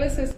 [0.00, 0.30] A veces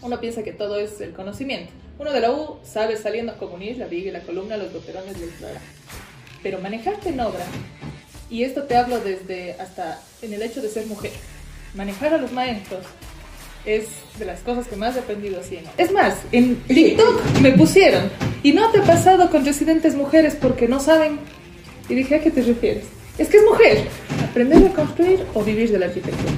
[0.00, 1.70] uno piensa que todo es el conocimiento.
[1.98, 5.18] Uno de la U sabe saliendo a comunir la viga y la columna, los boterones,
[5.18, 5.60] bla, bla.
[6.42, 7.44] Pero manejarte en obra,
[8.30, 11.10] y esto te hablo desde hasta en el hecho de ser mujer,
[11.74, 12.86] manejar a los maestros
[13.66, 13.88] es
[14.18, 15.68] de las cosas que más he aprendido haciendo.
[15.76, 18.10] Es más, en TikTok me pusieron,
[18.42, 21.18] y no te ha pasado con residentes mujeres porque no saben.
[21.90, 22.86] Y dije, ¿a qué te refieres?
[23.18, 23.86] Es que es mujer.
[24.30, 26.32] ¿Aprender a construir o vivir de la arquitectura?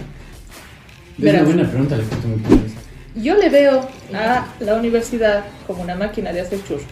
[1.19, 2.73] Es una buena pregunta la que tú me pones.
[3.16, 6.83] Yo le veo a la universidad como una máquina de hacer churros.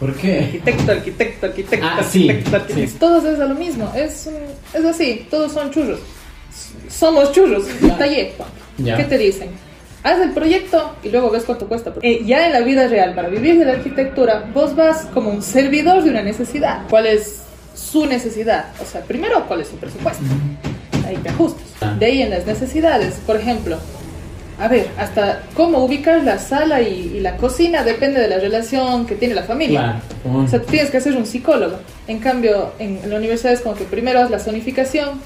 [0.00, 0.38] ¿Por qué?
[0.40, 2.90] Arquitecto, arquitecto, arquitecto, Ah, sí, arquitecto, arquitecto.
[2.92, 2.96] sí.
[2.98, 3.92] Todos es a lo mismo.
[3.94, 4.28] Es,
[4.74, 6.00] es así, todos son churros.
[6.88, 7.64] Somos churros.
[7.80, 7.98] Ya.
[7.98, 8.32] Taller.
[8.78, 8.96] Ya.
[8.96, 9.50] ¿Qué te dicen?
[10.02, 11.92] Haz el proyecto y luego ves cuánto cuesta.
[12.02, 15.42] Eh, ya en la vida real, para vivir de la arquitectura, vos vas como un
[15.42, 16.86] servidor de una necesidad.
[16.88, 17.42] ¿Cuál es
[17.74, 18.72] su necesidad?
[18.82, 20.24] O sea, primero, ¿cuál es su presupuesto?
[20.24, 20.69] Ahí
[21.16, 21.64] ajustas.
[21.80, 21.96] Ah.
[21.98, 23.78] De ahí en las necesidades, por ejemplo,
[24.58, 29.06] a ver, hasta cómo ubicar la sala y, y la cocina depende de la relación
[29.06, 30.02] que tiene la familia.
[30.22, 30.44] Claro.
[30.44, 31.78] O sea, tienes que ser un psicólogo.
[32.06, 35.20] En cambio, en la universidad es como que primero haz la zonificación,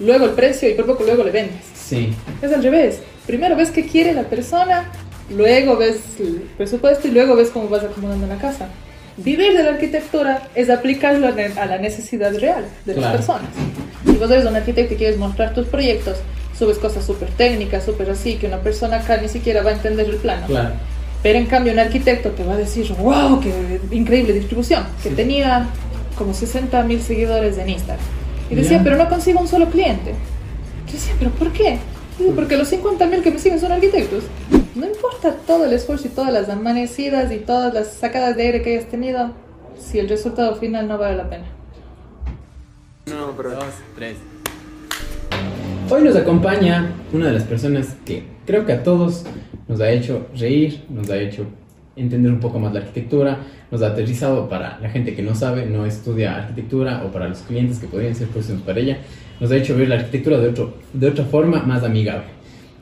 [0.00, 1.62] luego el precio y por poco luego le vendes.
[1.74, 2.12] Sí.
[2.42, 3.00] Es al revés.
[3.26, 4.90] Primero ves qué quiere la persona,
[5.30, 8.68] luego ves el presupuesto y luego ves cómo vas acomodando la casa.
[9.16, 13.16] Vivir de la arquitectura es aplicarlo a la necesidad real de las Claro.
[13.18, 13.48] personas.
[14.04, 16.18] Si vos eres un arquitecto y quieres mostrar tus proyectos,
[16.58, 20.08] subes cosas súper técnicas, súper así, que una persona acá ni siquiera va a entender
[20.08, 20.46] el plano.
[20.46, 20.74] Claro.
[21.22, 25.14] Pero en cambio un arquitecto te va a decir, wow, qué increíble distribución, que Sí.
[25.14, 25.66] tenía
[26.18, 28.04] como 60 mil seguidores en Instagram.
[28.50, 28.84] Y decía, Ya.
[28.84, 30.10] pero no consigo un solo cliente.
[30.86, 31.78] Yo decía, pero ¿por qué?
[32.34, 34.24] Porque los 50 mil que me siguen son arquitectos.
[34.74, 38.62] No importa todo el esfuerzo y todas las amanecidas y todas las sacadas de aire
[38.62, 39.32] que hayas tenido,
[39.78, 41.44] si el resultado final no vale la pena.
[43.06, 43.64] No, pero Dos,
[43.96, 44.16] tres.
[45.90, 49.24] Hoy nos acompaña una de las personas que creo que a todos
[49.68, 51.46] nos ha hecho reír, nos ha hecho
[51.96, 53.38] entender un poco más la arquitectura,
[53.70, 57.40] nos ha aterrizado para la gente que no sabe, no estudia arquitectura o para los
[57.40, 58.98] clientes que podrían ser próximos para ella,
[59.40, 62.24] nos ha hecho ver la arquitectura de, otro, de otra forma más amigable.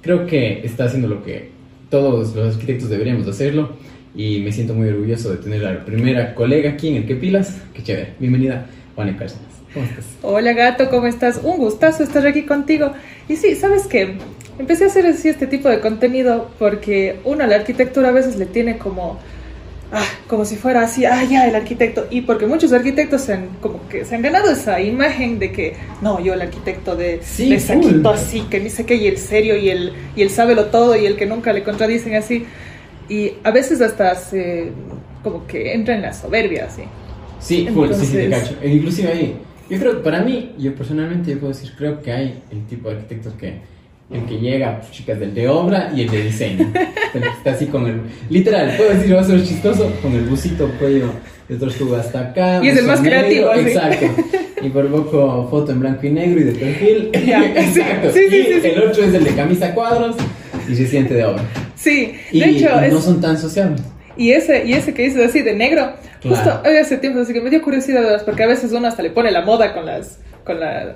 [0.01, 1.51] Creo que está haciendo lo que
[1.91, 3.71] todos los arquitectos deberíamos hacerlo
[4.15, 7.17] y me siento muy orgulloso de tener a la primera colega aquí en el Que
[7.17, 7.61] Pilas.
[7.75, 8.15] Qué chévere.
[8.19, 9.53] Bienvenida, Juana Cárcenas.
[9.73, 10.05] ¿Cómo estás?
[10.23, 11.41] Hola gato, ¿cómo estás?
[11.43, 12.93] Un gustazo estar aquí contigo.
[13.29, 14.17] Y sí, ¿sabes qué?
[14.59, 18.45] Empecé a hacer así este tipo de contenido porque uno la arquitectura a veces le
[18.45, 19.19] tiene como,
[19.93, 22.07] ah, como si fuera así, ah, ya, el arquitecto.
[22.11, 25.77] Y porque muchos arquitectos se han, como que se han ganado esa imagen de que,
[26.01, 29.19] no, yo el arquitecto de, Sí, de saquito así, que ni sé qué, y el
[29.19, 32.47] serio, y el, y el sábelo todo, y el que nunca le contradicen así.
[33.09, 34.71] Y a veces hasta se,
[35.23, 36.83] como que entra en la soberbia, así.
[37.41, 38.59] Sí, full, sí, sí, te Entonces- cacho.
[38.63, 39.37] E inclusive ahí,
[39.69, 42.97] yo creo para mí, yo personalmente, yo puedo decir, creo que hay el tipo de
[42.97, 43.55] arquitectos que,
[44.13, 46.73] el que llega, pues, chicas, del de obra y el de diseño.
[47.37, 48.01] Está así con el,
[48.31, 51.11] literal, puedo decir, va a ser chistoso, con el busito cuello
[51.49, 52.61] de tortuga hasta acá.
[52.63, 53.61] Y es el más creativo, así.
[53.61, 54.07] Exacto.
[54.63, 57.11] Y por poco foto en blanco y negro y de perfil.
[57.27, 58.11] Ya, exacto.
[58.13, 60.17] sí, sí, y el otro es el de camisa cuadros
[60.69, 61.43] y residente de obra.
[61.75, 63.81] Sí, Y, de hecho, no es- son tan sociables.
[64.17, 66.37] Y ese, y ese que dices así de negro, Claro.
[66.37, 69.11] justo hoy hace tiempo, así que me dio curiosidad, porque a veces uno hasta le
[69.11, 70.95] pone la moda con las, con las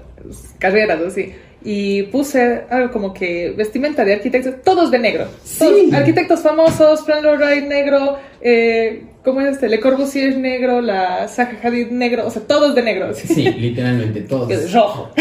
[0.58, 1.32] carreras, así.
[1.68, 5.26] Y puse algo como que vestimenta de arquitectos, todos de negro.
[5.42, 5.58] Sí.
[5.58, 9.68] Todos, arquitectos famosos, Fran Lloyd Wright negro, eh, ¿cómo es este?
[9.68, 13.08] Le Corbusier negro, la Zaha Hadid negro, o sea, todos de negro.
[13.10, 13.26] así.
[13.26, 14.48] Sí, literalmente todos.
[14.48, 15.10] Es rojo.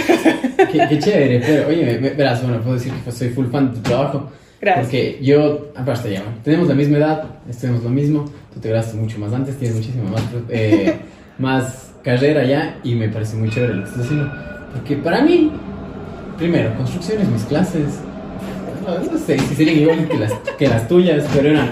[0.71, 3.81] Qué, qué chévere, pero oye, verás, bueno, puedo decir que soy full fan de tu
[3.81, 4.29] trabajo.
[4.61, 4.85] Gracias.
[4.85, 9.17] Porque yo, aparte ya, tenemos la misma edad, estudiamos lo mismo, tú te graduaste mucho
[9.17, 10.93] más antes, tienes muchísima más, eh,
[11.39, 14.31] más carrera ya y me parece muy chévere lo que estás haciendo.
[14.73, 15.51] Porque para mí,
[16.37, 17.99] primero, construcciones, mis clases,
[18.85, 21.71] no, no sé si serían igual que las, que las tuyas, pero eran,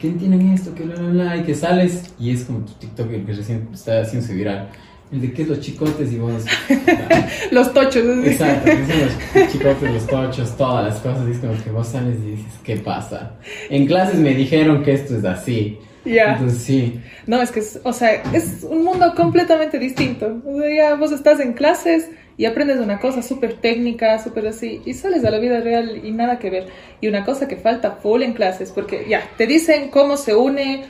[0.00, 0.74] ¿qué entienden esto?
[0.74, 3.68] Que bla, bla, bla, y que sales y es como tu TikTok el que recién
[3.72, 4.68] está haciéndose viral.
[5.12, 6.44] El de qué es los chicotes y vos...
[7.52, 8.04] Los tochos.
[8.04, 8.28] así.
[8.28, 9.00] Exacto, son
[9.40, 11.28] los chicotes, los tochos, todas las cosas.
[11.28, 13.36] Y es como que vos sales y dices, ¿qué pasa?
[13.70, 15.78] En clases me dijeron que esto es así.
[16.04, 16.32] Ya.
[16.32, 17.00] Entonces, sí.
[17.24, 20.42] No, es que, es, o sea, es un mundo completamente distinto.
[20.44, 24.82] O sea, ya vos estás en clases y aprendes una cosa súper técnica, súper así,
[24.84, 26.66] y sales a la vida real y nada que ver.
[27.00, 30.84] Y una cosa que falta full en clases, porque ya, te dicen cómo se une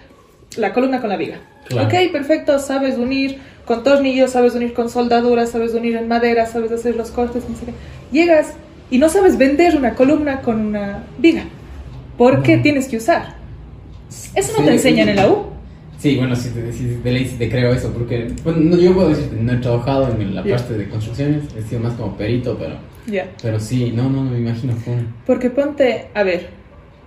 [0.57, 1.39] la columna con la viga.
[1.69, 1.87] Claro.
[1.89, 6.71] Ok, perfecto, sabes unir con tornillos, sabes unir con soldaduras, sabes unir en madera, sabes
[6.73, 7.73] hacer los cortes, no sé qué.
[8.13, 8.53] Llegas
[8.91, 11.45] y no sabes vender una columna con una viga.
[12.17, 12.63] ¿Por qué No.
[12.63, 13.35] tienes que usar?
[14.35, 15.56] Eso no Sí, te enseñan en la U.
[15.99, 17.91] Sí, bueno, sí, te- sí, de ley sí te creo eso.
[17.93, 21.45] Porque, bueno, no, yo puedo decir que no he trabajado en la parte de construcciones.
[21.57, 22.75] He sido más como perito, pero,
[23.07, 23.31] Ya.
[23.43, 24.99] pero sí, no, no, no me imagino cómo.
[25.27, 26.49] Porque ponte, a ver,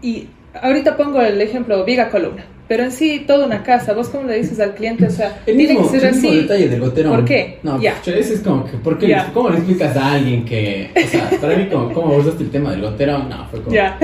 [0.01, 0.27] y
[0.59, 4.37] ahorita pongo el ejemplo viga columna, pero en sí toda una casa, vos cómo le
[4.37, 6.41] dices al cliente, o sea, El tiene mismo, que ser el mismo así.
[6.43, 7.15] detalle del goterón.
[7.15, 7.59] ¿Por qué?
[7.63, 7.95] No, Ya.
[7.95, 9.17] pucha, ese es como que, ¿por qué?
[9.33, 12.71] ¿Cómo le explicas a alguien que, o sea, para mí, como, ¿cómo abordaste el tema
[12.71, 13.27] del goterón?
[13.27, 13.97] No, fue como, Ya.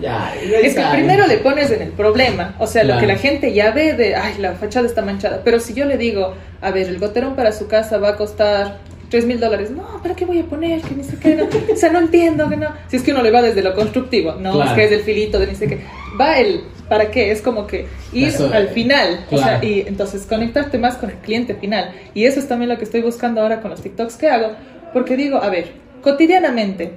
[0.00, 3.52] ya, Es que primero le pones en el problema, o sea, lo que la gente
[3.52, 6.88] ya ve de, ay, la fachada está manchada, pero si yo le digo, a ver,
[6.88, 8.78] el goterón para su casa va a costar
[9.10, 10.82] 3 mil dólares, no, ¿para qué voy a poner?
[10.82, 11.44] Que ni sé qué, no.
[11.72, 12.68] o sea, no entiendo que no.
[12.88, 14.70] Si es que uno le va desde lo constructivo, no, Claro.
[14.70, 15.80] es que es del filito, de ni sé qué.
[16.20, 17.30] Va el, ¿para qué?
[17.30, 19.66] Es como que ir Eso, al final, o sea, claro.
[19.66, 21.92] y entonces conectarte más con el cliente final.
[22.14, 24.52] Y eso es también lo que estoy buscando ahora con los TikToks que hago,
[24.92, 26.92] porque digo, a ver, cotidianamente,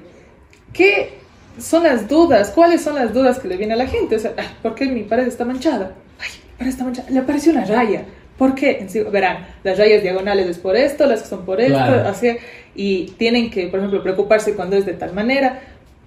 [0.74, 1.16] ¿Qué
[1.60, 2.52] son las dudas?
[2.56, 4.16] ¿Cuáles son las dudas que le viene a la gente?
[4.16, 5.92] O sea, "Ay, ¿por qué mi pared está manchada?
[6.18, 7.10] Ay, mi pared está manchada.
[7.10, 8.06] Le apareció una raya.
[8.38, 8.88] ¿Por qué?
[9.12, 12.08] Verán, las rayas diagonales es por esto, las que son por esto, Claro.
[12.08, 12.38] así.
[12.74, 15.60] Y tienen que, por ejemplo, preocuparse cuando es de tal manera.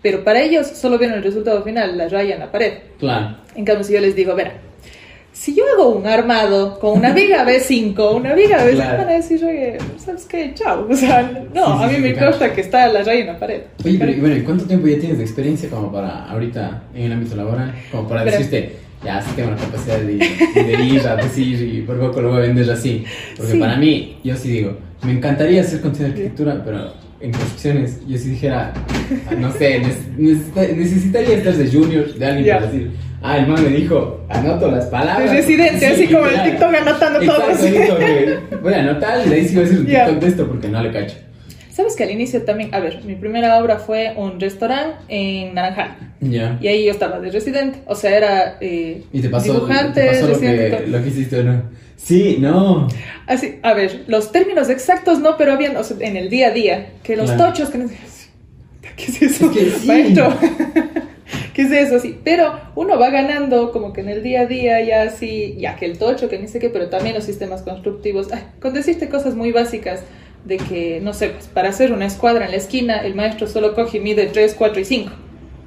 [0.05, 2.75] Pero para ellos solo ven el resultado final, la raya en la pared.
[2.99, 3.39] Claro.
[3.57, 4.53] En cambio, si yo les digo, verán,
[5.33, 8.99] si yo hago un armado con una viga B5, una viga B5, Claro.
[8.99, 10.53] van a decir, oye, ¿sabes qué?
[10.55, 10.87] Chao.
[10.91, 11.23] O sea,
[11.55, 12.29] no, Sí, a mí sí, me claro.
[12.33, 13.63] consta que está la raya en la pared.
[13.85, 17.13] Oye, pero bueno, ¿y cuánto tiempo ya tienes de experiencia como para ahorita en el
[17.13, 17.75] ámbito laboral?
[17.91, 18.41] Como para Verás.
[18.41, 20.17] decirte, ya sí tengo la capacidad de,
[20.63, 23.05] de ir a decir y por poco lo voy a vender así.
[23.37, 23.59] Porque Sí.
[23.59, 26.93] para mí, yo sí digo, me encantaría hacer contenido de arquitectura, pero
[27.25, 28.73] en construcciones yo sí dijera,
[29.29, 32.55] ah, no sé, neces- necesita- necesitaría estar de junior, de alguien Ya.
[32.59, 32.91] para decir,
[33.23, 35.31] ah, el man me dijo, anoto las palabras.
[35.31, 36.43] De residente, así como el.
[36.43, 37.51] TikTok anotando todo.
[37.51, 40.05] Exacto, que, voy a anotar y de ahí sí voy a hacer un Ya.
[40.07, 41.17] TikTok de esto porque no le cacho.
[41.73, 45.97] Sabes que al inicio también, a ver, mi primera obra fue un restaurante en Naranjal.
[46.21, 46.57] Ya.
[46.61, 47.79] Y ahí yo estaba de residente.
[47.87, 50.85] O sea, era eh, ¿Y te pasó, dibujante, te pasó lo, residente.
[50.85, 51.63] que, lo que hiciste o no?
[52.05, 52.87] Sí, no.
[53.27, 56.51] Así, a ver, los términos exactos no, pero habían, o sea, en el día a
[56.51, 57.47] día, que los Claro.
[57.53, 57.89] tochos, que no
[58.97, 59.47] ¿qué es eso?
[59.47, 59.87] Es que sí.
[59.87, 60.33] Maestro,
[61.55, 61.99] ¿qué es eso?
[61.99, 65.77] Sí, pero uno va ganando como que en el día a día ya así, ya
[65.77, 68.31] que el tocho, que ni sé qué, pero también los sistemas constructivos.
[68.33, 70.03] Ay, con decirte cosas muy básicas
[70.45, 73.75] de que, no sé, pues, para hacer una escuadra en la esquina, el maestro solo
[73.75, 75.11] coge y mide 3, 4 y 5.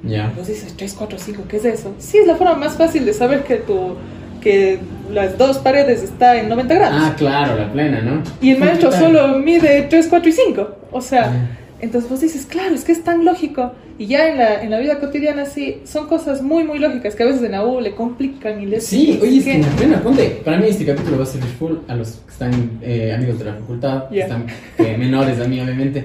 [0.04, 0.32] Ya.
[0.36, 1.92] Vos dices 3, 4, 5, ¿qué es eso?
[1.98, 3.96] Sí, es la forma más fácil de saber que tu
[4.40, 4.78] que
[5.12, 7.00] las dos paredes está en 90 grados.
[7.02, 8.22] Ah, claro, la plena, ¿no?
[8.40, 10.68] y el maestro solo mide 3, 4 y 5.
[10.92, 11.58] O sea, Ya.
[11.80, 13.72] entonces vos dices, claro, es que es tan lógico.
[14.00, 17.24] Y ya en la, en la vida cotidiana sí, son cosas muy, muy lógicas que
[17.24, 18.80] a veces en la U le complican y le...
[18.80, 21.48] Sí, oye, es que en la plena, ponte, para mí este capítulo va a servir
[21.58, 24.22] full a los que están eh, amigos de la facultad, que Ya.
[24.24, 24.46] están
[24.78, 26.04] eh, menores a mí, obviamente,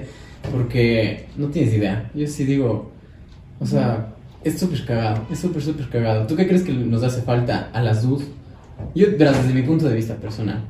[0.50, 2.10] porque no tienes idea.
[2.14, 2.90] Yo sí digo,
[3.60, 4.08] o sea,
[4.44, 6.26] es súper cagado, es súper, súper cagado.
[6.26, 8.24] ¿Tú qué crees que nos hace falta a las DUS?
[8.94, 10.60] Yo, verás, desde mi punto de vista personal,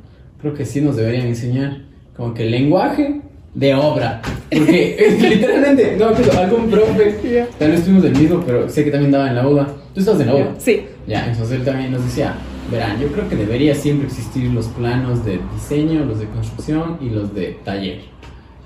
[0.40, 1.82] creo que sí nos deberían enseñar
[2.16, 3.20] como que el lenguaje
[3.54, 4.20] de obra.
[4.50, 7.46] Porque literalmente, no acuerdo, algún profe, Ya.
[7.58, 9.68] tal vez del mismo, pero sé que también daba en la UDA.
[9.94, 10.54] Tú estás en la UDA.
[10.58, 12.34] Sí, Ya, entonces él también nos decía,
[12.70, 17.10] verán, yo creo que debería siempre existir los planos de diseño, los de construcción y
[17.10, 18.00] los de taller.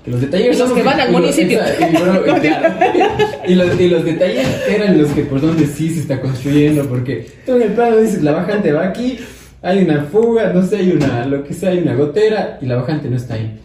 [0.03, 1.59] Que los de taller Los que van al municipio.
[1.59, 6.21] y, claro, los, y los de taller eran los que por donde sí se está
[6.21, 9.19] construyendo, porque tú en el plano dices, la bajante va aquí,
[9.61, 12.77] hay una fuga, no sé, hay una, lo que sea, hay una gotera y la
[12.77, 13.59] bajante no está ahí.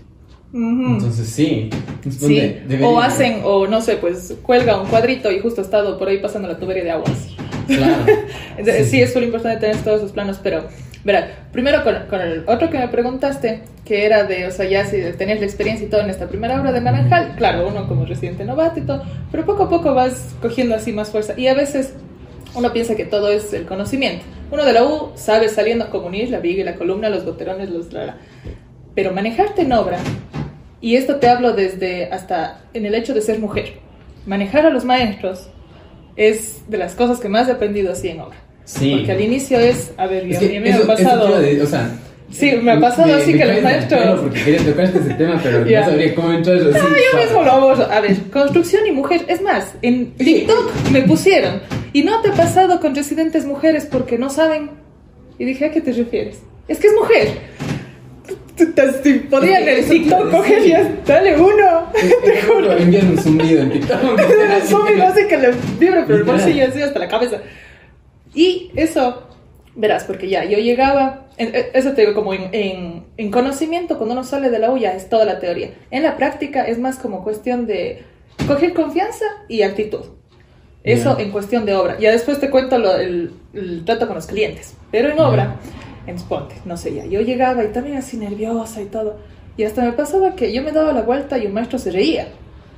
[0.52, 1.68] Entonces sí,
[2.08, 6.06] Sí, o hacen, o no sé, pues cuelga un cuadrito y justo ha estado por
[6.08, 7.28] ahí pasando la tubería de aguas.
[7.66, 8.04] Claro.
[8.64, 9.02] Sí, Sí.
[9.02, 10.64] es muy importante tener todos esos planos, pero,
[11.04, 14.86] verá, primero con, con el otro que me preguntaste, que era de, o sea, ya
[14.86, 18.06] si tenías la experiencia y todo en esta primera obra de Naranjal, claro, uno como
[18.06, 21.34] residente novato y todo, pero poco a poco vas cogiendo así más fuerza.
[21.36, 21.94] Y a veces
[22.54, 24.24] uno piensa que todo es el conocimiento.
[24.50, 27.68] Uno de la U sabe saliendo como unir la viga y la columna, los goterones,
[27.68, 27.88] los...
[28.94, 29.98] Pero manejarte en obra,
[30.80, 33.74] y esto te hablo desde hasta en el hecho de ser mujer,
[34.26, 35.48] manejar a los maestros
[36.16, 38.36] es de las cosas que más he aprendido así en obra.
[38.64, 38.94] Sí.
[38.96, 41.40] Porque al inicio es, a ver, yo, Es que me ha eso- pasado...
[41.40, 41.90] decir, o sea,
[42.30, 45.38] Sí, me ha pasado así que caes del maestros- pelo Porque quería tocarte ese tema,
[45.40, 45.80] pero Ya.
[45.82, 46.56] no sabría cómo entrar.
[46.56, 47.88] No, yo mismo lo abordo.
[47.92, 49.24] A ver, construcción y mujer.
[49.28, 51.60] Es más, en TikTok me pusieron.
[51.92, 54.70] ¿Y no te ha pasado con residentes mujeres porque no saben?
[55.38, 56.38] Y dije, ¿a qué te refieres?
[56.66, 57.28] Es que es mujer.
[59.30, 60.36] Podían en TikTok sí.
[60.36, 60.74] coger y
[61.06, 61.90] dale uno.
[62.24, 62.72] Te juro.
[62.72, 63.98] Envían un zumbido en TikTok.
[64.64, 67.38] Eso me hace que le vibre por el bolsillo así hasta la cabeza.
[68.34, 69.22] Y eso,
[69.76, 74.14] verás, porque ya yo llegaba, eh, eso te digo, como en, en- en conocimiento, cuando
[74.14, 75.70] uno sale de la U ya es toda la teoría.
[75.90, 78.02] En la práctica es más como cuestión de
[78.46, 80.00] coger confianza y actitud.
[80.82, 81.96] Eso en cuestión de obra.
[81.98, 84.74] Ya después te cuento lo- el, el trato con los clientes.
[84.90, 85.56] Pero en obra,
[86.06, 89.16] en Sponte, no sé ya, yo llegaba y también así nerviosa y todo.
[89.56, 92.28] Y hasta me pasaba que yo me daba la vuelta y un maestro se reía.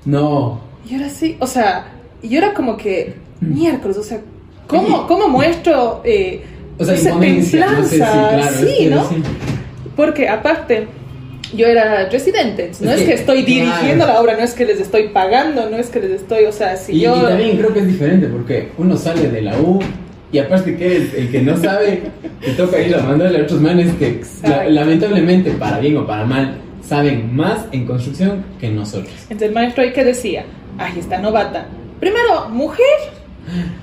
[0.05, 0.61] No.
[0.89, 1.87] Y ahora sí, o sea,
[2.23, 4.21] y yo era como que miércoles, o sea,
[4.67, 5.05] ¿Cómo, Sí.
[5.09, 6.43] cómo muestro eh,
[6.79, 8.29] O sea, esa imponencia, no sé templanza?
[8.37, 9.09] claro, sí, ¿no?
[9.09, 9.17] sí.
[9.95, 10.89] Porque aparte,
[11.55, 14.13] yo era residente, no Es es que, que estoy dirigiendo claro.
[14.15, 16.77] la obra, no es que les estoy pagando, no es que les estoy, o sea,
[16.77, 17.17] si Y, yo...
[17.17, 19.79] y también creo que es diferente porque uno sale de la U
[20.33, 22.03] y aparte que eres el que no sabe,
[22.45, 26.25] te toca ir a mandarle a otros manes que la- lamentablemente, para bien o para
[26.25, 26.57] mal,
[26.87, 29.13] saben más en construcción que nosotros.
[29.23, 30.45] Entonces el maestro ahí que decía,
[30.79, 31.67] ay, esta novata.
[32.01, 32.85] Primero, mujer,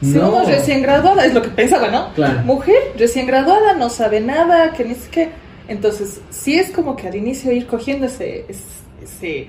[0.01, 2.13] Segundo, recién graduada, es lo que pensaba, ¿no?
[2.13, 2.41] Claro.
[2.43, 5.29] Mujer, recién graduada, no sabe nada, que ni qué.
[5.67, 8.45] Entonces, sí es como que al inicio ir cogiendo ese,
[9.01, 9.47] ese,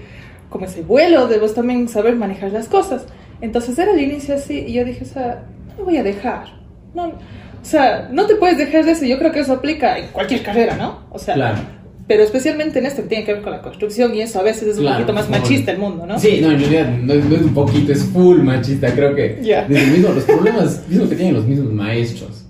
[0.48, 3.06] como ese vuelo de vos también saber manejar las cosas.
[3.40, 6.46] Entonces era al inicio así y yo dije, o sea, no me voy a dejar.
[6.94, 9.04] No, o sea, no te puedes dejar de eso.
[9.04, 11.00] Yo creo que eso aplica en cualquier carrera, ¿no?
[11.10, 11.58] O sea, Claro.
[12.06, 14.64] Pero especialmente en esto que tiene que ver con la construcción y eso a veces
[14.68, 16.18] es un Claro, poquito más por machista el mundo, ¿no?
[16.18, 18.92] Sí, no, en realidad no, es- no es un poquito, es full machista.
[18.94, 22.40] Creo que desde el mismo, los problemas mismo que tienen los mismos maestros.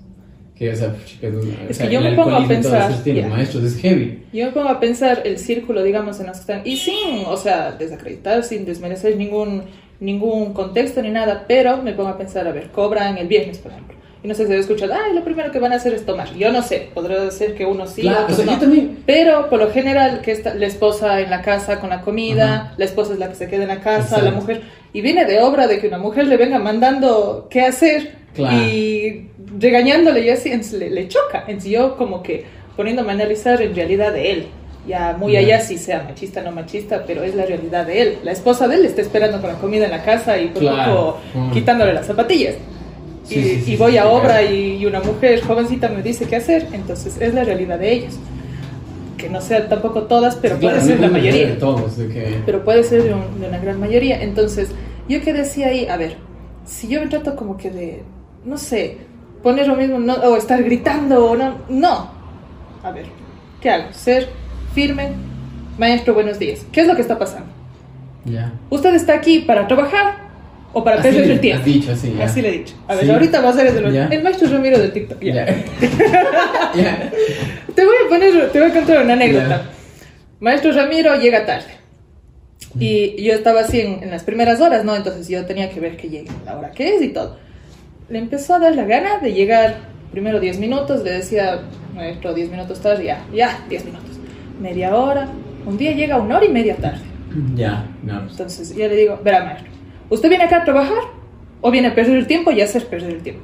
[0.57, 3.63] Que, o sea, chicas, o Es sea, que yo me pongo a pensar, los maestros
[3.65, 4.23] es heavy.
[4.31, 7.35] Yo me pongo a pensar el círculo, digamos, en los que están, y sin, o
[7.35, 9.63] sea, desacreditar, sin desmerecer ningún,
[9.99, 13.71] ningún contexto ni nada, pero me pongo a pensar, a ver, cobran el viernes, por
[13.73, 13.97] ejemplo.
[14.25, 16.33] Y no sé si he escuchado, ay, lo primero que van a hacer es tomar.
[16.33, 18.51] Yo no sé, podrá ser que uno sí, Claro, otros o sea, no.
[18.53, 22.01] yo también- Pero por lo general, que está la esposa en la casa con la
[22.01, 22.73] comida, Ajá.
[22.75, 24.25] la esposa es la que se queda en la casa, Exacto.
[24.25, 24.61] la mujer.
[24.93, 28.57] Y viene de obra de que una mujer le venga mandando qué hacer Claro.
[28.65, 29.27] y
[29.59, 31.43] regañándole y así, le, le choca.
[31.47, 34.47] Entonces yo como que poniéndome a analizar en realidad de él.
[34.87, 38.17] Ya muy allá si sea machista o no machista, pero es la realidad de él.
[38.23, 40.95] La esposa de él está esperando con la comida en la casa y por Claro.
[40.95, 41.51] poco Mm.
[41.51, 42.55] quitándole las zapatillas.
[43.25, 44.53] Sí, y, sí, sí, y voy a obra claro.
[44.53, 48.13] y, una mujer jovencita me dice qué hacer, entonces es la realidad de ellos.
[49.17, 52.07] Que no sean tampoco todas, pero Sí, claro, puede ser la mayoría de todos, de
[52.09, 52.37] que...
[52.45, 54.21] pero puede ser de, un- de una gran mayoría.
[54.21, 54.69] Entonces,
[55.09, 56.17] yo que decía ahí, a ver,
[56.65, 58.03] si yo me trato como que de,
[58.43, 58.97] no sé,
[59.41, 62.11] poner lo mismo, no, o estar gritando, o no, no.
[62.83, 63.05] A ver,
[63.61, 63.91] ¿qué hago?
[63.93, 64.29] Ser
[64.73, 65.13] firme,
[65.79, 66.65] maestro, buenos días.
[66.71, 67.47] ¿Qué es lo que está pasando?
[68.25, 68.53] Ya.
[68.69, 70.24] ¿Usted está aquí para trabajar
[70.77, 71.59] o para Así perder le- el tiempo?
[71.59, 72.25] has dicho, así, ya.
[72.25, 72.75] Así le he dicho.
[72.87, 73.11] A ver, Sí.
[73.11, 74.07] ahorita va a ser el, Ya.
[74.07, 75.21] el maestro Ramiro de TikTok.
[75.21, 75.33] ya.
[75.33, 75.45] Ya.
[76.75, 77.11] Ya.
[77.73, 79.63] Te voy a poner, te voy a contar una anécdota.
[80.39, 81.67] Maestro Ramiro llega tarde.
[82.79, 84.95] Y yo estaba así en, en las primeras horas, ¿no?
[84.95, 87.37] Entonces yo tenía que ver que llegue la hora que es y todo.
[88.09, 89.77] Le empezó a dar la gana de llegar
[90.11, 91.61] primero 10 minutos, le decía,
[91.93, 94.11] maestro, 10 minutos tarde, ya, ya, 10 minutos.
[94.61, 95.29] Media hora,
[95.65, 97.01] un día llega una hora y media tarde.
[97.55, 98.21] Ya, no.
[98.29, 99.71] Entonces yo le digo, verá maestro,
[100.09, 100.97] ¿usted viene acá a trabajar
[101.61, 103.43] o viene a perder el tiempo y hacer perder el tiempo?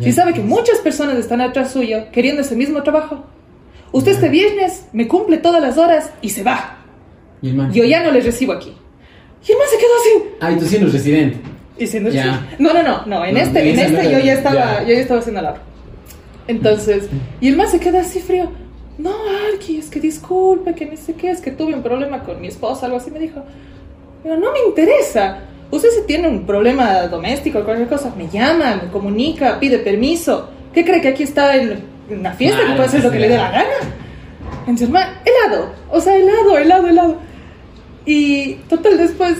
[0.00, 3.24] Si sabe que muchas personas están atrás suyo queriendo ese mismo trabajo,
[3.90, 6.78] usted este viernes me cumple todas las horas y se va.
[7.42, 7.52] Y.
[7.72, 8.76] Yo ya no le recibo aquí.
[9.46, 10.34] Y el man se quedó así.
[10.40, 11.38] Ah, y tú siendo residente.
[11.78, 12.34] Diciendo Ya.
[12.34, 12.62] así.
[12.62, 13.24] No, no, no, no.
[13.24, 15.62] En No, este, en este yo ya estaba, yo ya estaba haciendo la obra.
[16.46, 17.08] Entonces,
[17.40, 18.50] y el man se queda así frío.
[18.98, 19.12] No,
[19.52, 22.48] Arki, es que disculpe, que no sé qué, es que tuve un problema con mi
[22.48, 23.42] esposa, algo así me dijo.
[24.22, 25.40] Pero no me interesa.
[25.70, 30.48] Usted si tiene un problema doméstico o cualquier cosa, me llama, me comunica, pide permiso.
[30.72, 33.28] ¿Qué cree que aquí está en una fiesta que Claro, puede hacer lo que le
[33.28, 33.74] dé la gana?
[34.60, 35.72] Entonces, man, helado.
[35.90, 37.16] O sea, helado, helado, helado.
[38.06, 39.36] Y total después,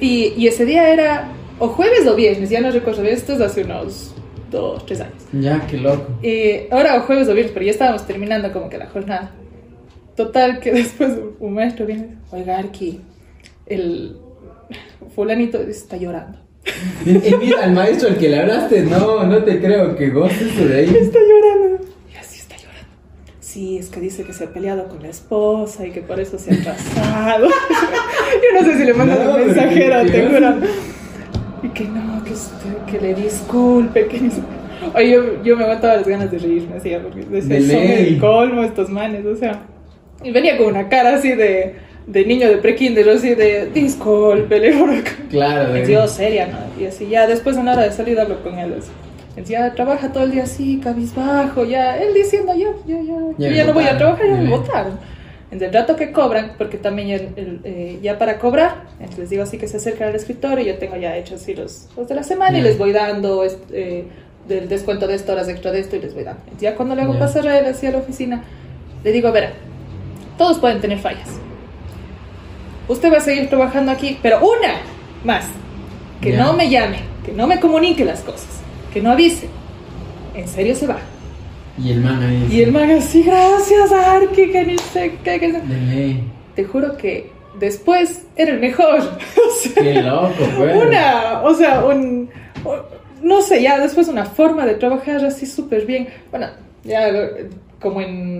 [0.00, 3.62] y, y ese día era o jueves o viernes, ya no recuerdo, esto es hace
[3.64, 4.12] unos
[4.50, 5.22] dos, tres años.
[5.32, 6.06] Ya, qué loco.
[6.22, 9.32] Y ahora o jueves o viernes, pero ya estábamos terminando como que la jornada.
[10.16, 13.00] Total que después un maestro viene, oiga, Arki,
[13.66, 14.16] el
[15.14, 16.38] fulanito está llorando.
[17.04, 18.82] Invita al maestro al que le hablaste.
[18.82, 20.96] No, no te creo que goces de ahí.
[21.00, 21.84] Está llorando.
[22.12, 22.88] Y así está llorando.
[23.40, 26.38] Sí, es que dice que se ha peleado con la esposa y que por eso
[26.38, 27.48] se ha atrasado.
[27.48, 30.54] Yo no sé si le mandan No, un mensajero, te juro.
[31.64, 32.32] Y que no, que,
[32.90, 34.30] que le disculpe, que
[34.94, 38.18] Oye, yo, yo me aguantaba las ganas de reírme, así, porque decía, De son el
[38.18, 39.62] colmo estos manes, o sea.
[40.24, 44.72] Y venía con una cara así de, de niño de prekinder, así de, disculpe, le
[44.76, 45.90] juro que- Claro, de...
[45.90, 46.58] yo seria, ¿no?
[46.82, 48.74] Y así ya después en la hora de salir hablo con él.
[48.78, 48.90] Así.
[49.36, 53.48] Él ya trabaja todo el día así, cabizbajo, ya, él diciendo, ya, ya, ya, Ya
[53.48, 54.98] yo ya no voy a trabajar, ya me votaron.
[55.44, 59.42] Entonces el rato que cobran, porque también ya, el- eh, ya para cobrar, entonces digo
[59.42, 62.22] así que se acercan al escritorio, yo tengo ya hechos así los, los de la
[62.22, 62.68] semana y Ya.
[62.68, 64.04] les voy dando est- eh,
[64.48, 66.40] del descuento de esto, horas extra de esto y les voy dando.
[66.44, 67.18] Entonces, ya cuando le hago Ya.
[67.20, 68.42] pasar a él así a la oficina,
[69.04, 69.52] le digo, verá,
[70.36, 71.28] todos pueden tener fallas.
[72.88, 74.74] Usted va a seguir trabajando aquí, pero una
[75.24, 75.46] más.
[76.20, 78.46] Que no me llame, que no me comunique las cosas,
[78.92, 79.48] que no avise.
[80.34, 80.98] En serio se va.
[81.82, 82.48] Y el man ahí.
[82.50, 85.40] Y el man así, gracias, Arki, que ni sé qué.
[85.40, 85.60] que no-".
[85.60, 86.24] De ley.
[86.54, 89.00] Te juro que después era el mejor.
[89.36, 90.76] O sea, Qué loco, pues.
[90.76, 92.28] una, o sea, un,
[92.64, 92.80] un-
[93.22, 96.08] no sé, ya después una forma de trabajar así súper bien.
[96.30, 96.48] Bueno,
[96.84, 97.48] ya eh,
[97.80, 98.38] como en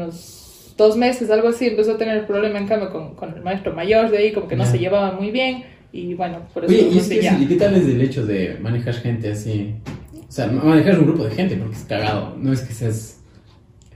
[0.77, 4.11] dos meses, algo así, empezó a tener problema en cambio con, con el maestro mayor
[4.11, 4.71] de ahí, como que no Ya.
[4.71, 5.65] se llevaba muy bien.
[5.93, 8.25] Y bueno, por eso Oye, ¿y, es que sí, ¿y qué tal es el hecho
[8.25, 9.75] de manejar gente así?
[10.29, 12.35] O sea, ma- manejar un grupo de gente, porque es cagado.
[12.39, 13.19] No es que seas.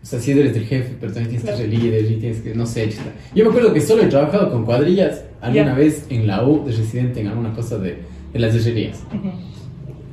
[0.03, 1.59] O sea, si eres el jefe, pero también tienes que Claro.
[1.59, 2.55] ser líder y tienes que.
[2.55, 3.11] No sé, chuta.
[3.35, 5.75] Yo me acuerdo que solo he trabajado con cuadrillas alguna Ya.
[5.75, 7.97] vez en la U de residente en alguna cosa de,
[8.33, 9.03] de las herrerías.
[9.15, 9.31] Ujú.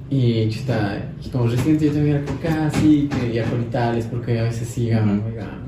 [0.10, 4.67] Y chuta, y como residente yo también era casi que ya colitales, porque a veces
[4.67, 5.62] sí, oigan, oigan,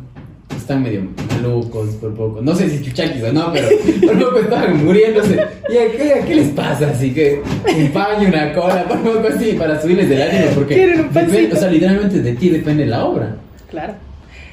[0.55, 2.41] están medio malucos por poco.
[2.41, 3.67] No sé si chuchaquis o no, pero
[4.05, 5.33] por poco estaban muriéndose.
[5.69, 6.89] ¿Y a qué, a qué les pasa?
[6.89, 7.41] Así que
[7.77, 11.53] un paño, una cola, por poco así, para subirles del ánimo, porque Quieren un depende-
[11.53, 13.35] o sea, literalmente de ti depende la obra.
[13.69, 13.93] Claro.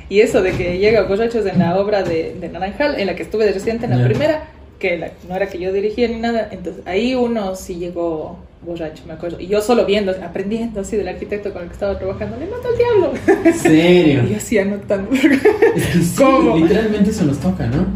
[0.08, 3.22] Y eso de que llega borrachos en la obra de, de Naranjal, en la que
[3.22, 4.44] estuve de residente en la primera,
[4.78, 9.02] que la- no era que yo dirigía ni nada, entonces ahí uno sí llegó borracho,
[9.06, 9.40] me acuerdo.
[9.40, 12.68] Y yo solo viendo, aprendiendo así del arquitecto con el que estaba trabajando, le mata
[12.68, 13.12] al diablo.
[13.44, 14.22] ¿En serio?
[14.26, 15.10] Y yo así anotando.
[15.14, 16.56] Sí, ¿Cómo?
[16.56, 17.86] literalmente eso nos toca, ¿no?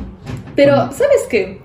[0.55, 0.93] Pero, Bueno.
[0.93, 1.61] ¿sabes qué?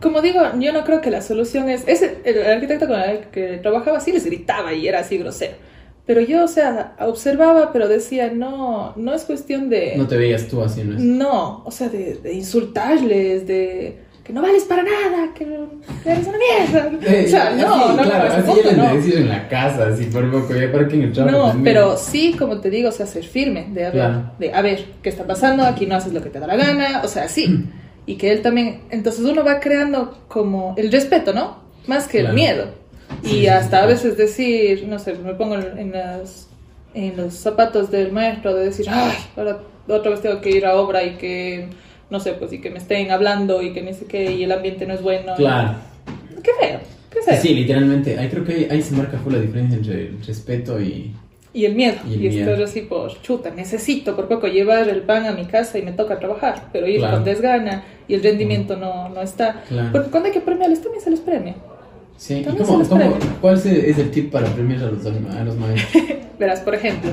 [0.00, 1.84] Como digo, yo no creo que la solución es...
[1.86, 5.54] Ese, el arquitecto con el que trabajaba sí les gritaba y era así grosero.
[6.04, 9.94] Pero yo, o sea, observaba, pero decía, no, no es cuestión de...
[9.96, 11.04] No te veías tú haciendo eso.
[11.04, 15.44] No, o sea, de, de insultarles, de que no vales para nada, que
[16.04, 16.90] eres una mierda.
[17.26, 18.90] O sea, no, no, claro, así punto no.
[18.90, 21.36] en la casa, así por poco, ya para que en el trabajo.
[21.36, 21.64] No, pues, mira.
[21.64, 24.32] pero sí, como te digo, o sea, ser firme, de Claro.
[24.40, 25.62] de a ver, ¿qué está pasando?
[25.62, 27.66] Aquí no haces lo que te da la gana, o sea, sí.
[28.04, 31.58] Y que él también, entonces uno va creando como el respeto, ¿no?
[31.86, 32.30] Más que Claro.
[32.30, 32.64] el miedo.
[33.22, 36.48] Sí, Y hasta a veces decir, no sé, me pongo en, en las,
[36.94, 40.74] en los zapatos del maestro de decir, ay, ahora otra vez tengo que ir a
[40.74, 41.68] obra y que,
[42.10, 44.52] no sé, pues y que me estén hablando y que ni sé qué, y el
[44.52, 45.34] ambiente no es bueno.
[45.36, 45.74] Claro.
[46.42, 47.40] Qué feo, qué feo.
[47.40, 48.18] Sí, literalmente.
[48.18, 51.12] Ahí creo que ahí, se marca la diferencia entre el respeto y.
[51.52, 51.96] Y el miedo.
[52.06, 52.64] Y Y, el miedo.
[52.64, 53.50] así por chuta.
[53.50, 56.68] Necesito por poco llevar el pan a mi casa y me toca trabajar.
[56.72, 57.16] Pero ir Claro.
[57.16, 59.62] con desgana y el rendimiento no, no está.
[59.66, 59.88] Claro.
[59.90, 61.54] Porque cuando hay que premiarles también se les premia.
[62.18, 65.04] Sí, ¿y cómo, se cómo- cuál es el, es el tip para premiar a los,
[65.06, 66.02] a los maestros?
[66.38, 67.10] Verás, por ejemplo,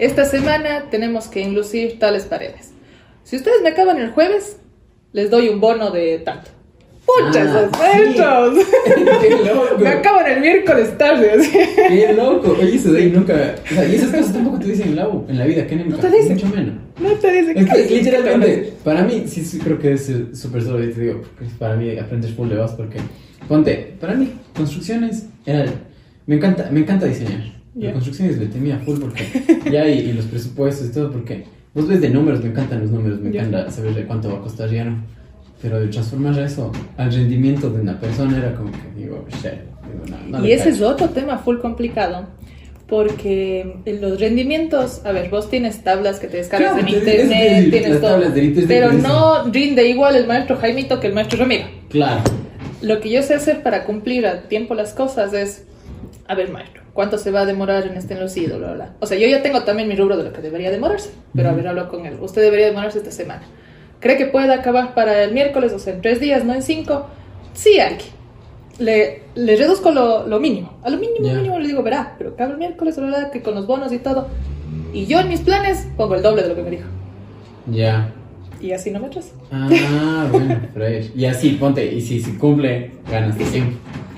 [0.00, 2.72] esta semana tenemos que enlucir tales paredes.
[3.26, 4.56] Si ustedes me acaban el jueves,
[5.12, 6.50] les doy un bono de tanto.
[7.04, 7.48] ¡Puchas,
[7.80, 8.70] Ah, los sí.
[9.20, 9.78] ¡Qué loco!
[9.80, 11.32] me acaban el miércoles tarde.
[11.32, 11.50] así.
[11.88, 12.56] ¡Qué loco!
[12.60, 13.56] Oye, eso de ahí nunca.
[13.68, 15.74] O sea, y esas cosas tampoco te dicen en la U, en la vida, que
[15.74, 15.96] nunca.
[15.96, 16.34] No te dicen.
[16.34, 16.74] Mucho menos.
[17.00, 17.94] No te dicen Es que ¿qué?
[17.96, 21.22] literalmente, para mí, sí, sí creo que es súper solo, y te digo,
[21.58, 22.98] para mí aprendes full de vos, porque,
[23.48, 25.66] ponte, para mí, construcciones era,
[26.26, 27.40] me encanta, me encanta diseñar,
[27.74, 27.86] Ya.
[27.86, 29.24] Las construcciones le temía full porque,
[29.70, 31.44] ya, y, y los presupuestos y todo, porque,
[31.76, 34.42] vos ves de números, me encantan los números, me encanta saber de cuánto va a
[34.42, 34.96] costar ya, ¿no?
[35.62, 40.18] Pero de transformar eso al rendimiento de una persona era como que, digo, shit, digo,
[40.28, 42.26] no, no Y ese es otro tema full complicado.
[42.88, 47.50] Porque los rendimientos, a ver, vos tienes tablas que te descargas Claro, en te- internet,
[47.56, 48.10] decir, tienes las todo.
[48.12, 51.64] tablas de internet Pero no rinde igual el maestro Jaimito que el maestro Ramiro.
[51.90, 52.20] Claro,
[52.82, 55.64] Lo que yo sé hacer para cumplir a tiempo las cosas es,
[56.28, 58.58] a ver, maestro, ¿cuánto se va a demorar en este enlucido?
[58.58, 58.92] Bla, bla.
[58.98, 61.52] O sea, yo ya tengo también mi rubro de lo que debería demorarse, pero a
[61.52, 62.16] ver, hablo con él.
[62.20, 63.42] Usted debería demorarse esta semana.
[64.00, 67.06] ¿Cree que puede acabar para el miércoles, o sea, en tres días, no en cinco?
[67.54, 68.04] Sí, que.
[68.78, 70.78] Le, le reduzco lo, lo mínimo.
[70.82, 71.34] A lo mínimo, Ya.
[71.34, 73.98] mínimo le digo, verá, pero acaba el miércoles, bla, bla, que con los bonos y
[73.98, 74.26] todo.
[74.92, 76.88] Y yo en mis planes pongo el doble de lo que me dijo.
[77.70, 78.10] ya.
[78.58, 79.32] Y así no me atraso.
[79.52, 81.12] Ah, bueno, fresh.
[81.14, 83.76] Y así, ponte, y si se cumple, ganas tiempo.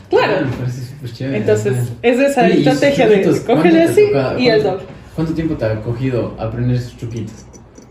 [0.09, 0.47] Claro.
[0.47, 1.39] Ah, súper chévere.
[1.39, 1.87] Entonces, ajá.
[2.03, 4.03] es esa Oye, ¿y esos estrategia de cógele así
[4.39, 4.83] y el doble.
[5.15, 7.35] ¿Cuánto tiempo te ha cogido aprender esos truquitos?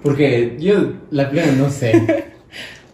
[0.04, 2.26] Porque yo, la plena, no sé.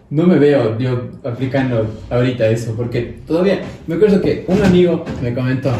[0.09, 5.33] No me veo yo aplicando ahorita eso, porque todavía me acuerdo que un amigo me
[5.33, 5.71] comentó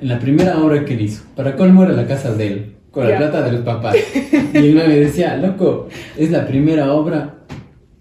[0.00, 3.04] en la primera obra que él hizo, para colmo era la casa de él, con
[3.04, 3.18] la Ya.
[3.18, 3.94] plata de los papás.
[4.54, 7.34] Y él me decía, loco, es la primera obra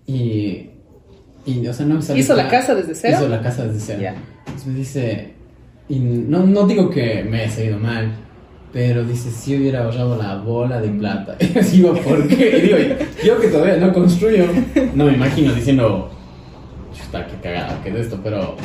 [0.06, 0.70] y,
[1.46, 3.18] y o sea, no me ¿Hizo la casa desde cero?
[3.20, 4.00] Hizo la casa desde cero.
[4.02, 4.16] Ya.
[4.46, 5.34] Entonces me dice,
[5.90, 8.12] y no, no digo que me haya salido mal,
[8.72, 11.38] pero dice, si hubiera ahorrado la bola de plata.
[11.40, 12.58] Y digo, ¿por qué?
[12.58, 12.78] Y digo,
[13.24, 14.46] yo que todavía no construyo,
[14.96, 16.10] no me imagino diciendo,
[16.94, 18.56] chuta, qué cagada quedó esto, pero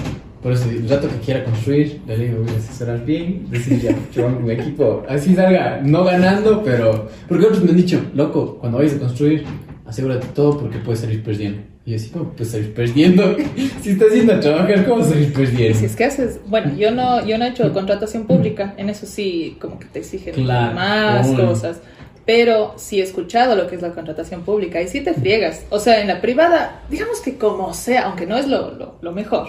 [0.43, 3.95] por eso el rato que quiera construir, le digo, voy a asesorar bien, decir, ya,
[4.15, 8.79] yo mi equipo, así salga, no ganando, pero, porque otros me han dicho, loco, cuando
[8.79, 9.45] vayas a construir,
[9.85, 11.61] asegúrate todo porque puedes salir perdiendo.
[11.88, 13.35] Y así, ¿cómo puedes salir perdiendo?
[13.83, 15.79] si estás yendo a trabajar, ¿cómo salir perdiendo?
[15.79, 19.07] Si es que haces, bueno, yo no, yo no he hecho contratación pública, en eso
[19.07, 21.81] sí, como que te exigen Claro, más cosas.
[22.27, 25.64] Pero sí he escuchado lo que es la contratación pública y sí te friegas.
[25.70, 29.12] O sea, en la privada, digamos que como sea, aunque no es lo, lo, lo
[29.12, 29.48] mejor,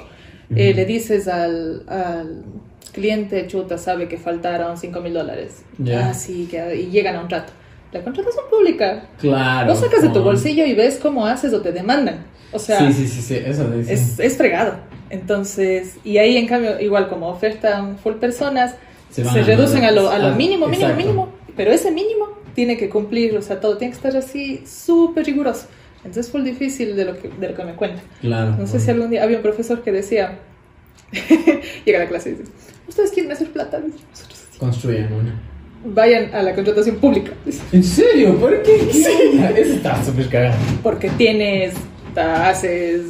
[0.56, 2.46] eh, le dices al, al
[2.94, 5.64] cliente, chuta, sabe que faltaron 5 mil dólares.
[5.78, 6.08] Ya.
[6.08, 7.52] Ah, sí, que, y llegan a un trato.
[7.92, 9.04] La contratación pública.
[9.20, 9.70] Claro.
[9.70, 12.26] Lo sacas de tu bolsillo y ves cómo haces o te demandan.
[12.52, 13.94] O sea, Sí, sí, sí, sí, eso le dicen.
[13.94, 14.76] es, es fregado.
[15.10, 18.76] Entonces, y ahí en cambio, igual como ofertan full personas,
[19.10, 20.98] Se se, reducen a lo, a lo ah, mínimo, mínimo, exacto.
[20.98, 21.30] mínimo.
[21.56, 25.68] Pero ese mínimo tiene que cumplir, o sea, todo tiene que estar así súper riguroso.
[25.98, 28.02] Entonces es full difícil de lo que, de lo que me cuenta.
[28.22, 28.56] Claro.
[28.58, 30.40] No sé si algún día había un profesor que decía,
[31.86, 32.52] llega a la clase y dice,
[32.88, 33.80] ¿ustedes quieren hacer plata?
[33.80, 34.60] Nosotros sí.
[34.60, 35.42] Construyen una.
[35.86, 37.32] Vayan a la contratación pública.
[37.72, 38.36] ¿En serio?
[38.38, 38.78] ¿Por qué?
[38.92, 39.50] ¿Qué onda?
[39.52, 40.56] Eso está súper cagado.
[40.84, 41.74] Porque tienes,
[42.16, 43.02] haces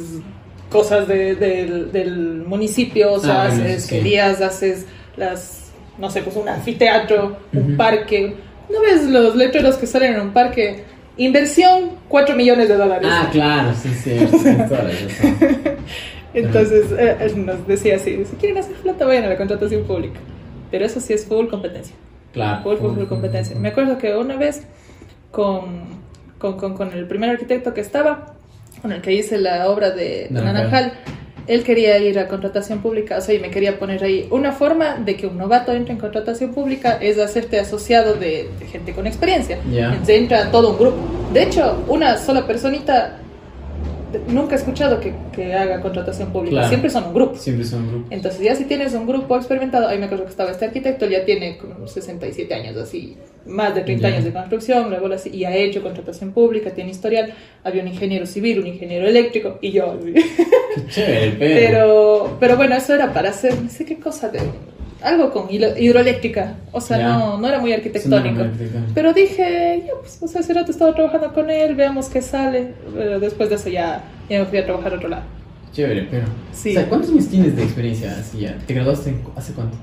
[0.68, 4.16] cosas de- del- del municipio, o sea, Ah, haces sí.
[4.18, 8.36] haces las, no sé, pues un anfiteatro, un parque.
[8.72, 10.84] ¿No ves los letreros que salen en un parque?
[11.16, 13.08] Inversión, 4 millones de dólares.
[13.10, 14.16] Ah, claro, sí, sí.
[14.42, 14.48] sí.
[16.34, 20.20] Entonces eh, él nos decía así, si quieren hacer plata vayan a la contratación pública.
[20.70, 21.96] Pero eso sí es full competencia.
[22.32, 22.62] Claro.
[22.62, 23.56] Full, full, full competencia.
[23.56, 24.62] Me acuerdo que una vez
[25.30, 26.00] con,
[26.38, 28.34] con, con, con el primer arquitecto que estaba,
[28.82, 30.92] con el que hice la obra de, de Naranjal.
[31.46, 34.28] Él quería ir a contratación pública, o sea, y me quería poner ahí.
[34.30, 38.66] Una forma de que un novato entre en contratación pública es hacerte asociado de, de
[38.66, 39.58] gente con experiencia.
[39.68, 39.86] Ya.
[39.86, 40.96] Entonces entra todo un grupo.
[41.32, 43.16] De hecho, una sola personita
[44.28, 46.52] nunca he escuchado que, que haga contratación pública.
[46.56, 46.68] Claro.
[46.68, 47.34] Siempre son un grupo.
[47.36, 48.12] Siempre son grupos.
[48.12, 51.24] Entonces ya si tienes un grupo experimentado, ahí me acuerdo que estaba este arquitecto, ya
[51.24, 54.14] tiene como 67 años, así, más de 30 Ya.
[54.14, 57.32] años de construcción, luego así, y ha hecho contratación pública, tiene historial,
[57.64, 59.98] había un ingeniero civil, un ingeniero eléctrico, y yo.
[60.02, 64.40] Qué chévere, pero, pero bueno, eso era para hacer, no sé qué cosa, de
[65.02, 67.08] algo con hidroeléctrica, o sea, Ya.
[67.18, 68.42] no, no era muy arquitectónico.
[68.94, 72.74] Pero dije, ya, pues, o sea, hace rato estaba trabajando con él, veamos qué sale.
[72.94, 75.22] Pero después de eso ya, ya me fui a trabajar a otro lado.
[75.72, 76.26] Chévere, pero.
[76.52, 76.70] Sí.
[76.70, 78.58] O sea, ¿cuántos años tienes de experiencia así ya?
[78.66, 79.76] ¿Te graduaste hace cuánto?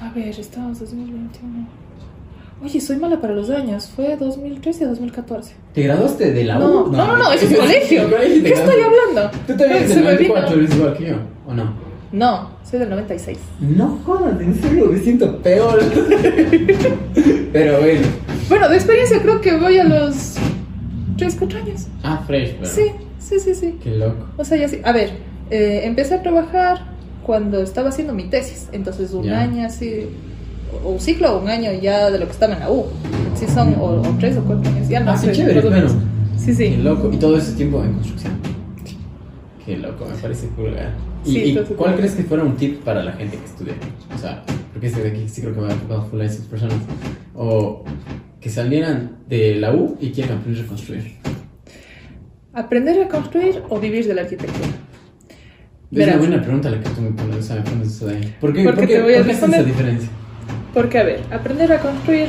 [0.00, 1.66] A ver, estamos 2021.
[2.64, 3.90] Oye, soy mala para los años.
[3.94, 5.54] Fue 2013 2014.
[5.74, 6.92] ¿Te graduaste de la No, U?
[6.92, 8.06] no, no, no, eso es colegio.
[8.06, 9.30] te ¿Qué estoy hablando?
[9.46, 10.34] ¿Tú también eres del me vino.
[10.34, 11.14] 94, eres igual que yo?
[11.48, 11.72] ¿O no?
[12.12, 13.38] No, soy del 96.
[13.60, 15.78] No jodas, en serio, me siento peor.
[17.52, 18.00] pero bueno.
[18.48, 20.34] Bueno, de experiencia creo que voy a los
[21.18, 21.86] 3, 4 años.
[22.02, 22.66] Ah, fresh, pero.
[22.66, 22.82] Sí,
[23.18, 23.78] sí, sí, sí.
[23.82, 24.26] Qué loco.
[24.36, 24.80] O sea, ya sí.
[24.84, 25.10] A ver,
[25.50, 26.86] eh, empecé a trabajar
[27.22, 28.68] cuando estaba haciendo mi tesis.
[28.72, 29.40] Entonces, un Ya.
[29.42, 30.06] año así,
[30.84, 32.86] o un ciclo o un año ya de lo que estaba en la U.
[33.34, 34.88] Sí, son o, o tres o cuatro años.
[34.88, 35.44] Ya no Ah, qué sé.
[35.44, 35.64] menos.
[35.64, 35.88] bueno.
[36.38, 36.76] Sí, Qué sí.
[36.76, 37.10] loco.
[37.12, 38.32] Y todo ese tiempo en construcción.
[39.66, 40.74] Qué loco, me parece cool.
[41.24, 43.74] ¿Y, Sí, y cuál crees que fuera un tip para la gente que estudia?
[44.14, 46.76] O sea, porque este de aquí sí creo que va enfocado full a esas personas.
[47.34, 47.84] O
[48.40, 51.12] que salieran de la U y quieran aprender a construir.
[52.54, 54.66] ¿Aprender a construir o vivir de la arquitectura?
[55.90, 58.16] Es una buena pregunta la que tú me pones, o sea, me pones eso de
[58.16, 58.34] ahí.
[58.40, 59.64] ¿Por qué, Porque por qué, te voy a por qué es esa responder.
[59.66, 60.08] diferencia?
[60.74, 62.28] Porque, a ver, aprender a construir,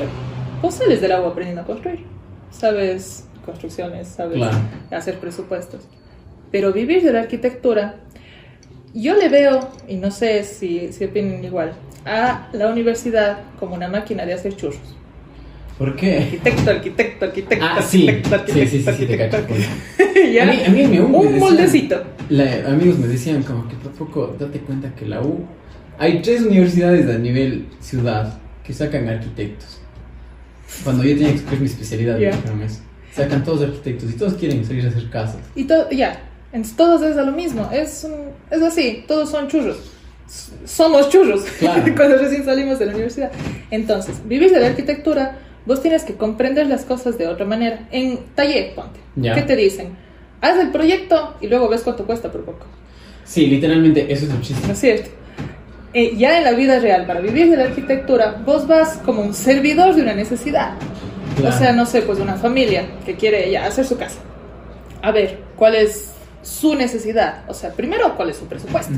[0.61, 1.99] vos sales del agua aprendiendo a construir.
[2.51, 4.57] Sabes construcciones, sabes Claro.
[4.91, 5.81] hacer presupuestos.
[6.51, 7.95] Pero vivir de la arquitectura,
[8.93, 11.73] yo le veo, y no sé si, si opinan igual,
[12.05, 14.79] a la universidad como una máquina de hacer churros.
[15.77, 16.17] ¿Por qué?
[16.19, 18.07] Arquitecto, arquitecto, arquitecto, Ah, sí.
[18.07, 19.53] arquitecto, Sí, sí, sí, arquitecto, sí, te arquitecto, cacho.
[19.53, 20.13] arquitecto.
[20.33, 20.43] Ya.
[20.43, 22.03] A mí, a mí me Un decían- moldecito.
[22.29, 25.45] La- amigos me decían como que por poco date cuenta que la U
[25.99, 29.79] hay tres universidades a nivel ciudad que sacan arquitectos.
[30.83, 32.31] Cuando yo tenía que escoger mi especialidad me Ya.
[32.31, 32.79] dijeron eso.
[33.13, 35.41] Sacan todos arquitectos y todos quieren salir a hacer casas.
[35.55, 36.19] Y todo, ya,
[36.53, 39.77] entonces todos es a lo mismo, es, un- es así, todos son churros.
[40.65, 41.83] Somos churros Claro.
[41.95, 43.31] cuando recién salimos de la universidad.
[43.71, 47.87] Entonces, vivir de la arquitectura, vos tienes que comprender las cosas de otra manera.
[47.91, 48.99] En taller, ponte.
[49.15, 49.35] Ya.
[49.35, 49.89] ¿Qué te dicen?
[50.41, 52.65] Haz el proyecto y luego ves cuánto cuesta por poco.
[53.25, 54.65] Sí, literalmente eso es un chiste.
[54.67, 55.09] ¿No es cierto?
[55.93, 59.33] Eh, ya en la vida real, para vivir de la arquitectura, vos vas como un
[59.33, 60.73] servidor de una necesidad.
[61.37, 61.55] Claro.
[61.55, 64.17] O sea, no sé, pues una familia que quiere ya hacer su casa.
[65.01, 66.12] A ver, ¿cuál es
[66.43, 67.43] su necesidad?
[67.47, 68.93] O sea, primero, ¿cuál es su presupuesto?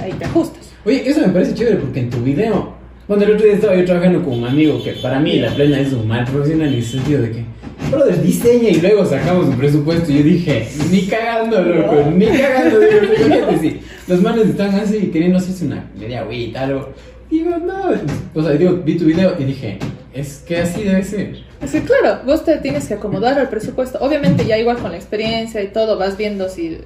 [0.00, 0.70] Ahí te ajustas.
[0.84, 2.74] Oye, eso me parece chévere porque en tu video,
[3.06, 5.78] bueno, el otro día estaba yo trabajando con un amigo que para mí la plena
[5.80, 7.44] es un mal profesional en el sentido de que,
[7.90, 10.10] brother, diseña y luego sacamos un presupuesto.
[10.10, 12.80] Y yo dije, ni cagando, loco, ni cagando.
[12.82, 16.92] Imagínate, sí, los manes están así queriendo hacerse una media agüita, algo.
[17.30, 17.90] Digo, no,
[18.34, 19.78] o sea, digo, vi tu video y dije,
[20.14, 21.49] es que así debe ser.
[21.60, 23.98] Claro, vos te tienes que acomodar al presupuesto.
[24.00, 26.78] Obviamente, ya igual con la experiencia y todo, vas viendo si,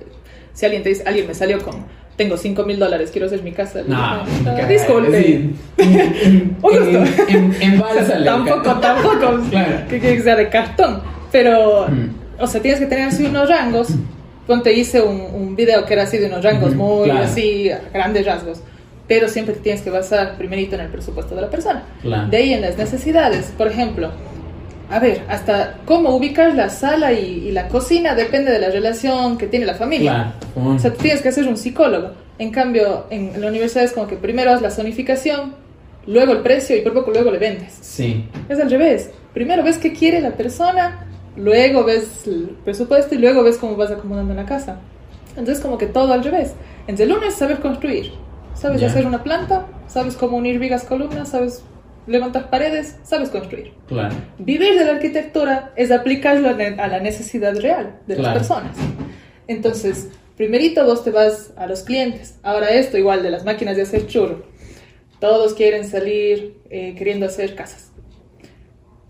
[0.52, 3.52] si alguien te dice, alguien me salió con, tengo 5 mil dólares, quiero hacer mi
[3.52, 3.82] casa.
[3.86, 5.22] No, digo, ni "Ah, cagar, disculpe.
[5.22, 5.54] sí.
[5.78, 9.40] En- en- en- embálsale, tampoco, tampoco.
[9.50, 9.76] Claro.
[9.88, 11.02] Que que sea de cartón.
[11.30, 12.42] Pero, Mm.
[12.42, 13.88] o sea, tienes que tener así unos rangos.
[14.46, 17.24] Ponte hice un, un video que era así de unos rangos muy claro.
[17.24, 18.60] así, grandes rasgos.
[19.06, 21.82] pero siempre te tienes que basar primerito en el presupuesto de la persona.
[22.00, 22.28] Claro.
[22.28, 24.10] De ahí en las necesidades, por ejemplo,
[24.94, 29.36] a ver, hasta cómo ubicar la sala y, y la cocina depende de la relación
[29.38, 30.34] que tiene la familia.
[30.54, 30.70] Claro.
[30.74, 32.10] O sea, tienes que ser un psicólogo.
[32.38, 35.54] En cambio, en la universidad es como que primero haz la zonificación,
[36.06, 37.76] luego el precio y por poco luego le vendes.
[37.80, 38.24] Sí.
[38.48, 39.10] Es al revés.
[39.32, 43.90] Primero ves qué quiere la persona, luego ves el presupuesto y luego ves cómo vas
[43.90, 44.78] acomodando la casa.
[45.36, 46.52] Entonces como que todo al revés.
[46.86, 48.12] Entonces el uno es saber construir.
[48.54, 48.86] Sabes Ya.
[48.86, 51.64] hacer una planta, sabes cómo unir vigas, columnas, sabes
[52.06, 53.72] levantar paredes, sabes construir.
[53.86, 54.14] Claro.
[54.38, 58.30] Vivir de la arquitectura es aplicarlo a la necesidad real de Claro.
[58.30, 58.76] las personas.
[59.46, 62.38] Entonces, primerito vos te vas a los clientes.
[62.42, 64.44] Ahora esto igual de las máquinas de hacer churro.
[65.20, 67.90] Todos quieren salir eh, queriendo hacer casas.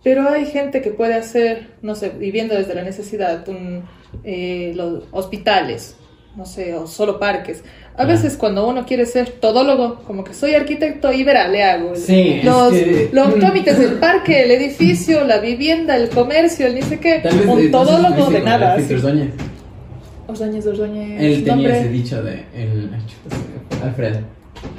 [0.03, 3.85] Pero hay gente que puede hacer, no sé, viviendo desde la necesidad, un,
[4.23, 5.97] eh, los hospitales,
[6.37, 7.63] no sé, o solo parques.
[7.97, 8.07] A Ah.
[8.07, 11.95] veces cuando uno quiere ser todólogo, como que soy arquitecto y verá, le hago.
[11.95, 16.83] Sí, los, que- los trámites del parque, el edificio, la vivienda, el comercio, el ni
[16.83, 17.21] sé qué.
[17.23, 18.75] Tal vez, un no sé si todólogo de nada.
[18.75, 19.31] Ordóñez.
[20.27, 21.21] Ordóñez, Ordóñez.
[21.21, 21.79] Él tenía nombre.
[21.81, 22.45] ese dicho de.
[22.57, 22.91] El,
[23.85, 24.19] Alfredo.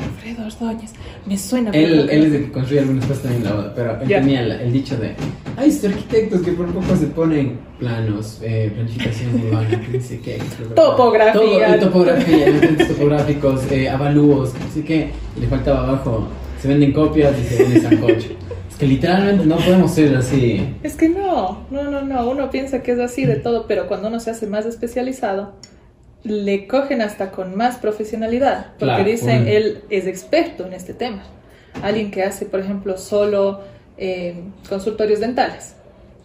[0.04, 0.92] Alfredo Ordóñez.
[1.26, 1.72] Me suena.
[1.72, 4.08] Él, pero- él es el que construye algunas cosas también en la boda, pero él
[4.08, 4.20] Ya.
[4.22, 5.16] tenía el, el dicho de,
[5.58, 10.20] hay estos arquitectos que por poco se ponen planos, eh, planificación urbana, que no sé
[10.20, 10.40] qué.
[10.76, 11.34] Topografía.
[11.34, 15.10] Todo, eh, topografía, elementos topográficos, eh, avalúos, no sé qué.
[15.38, 16.28] Y le faltaba abajo,
[16.62, 18.30] se venden copias y se vende sancocho.
[18.70, 20.76] es que literalmente no podemos ser así.
[20.84, 22.30] Es que no, no, no, no.
[22.30, 25.54] Uno piensa que es así de todo, pero cuando uno se hace más especializado,
[26.26, 28.68] le cogen hasta con más profesionalidad.
[28.80, 31.24] Porque Claro, dicen, un- él es experto en este tema.
[31.84, 33.62] Alguien que hace, por ejemplo, solo
[33.98, 34.36] eh,
[34.68, 35.76] consultorios dentales.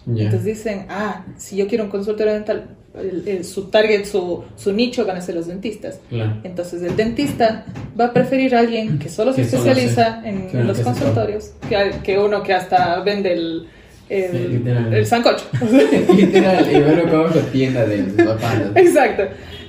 [0.06, 0.24] Ya.
[0.24, 2.64] Entonces dicen, ah, si yo quiero un consultorio dental,
[2.98, 6.00] el- el- su target, su, su nicho van a ser los dentistas.
[6.08, 6.36] Claro.
[6.42, 7.64] Entonces el dentista
[8.00, 11.76] va a preferir a alguien que solo se especializa en, claro, los que consultorios que,
[11.76, 13.68] a- que uno que hasta vende el,
[14.08, 14.92] el, Sí, literal.
[14.94, 15.44] el sancocho.
[16.16, 18.72] Literal, y ver como abajo tienda de papadas.
[18.74, 19.22] Exacto.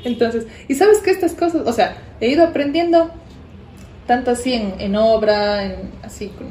[0.04, 3.12] Entonces, y sabes que estas cosas, o sea, he ido aprendiendo
[4.08, 6.48] tanto así en, en obra, en, así con,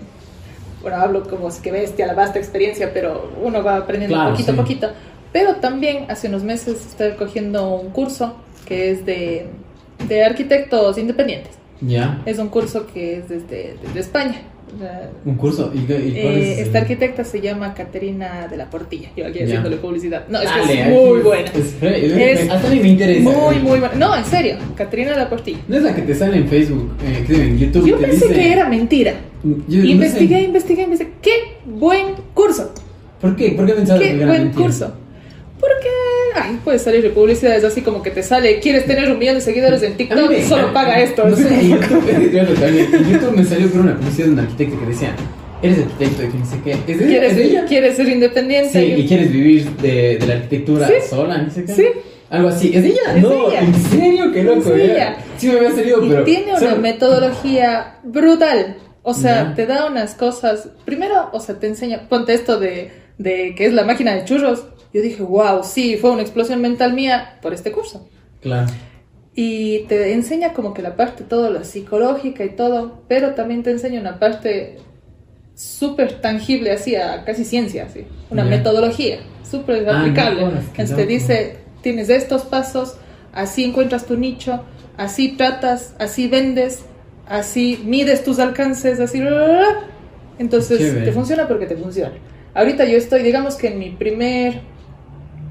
[0.83, 4.53] bueno, hablo como si que bestia, la vasta experiencia, pero uno va aprendiendo Claro, poquito
[4.53, 4.59] sí.
[4.59, 4.91] a poquito.
[5.33, 8.35] Pero también hace unos meses estoy cogiendo un curso
[8.67, 9.49] que es de,
[10.09, 11.53] de arquitectos independientes.
[11.81, 12.21] Ya.
[12.27, 14.43] Es un curso que es desde, desde España.
[15.25, 15.73] Un curso.
[15.75, 16.59] ¿Y, y eh, es?
[16.67, 19.09] esta arquitecta se llama Caterina de la Portilla.
[19.17, 20.27] Yo aquí haciéndole publicidad.
[20.29, 21.51] No, es que Dale, es muy buena.
[21.51, 23.21] es- es- Es hasta a mí me interesa.
[23.31, 23.95] Muy, muy buena.
[23.95, 25.59] No, en serio, Caterina de la Portilla.
[25.69, 27.87] No es la que te sale en Facebook, eh, en YouTube.
[27.87, 29.15] Yo pensé dice- que era mentira.
[29.43, 30.43] Yo- no Investigué, sé.
[30.43, 31.11] investigué, investigué.
[31.23, 31.31] ¡Qué
[31.67, 32.73] buen curso!
[33.21, 33.53] ¿Por qué?
[33.53, 34.65] ¿Por qué pensabas ¡Qué que era buen mentira?
[34.65, 34.93] curso!
[35.59, 35.89] Porque,
[36.35, 39.41] ay, puede salir de publicidades así como que te sale, quieres tener un millón de
[39.41, 41.29] seguidores en TikTok, me- solo paga esto.
[41.29, 42.89] No sé, en YouTube, yo también.
[42.95, 45.15] En YouTube me salió por una publicidad de un arquitecto que decía,
[45.63, 46.71] eres arquitecto y que no sé qué.
[46.73, 47.65] ¿Es de, es de ¿Quieres, ella?
[47.67, 48.71] quieres ser independiente.
[48.73, 50.95] Sí, y quieres vivir de, de la arquitectura Sí.
[51.09, 51.73] sola, no sé qué.
[51.75, 51.87] Sí.
[52.31, 52.71] Algo así.
[52.75, 53.17] ¿Es de ella?
[53.17, 53.61] Es no, de ella.
[53.61, 54.33] ¿en serio?
[54.33, 54.75] Qué loco.
[54.75, 55.17] Es ella.
[55.37, 56.23] Sí me había salido, Y pero...
[56.25, 58.77] tiene una metodología brutal.
[59.03, 60.69] O sea, te da unas cosas.
[60.85, 62.09] Primero, o sea, te enseña.
[62.09, 64.65] Ponte esto de, de que es la máquina de churros.
[64.93, 68.09] Yo dije, wow, sí, fue una explosión mental mía por este curso.
[68.41, 68.69] Claro.
[69.35, 73.71] Y te enseña como que la parte, todo lo psicológica y todo, pero también te
[73.71, 74.79] enseña una parte
[75.55, 78.07] súper tangible, así, a casi ciencia, así.
[78.31, 80.43] Una metodología súper Ah, aplicable.
[80.43, 82.97] no Entonces te dice, tienes estos pasos,
[83.33, 84.65] así encuentras tu nicho,
[84.97, 86.85] así tratas, así vendes,
[87.27, 89.21] así mides tus alcances, así...
[89.21, 89.81] bla, bla, bla.
[90.39, 92.13] Entonces te funciona porque te funciona.
[92.55, 94.61] Ahorita yo estoy, digamos que en mi primer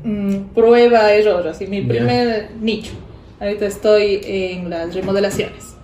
[0.03, 2.91] mm, prueba error, así mi primer nicho.
[3.39, 5.75] Ahorita estoy en las remodelaciones.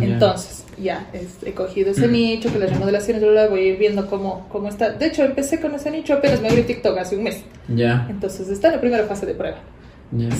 [0.00, 0.04] Ya.
[0.06, 2.12] Entonces, ya es- he cogido ese Mm.
[2.12, 4.90] nicho, que las remodelaciones bla, voy a ir viendo cómo, cómo está.
[4.90, 7.42] De hecho, empecé con ese nicho apenas me abrí TikTok hace un mes.
[7.68, 8.06] Ya.
[8.10, 9.58] Entonces, está en la primera fase de prueba.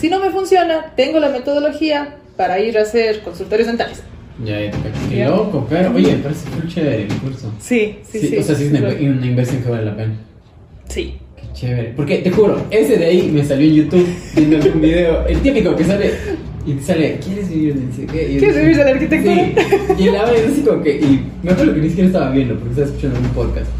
[0.00, 4.00] Si no me funciona, tengo la metodología para ir a hacer consultorios dentales.
[4.44, 4.70] Ya, ya,
[5.10, 7.52] qué loco, pero oye, parece muy chévere el curso.
[7.58, 8.36] Sí, sí, sí.
[8.36, 10.14] o sea, sí es una, una inversión que vale la pena.
[10.88, 11.16] Sí.
[11.56, 11.92] Chévere.
[11.96, 15.26] Porque te juro, ese de ahí me salió en YouTube viendo algún video.
[15.26, 16.10] El típico que sale
[16.66, 18.32] y te sale, ¿quieres vivir de no sé qué?
[18.32, 19.34] Y ¿Quieres vivir de la arquitectura?
[19.34, 19.54] Sí.
[20.04, 20.96] Y el es así como que.
[20.96, 23.70] Y me acuerdo que ni siquiera estaba viendo porque estaba escuchando un podcast.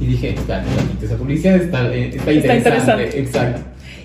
[0.00, 0.64] Y dije, está,
[1.02, 3.04] esa publicidad está, eh, está Está interesante.
[3.04, 3.20] interesante.
[3.20, 3.60] Exacto.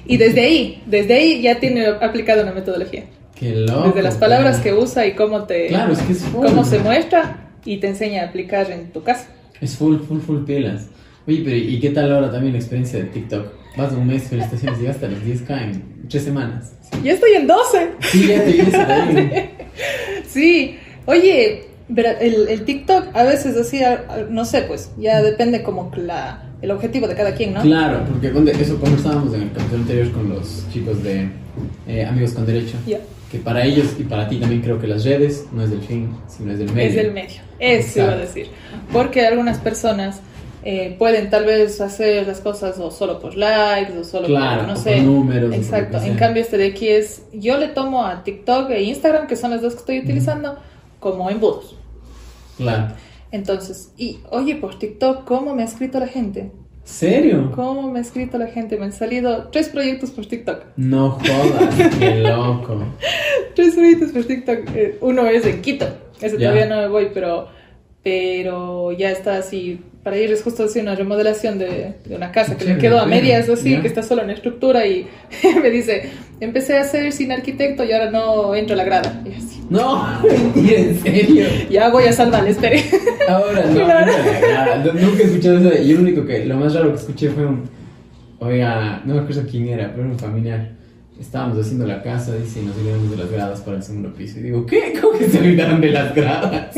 [0.05, 3.05] Y desde ahí, desde ahí ya tiene aplicado una metodología.
[3.39, 3.87] Qué loco.
[3.87, 6.45] Desde las palabras que pero- usa y cómo te Claro, es que es full.
[6.45, 9.27] cómo se muestra y te enseña a aplicar en tu casa.
[9.61, 10.87] Es full, full, full pilas.
[11.27, 13.47] Oye, pero ¿y qué tal ahora también la experiencia de TikTok?
[13.77, 16.73] Vas un mes, felicitaciones, llegaste a los 10k en tres semanas.
[17.03, 17.89] Ya estoy en 12.
[17.99, 19.49] Sí, ya te ahí.
[20.27, 20.77] Sí.
[21.05, 23.81] Oye, el, el TikTok a veces así,
[24.29, 27.61] no sé, pues ya depende como la, el objetivo de cada quien, ¿no?
[27.61, 28.27] Claro, porque
[28.59, 31.29] eso conversábamos en el capítulo anterior con los chicos de
[31.87, 32.77] eh, Amigos con Derecho.
[32.87, 32.99] Ya.
[33.31, 36.09] Que para ellos y para ti también creo que las redes no es del fin,
[36.27, 36.89] sino es del medio.
[36.89, 37.41] Es del medio.
[37.59, 38.47] Eso iba a decir.
[38.93, 40.21] Porque algunas personas
[40.67, 44.69] eh, pueden tal vez hacer las cosas o solo por likes o solo Claro, por,
[44.69, 44.99] no sé.
[45.01, 45.99] números, Exacto.
[46.01, 47.23] En cambio, este de aquí es.
[47.31, 50.57] Yo le tomo a TikTok e Instagram, que son las dos que estoy utilizando,
[50.99, 51.75] como embudos.
[52.57, 52.95] Claro.
[53.31, 56.51] Entonces, y oye, por TikTok, ¿cómo me ha escrito la gente?
[56.83, 57.51] ¿Serio?
[57.55, 58.77] ¿Cómo me ha escrito la gente?
[58.77, 60.61] Me han salido tres proyectos por TikTok.
[60.77, 62.77] No jodas, qué loco.
[63.55, 64.59] Tres proyectos por TikTok.
[64.75, 65.87] Eh, uno es en Quito.
[66.21, 67.47] Ese todavía no me voy, pero,
[68.03, 69.81] pero ya está así.
[70.05, 72.99] Para ir es justo así una remodelación de, de una casa que me Chévere, quedó
[72.99, 73.81] a medias así, Ya.
[73.81, 75.07] que está solo en estructura y
[75.63, 79.23] me dice, empecé a hacer sin arquitecto y ahora no entro a la grada.
[79.25, 80.05] Y así, No,
[80.53, 81.47] mentira, en serio.
[81.71, 82.83] ya voy a salvar espere.
[83.27, 85.81] Ahora no, nunca- nunca he escuchado eso.
[85.83, 87.63] Y lo único que, lo más raro que escuché fue un.
[88.37, 90.69] Oiga, no me acuerdo quién era, pero era un familiar.
[91.19, 94.37] Estábamos haciendo la casa, dice, y nos olvidamos de las gradas para el segundo piso.
[94.37, 94.93] Y digo, ¿qué?
[95.01, 96.75] ¿Cómo que se olvidaron de las gradas?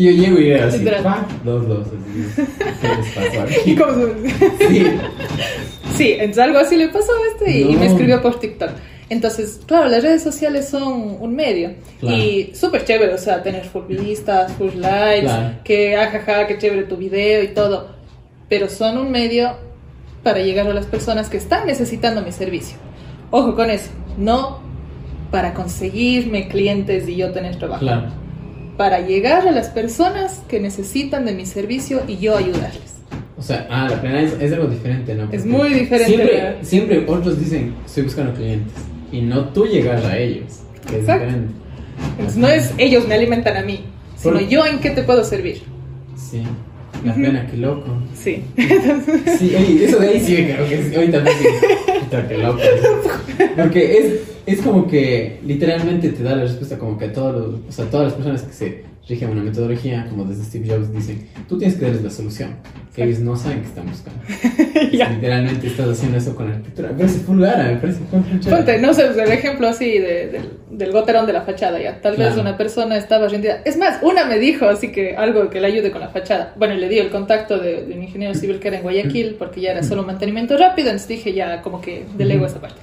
[0.00, 0.84] Y yo llego y era así.
[1.44, 1.86] Dos, dos.
[1.88, 2.42] Así,
[2.80, 3.76] ¿Qué les pasó Y aquí?
[3.76, 4.86] como se- Sí,
[5.96, 8.70] Sí, entonces algo así le pasó a este y, y me escribió por TikTok.
[9.10, 12.16] Entonces, claro, las redes sociales son un medio Claro.
[12.16, 15.54] y súper chévere, o sea, tener full vistas, full likes, Claro.
[15.64, 17.88] que ajaja, que chévere tu video y todo,
[18.48, 19.56] pero son un medio
[20.22, 22.76] para llegar a las personas que están necesitando mi servicio.
[23.30, 24.60] Ojo con eso, no
[25.30, 28.08] para conseguirme clientes y yo tener trabajo, claro.
[28.80, 32.94] Para llegar a las personas que necesitan de mi servicio y yo ayudarles.
[33.36, 35.24] O sea, ah, la plena es, es algo diferente, ¿no?
[35.24, 38.72] Es Porque muy diferente, Siempre, siempre otros dicen, estoy buscando clientes.
[39.12, 41.26] Y no tú llegar a ellos, que es Exacto.
[41.26, 41.52] diferente.
[42.12, 43.84] Entonces, no es ellos me alimentan a mí,
[44.16, 45.60] sino Por- yo en qué te puedo servir.
[46.16, 46.42] Sí,
[47.04, 47.90] la pena, qué loco.
[48.14, 48.42] Sí.
[49.38, 51.24] Sí, oye, eso de ahí sí me que sí, ahorita.
[52.00, 52.58] Puta, qué loco.
[53.56, 57.60] Porque es, es como que literalmente te da la respuesta como que a todos los,
[57.68, 61.28] o sea, todas las personas que se rigen una metodología, como desde Steve Jobs, dicen,
[61.48, 62.56] tú tienes que darles la solución,
[62.94, 64.20] que ellos no saben que están buscando.
[64.92, 65.08] Ya.
[65.10, 66.88] Literalmente estás haciendo eso con la arquitectura.
[66.88, 68.00] Me parece pulgara, me parece.
[68.48, 72.00] Ponte, no sé, el ejemplo así de- del- del goterón de la fachada ya.
[72.00, 72.40] Tal vez Claro.
[72.40, 73.60] una persona estaba rendida.
[73.64, 76.54] Es más, una me dijo así que algo que le ayude con la fachada.
[76.56, 79.60] Bueno, le di el contacto de, de un ingeniero civil que era en Guayaquil porque
[79.60, 82.80] ya era solo mantenimiento rápido, entonces dije ya como que delego esa parte.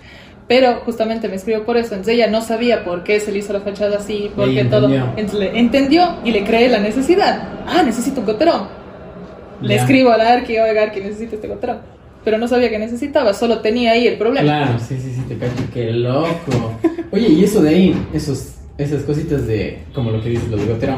[0.47, 3.51] Pero justamente me escribió por eso, entonces ella no sabía por qué se le hizo
[3.51, 4.85] la fachada así, por qué todo.
[4.85, 5.03] entendió.
[5.17, 7.49] Entonces le entendió y le creé la necesidad.
[7.67, 8.61] Ah, necesito un goterón.
[9.61, 9.81] Le Ya.
[9.81, 11.79] escribo a la Arqui, oiga, Arqui, necesito este goterón.
[12.23, 14.43] Pero no sabía que necesitaba, solo tenía ahí el problema.
[14.45, 16.73] Claro, sí, sí, sí, te cacho, qué loco.
[17.11, 20.65] Oye, y eso de ahí, esos, esas cositas de, como lo que dices, lo de
[20.65, 20.97] goterón,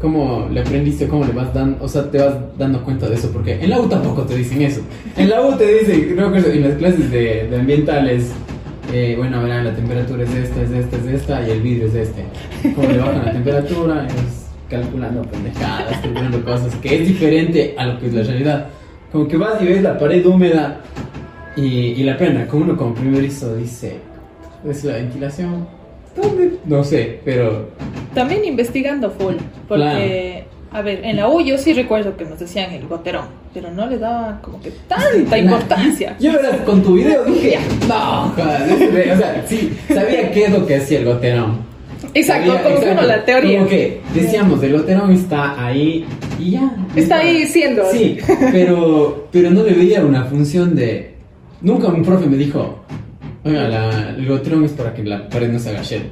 [0.00, 3.30] ¿cómo le aprendiste, cómo le vas dando, o sea, te vas dando cuenta de eso?
[3.32, 4.80] Porque en la U tampoco te dicen eso.
[5.16, 8.30] En la U te dicen, no, en las clases de, de ambientales,
[8.92, 11.94] eh, bueno, verán, la temperatura es esta, es esta, es esta, y el vidrio es
[11.94, 12.24] este.
[12.74, 14.06] ¿Cómo le bajan la temperatura?
[14.06, 18.66] Es calculando pendejadas, calculando cosas, que es diferente a lo que es la realidad.
[19.12, 20.80] Como que vas y ves la pared húmeda
[21.56, 23.98] y, y la pena, como uno como primerizo dice,
[24.68, 25.66] es la ventilación.
[26.16, 26.58] ¿Dónde?
[26.64, 27.70] No sé, pero
[28.14, 29.34] También investigando full,
[29.68, 30.44] porque,
[30.74, 33.86] a ver, en la U yo sí recuerdo que nos decían el goterón, pero no
[33.86, 36.16] le daban como que tanta importancia.
[36.18, 36.64] yo ¿verdad?
[36.64, 37.58] con tu video dije,
[37.88, 41.58] no, joder, o sea, sí, sabía qué es lo que hacía el goterón.
[42.12, 43.58] Exacto, Sabía- como que uno la teoría.
[43.58, 46.04] Como que decíamos, el goterón está ahí
[46.38, 46.70] y ya.
[46.94, 47.84] Está ahí siendo.
[47.90, 48.18] Sí,
[48.52, 51.14] pero, pero no le veía una función de...
[51.62, 52.80] Nunca un profe me dijo,
[53.44, 56.10] oiga, la, el goterón es para que la pared no se haga shell.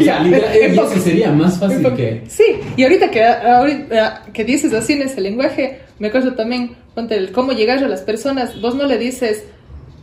[0.00, 2.22] O sea, literal, eso sería más fácil que...
[2.28, 2.44] Sí,
[2.76, 7.32] y ahorita que, ahorita que dices así en ese lenguaje, me acuerdo también, ponte, el
[7.32, 9.44] cómo llegar a las personas, vos no le dices,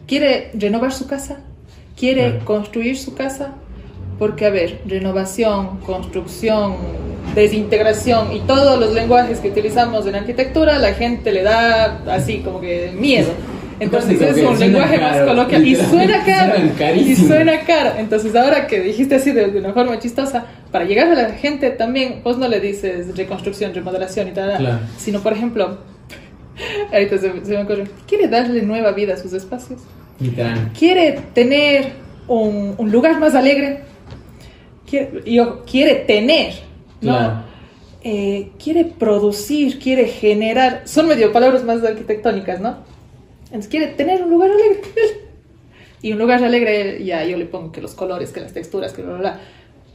[0.08, 1.42] ¿quiere renovar su casa?
[1.98, 2.46] ¿Quiere Claro.
[2.46, 3.56] construir su casa?
[4.18, 6.76] Porque, a ver, renovación, construcción,
[7.36, 12.60] desintegración y todos los lenguajes que utilizamos en arquitectura, la gente le da así como
[12.62, 13.30] que miedo.
[13.80, 16.54] Entonces es un lenguaje más caro, coloquial y suena caro.
[16.96, 17.92] Y suena caro.
[17.98, 21.70] Entonces ahora que dijiste así de, de una forma chistosa, para llegar a la gente
[21.72, 24.80] también, vos no le dices reconstrucción, remodelación y tal, Claro.
[24.98, 25.78] sino por ejemplo,
[26.94, 29.80] ahorita se, se me ocurre, quiere darle nueva vida a sus espacios,
[30.20, 30.72] Literal.
[30.78, 31.94] quiere tener
[32.28, 33.80] un, un lugar más alegre,
[34.88, 36.54] quiere, y ojo, quiere tener,
[37.02, 37.12] ¿no?
[37.18, 37.34] Claro.
[38.04, 42.78] Eh, quiere producir, quiere generar, son medio palabras más arquitectónicas, ¿no?
[43.50, 44.82] Entonces quiere tener un lugar alegre.
[46.02, 49.02] Y un lugar alegre, ya yo le pongo que los colores, que las texturas, que
[49.02, 49.40] bla, bla, bla.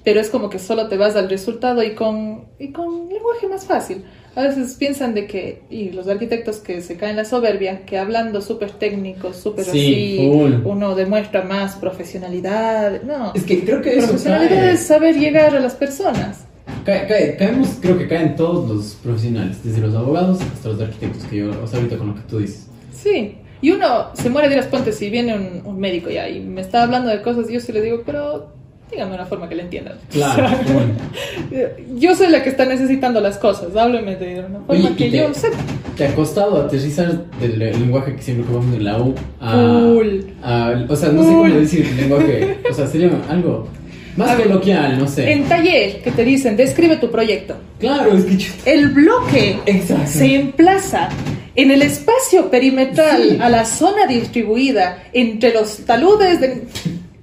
[0.05, 3.65] pero es como que solo te vas al resultado y con, y con lenguaje más
[3.65, 4.05] fácil.
[4.37, 7.97] A veces piensan de que, y los arquitectos que se caen en la soberbia, que
[7.97, 9.71] hablando súper técnicos, súper Sí,
[10.19, 10.53] así, full.
[10.67, 13.01] uno demuestra más profesionalidad.
[13.03, 16.45] No, Es que creo que eso profesionalidad cae, es saber llegar a las personas.
[16.85, 21.25] cae- cae- caemos, creo que caen todos los profesionales, desde los abogados hasta los arquitectos,
[21.25, 22.67] que yo, o sea, ahorita con lo que tú dices.
[22.93, 26.41] Sí, y uno se muere de las pontes si viene un, un médico ya y
[26.41, 28.53] me está hablando de cosas y yo sí le digo, pero
[28.91, 29.95] dígame una forma que le entiendan.
[30.11, 31.99] Claro, full.
[31.99, 35.17] Yo soy la que está necesitando las cosas, hábleme de una forma Oye, que te-
[35.19, 35.57] yo sepa.
[35.97, 40.09] ¿Te ha costado aterrizar del el lenguaje que siempre ocupamos en la U a, Full.
[40.43, 42.59] a- O sea, no sé cómo decir el lenguaje.
[42.71, 43.69] O sea, sería algo
[44.17, 45.33] más A ver, coloquial, no sé.
[45.33, 47.55] En taller que te dicen, describe tu proyecto.
[47.79, 50.07] Claro, es que yo- El bloque Exacto.
[50.07, 51.09] se emplaza
[51.57, 53.39] en el espacio perimetral Sí.
[53.41, 56.65] a la zona distribuida entre los taludes de...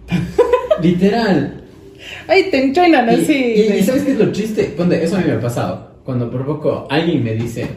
[0.81, 1.61] Literal.
[2.27, 3.33] Ahí te entrenan Y, así.
[3.33, 4.63] y- de- y ¿sabes qué es lo triste?
[4.75, 5.91] Ponte, eso a mí me ha pasado.
[6.03, 7.67] Cuando por poco alguien me dice,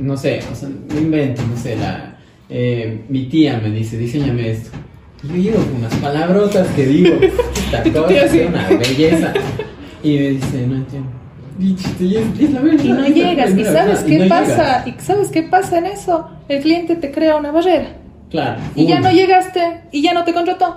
[0.00, 2.16] no sé, o sea, me invento, no sé, la,
[2.48, 4.70] eh, mi tía me dice, diseñame esto.
[5.24, 9.32] Y yo llego con unas palabrotas que digo, esta cosa es una belleza.
[10.02, 11.10] Y me dice, no entiendo.
[11.58, 13.50] Y y es- es la verdad, Y no es llegas.
[13.50, 14.84] ¿Y sabes verdad, qué no pasa?
[14.84, 14.86] llegas.
[14.86, 16.28] ¿Y sabes qué pasa en eso?
[16.48, 17.88] El cliente te crea una barrera.
[18.30, 18.60] Claro.
[18.74, 20.76] Y ya no llegaste y ya no te contrató.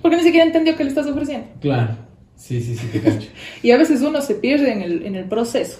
[0.00, 1.46] Porque ni siquiera entendió qué le estás ofreciendo.
[1.60, 1.90] Claro.
[2.34, 3.28] Sí, sí, sí, te cacho.
[3.62, 5.78] Y a veces uno se pierde en el, en el proceso.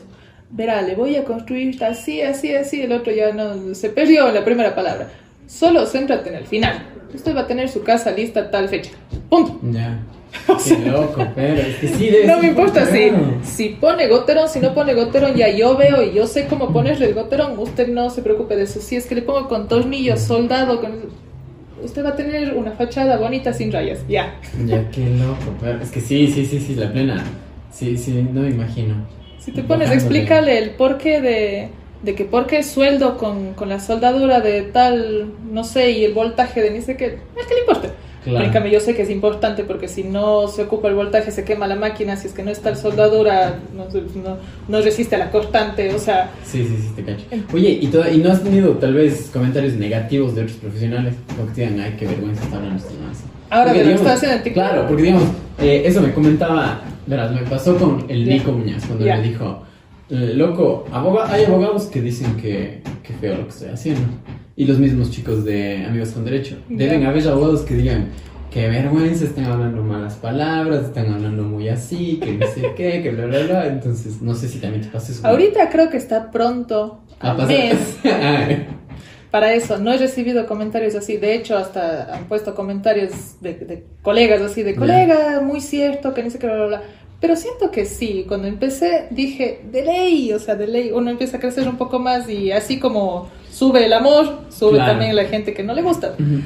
[0.51, 2.83] Verá, le voy a construir así, así, así.
[2.83, 5.09] El otro ya no se perdió en la primera palabra.
[5.49, 6.87] Solo céntrate en el final.
[7.13, 8.91] Usted va a tener su casa lista tal fecha.
[9.29, 9.59] Punto.
[9.73, 9.99] Ya.
[10.65, 13.11] Qué loco, pero es que sí debe No me importa si,
[13.45, 17.07] si pone goterón, si no pone goterón, ya yo veo y yo sé cómo ponerle
[17.07, 17.59] el goterón.
[17.59, 18.81] Usted no se preocupe de eso.
[18.81, 20.93] Si es que le pongo con tornillos, soldado, con...
[21.83, 24.01] usted va a tener una fachada bonita sin rayas.
[24.09, 24.35] Ya.
[24.65, 27.23] Ya, qué loco, pero es que sí, sí, sí, sí, la plena.
[27.71, 28.95] Sí, sí, no me imagino.
[29.39, 29.95] Si te pones, Bajándole.
[30.21, 31.69] explícale el porqué de,
[32.03, 36.15] de que por qué sueldo con, con la soldadura de tal, no sé, y el
[36.15, 37.19] voltaje de ni sé qué.
[37.37, 37.89] Es que le importa.
[38.25, 38.39] Claro.
[38.39, 41.31] Pero en cambio yo sé que es importante porque si no se ocupa el voltaje
[41.33, 44.37] se quema la máquina, si es que no está el soldadura no, no,
[44.69, 47.25] no resiste a la cortante, o sea, Sí, sí, sí, te cacho.
[47.53, 51.15] Oye, ¿y, ¿y no has tenido tal vez comentarios negativos de otros profesionales?
[51.35, 52.95] Como que te digan, ay, qué vergüenza está hablando esto.
[53.51, 54.55] Ahora digamos, está haciendo TikTok.
[54.55, 55.29] Claro, porque digamos,
[55.61, 58.27] eh, eso me comentaba, verás, me pasó con el.
[58.27, 59.17] Nico Muñoz cuando Ya.
[59.17, 59.63] me dijo,
[60.17, 64.03] loco, aboga- hay abogados que dicen que, que feo lo que estoy haciendo.
[64.57, 66.57] Y los mismos chicos de Amigos con Derecho.
[66.69, 68.09] Deben haber abogados que digan,
[68.51, 73.11] qué vergüenza, están hablando malas palabras, están hablando muy así, que no sé qué, que
[73.11, 73.67] bla, bla, bla.
[73.69, 75.27] Entonces, no sé si también te pasa eso.
[75.27, 78.47] Ahorita creo que está pronto al pasa- mes Ah,
[79.31, 79.79] para eso.
[79.79, 81.17] No he recibido comentarios así.
[81.17, 86.23] De hecho, hasta han puesto comentarios de, de colegas así, de colega, muy cierto, que
[86.23, 86.83] ni sé qué, bla, bla, bla.
[87.23, 91.37] Pero siento que sí, cuando empecé dije, de ley, o sea, de ley, uno empieza
[91.37, 94.91] a crecer un poco más y así como sube el amor, sube Claro.
[94.93, 96.15] también la gente que no le gusta.
[96.19, 96.41] ujú.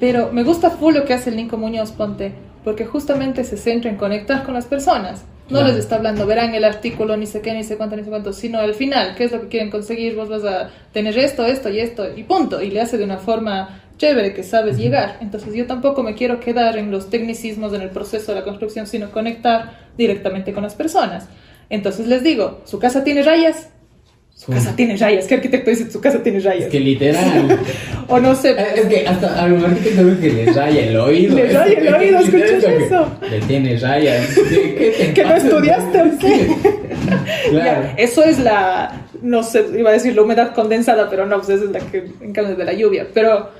[0.00, 2.32] Pero me gusta full lo que hace el Nico Muñoz Ponte,
[2.64, 5.24] porque justamente se centra en conectar con las personas.
[5.50, 5.68] No Claro.
[5.68, 8.32] les está hablando, verán el artículo, ni sé qué, ni sé cuánto, ni sé cuánto,
[8.32, 10.14] sino al final, ¿qué es lo que quieren conseguir?
[10.16, 12.60] Vos vas a tener esto, esto y esto, y punto.
[12.60, 15.18] Y le hace de una forma chévere que sabes llegar.
[15.20, 18.86] Entonces yo tampoco me quiero quedar en los tecnicismos en el proceso de la construcción,
[18.86, 21.28] sino conectar directamente con las personas.
[21.68, 23.68] Entonces les digo, ¿su casa tiene rayas?
[24.34, 25.26] Su casa tiene rayas.
[25.26, 26.66] ¿Qué arquitecto dice su casa tiene rayas?
[26.66, 27.58] Es que literal.
[28.10, 31.34] O no sé, Eh, Es que hasta a un arquitecto que le raya el oído.
[31.36, 33.06] Le raya el oído, ¿escuchas eso?
[33.28, 34.28] Le tiene rayas.
[34.48, 36.56] ¿Qué- qué te que no estudiaste o qué.
[37.50, 37.82] Claro.
[37.82, 41.48] Ya, eso es la, no sé, iba a decir la humedad condensada, pero no, pues
[41.50, 43.08] esa es la que en cambio de la lluvia.
[43.12, 43.50] Pero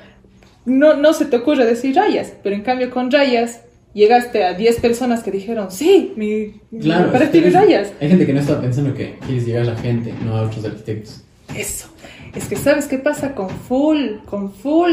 [0.68, 3.60] no, no se te ocurre decir rayas, pero en cambio con rayas
[3.94, 7.10] llegaste a 10 personas que dijeron, sí, mi, Claro.
[7.18, 7.92] mi tiene hay- rayas.
[8.00, 10.64] Hay gente que no está pensando que quieres llegar a la gente, no a otros
[10.64, 11.22] arquitectos.
[11.56, 11.88] Eso.
[12.34, 14.92] Es que sabes qué pasa con full, con full,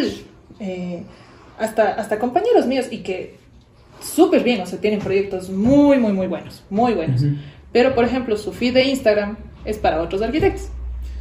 [0.60, 1.04] eh,
[1.60, 3.36] hasta, hasta compañeros míos y que
[4.02, 7.22] súper bien, o sea, tienen proyectos muy, muy, muy buenos, muy buenos.
[7.72, 10.70] Pero, por ejemplo, su feed de Instagram es para otros arquitectos.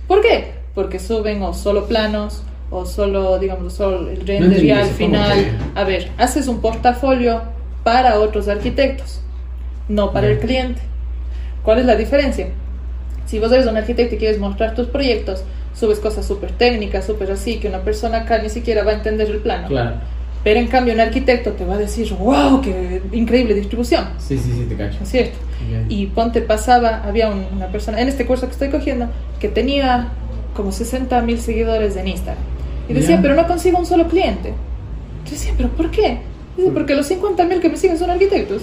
[0.06, 0.52] ¿Por qué?
[0.74, 2.42] Porque suben o solo planos
[2.76, 5.32] o solo, digamos, solo el render ya al eso, ¿cómo final.
[5.38, 5.80] que?
[5.80, 7.42] A ver, haces un portafolio
[7.84, 9.20] para otros arquitectos,
[9.88, 10.40] no para el Ya.
[10.40, 10.80] cliente.
[11.62, 12.48] ¿Cuál es la diferencia?
[13.26, 17.30] Si vos eres un arquitecto y quieres mostrar tus proyectos, subes cosas súper técnicas, súper
[17.30, 19.68] así, que una persona acá ni siquiera va a entender el plano.
[19.68, 19.96] Claro.
[20.42, 24.08] Pero en cambio un arquitecto te va a decir, wow, qué increíble distribución.
[24.18, 24.96] Sí, sí, sí, te cacho.
[24.98, 25.38] ¿No es cierto?
[25.88, 29.06] Y ponte pasaba, había un- una persona en este curso que estoy cogiendo
[29.40, 30.08] que tenía
[30.54, 32.44] como 60 mil seguidores en Instagram.
[32.88, 33.22] Y decía, Ya.
[33.22, 34.52] pero no consigo un solo cliente.
[35.24, 36.18] Yo decía, pero ¿por qué?
[36.56, 38.62] Dice, porque los 50 mil que me siguen son arquitectos.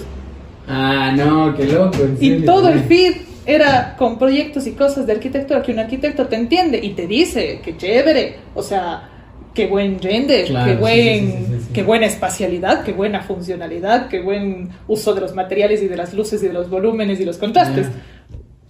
[0.68, 1.98] Ah, no, qué loco.
[2.02, 3.14] en Y todo el feed
[3.44, 7.60] era con proyectos y cosas de arquitectura que un arquitecto te entiende y te dice
[7.64, 9.08] que chévere, o sea,
[9.52, 14.06] qué buen render, Claro, qué, buen, sí, sí, sí, qué buena espacialidad, qué buena funcionalidad,
[14.08, 17.24] qué buen uso de los materiales y de las luces y de los volúmenes y
[17.24, 17.88] los contrastes.
[17.88, 17.92] Ya.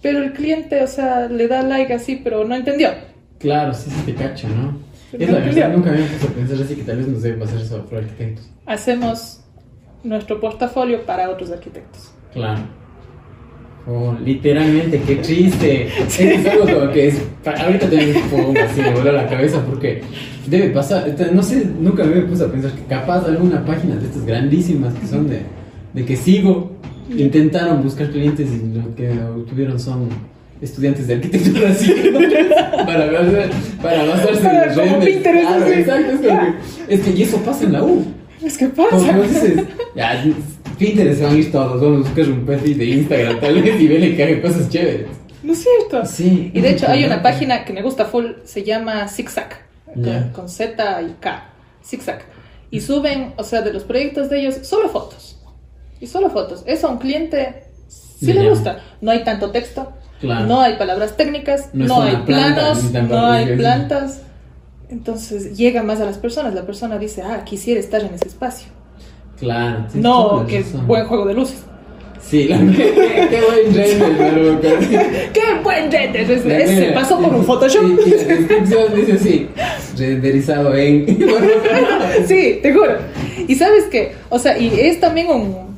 [0.01, 2.89] Pero el cliente, o sea, le da like así, pero no entendió.
[3.39, 4.77] Claro, sí, sí te cacho, ¿no?
[5.19, 7.57] Es la verdad, nunca había puesto a pensar así que tal vez nos debe pasar
[7.61, 8.49] eso por arquitectos.
[8.65, 9.41] Hacemos
[10.03, 12.11] nuestro portafolio para otros arquitectos.
[12.33, 12.61] Claro.
[13.85, 15.87] Oh, literalmente, qué triste.
[15.87, 17.21] Es algo como que es.
[17.45, 20.01] Ahorita tengo un poco así, me voló la cabeza porque
[20.47, 21.07] debe pasar.
[21.09, 24.93] esta- No sé, nunca me puse a pensar que capaz alguna página de estas grandísimas
[24.93, 25.41] que son de,
[25.93, 26.71] de que sigo
[27.09, 30.07] intentaron buscar clientes y lo que obtuvieron son
[30.63, 31.91] estudiantes de arquitectura así
[32.85, 33.49] para, basar-
[33.81, 35.11] para basarse en Para los como renders.
[35.13, 35.73] Pinterest, Claro, así.
[35.73, 36.39] exacto, es, como
[36.87, 38.05] que- es que y eso pasa en la U.
[38.43, 39.17] Es que Como pasa.
[39.17, 39.63] vos dices,
[39.95, 40.23] ya,
[40.77, 43.79] Pinterest se van a ir todos, vamos a buscar un perfil de Instagram tal vez
[43.81, 45.07] y verle que haga cosas chéveres.
[45.43, 46.05] ¿No es cierto?
[46.05, 46.51] Sí.
[46.53, 49.49] Y de hecho hay una página que me gusta full, se llama Zigzag,
[49.93, 50.31] con, Ya.
[50.33, 51.49] con Z y K,
[51.85, 52.21] Zigzag.
[52.71, 55.37] Y suben, o sea, de los proyectos de ellos, solo fotos.
[55.99, 56.63] Y solo fotos.
[56.65, 58.33] Eso a un cliente sí Ya.
[58.41, 58.79] le gusta.
[58.99, 59.93] No hay tanto texto,
[60.23, 60.45] Claro.
[60.45, 64.21] no hay palabras técnicas, No no, hay planta, planos, no hay plantas.
[64.89, 66.53] Entonces llega más a las personas.
[66.53, 68.69] La persona dice, ah, quisiera estar en ese espacio.
[69.37, 69.85] Claro.
[69.91, 70.87] tienes No, razón.
[70.87, 71.63] buen juego de luces.
[72.21, 74.61] Sí, la qué, buen render, pero
[75.33, 76.31] ¡Qué buen render!
[76.31, 77.83] Ese, pasó por un Photoshop.
[77.83, 79.49] Y, y la descripción dice así:
[79.97, 81.05] renderizado en.
[82.27, 82.93] Sí, te juro.
[83.45, 85.72] Y sabes que, o sea, y es también un,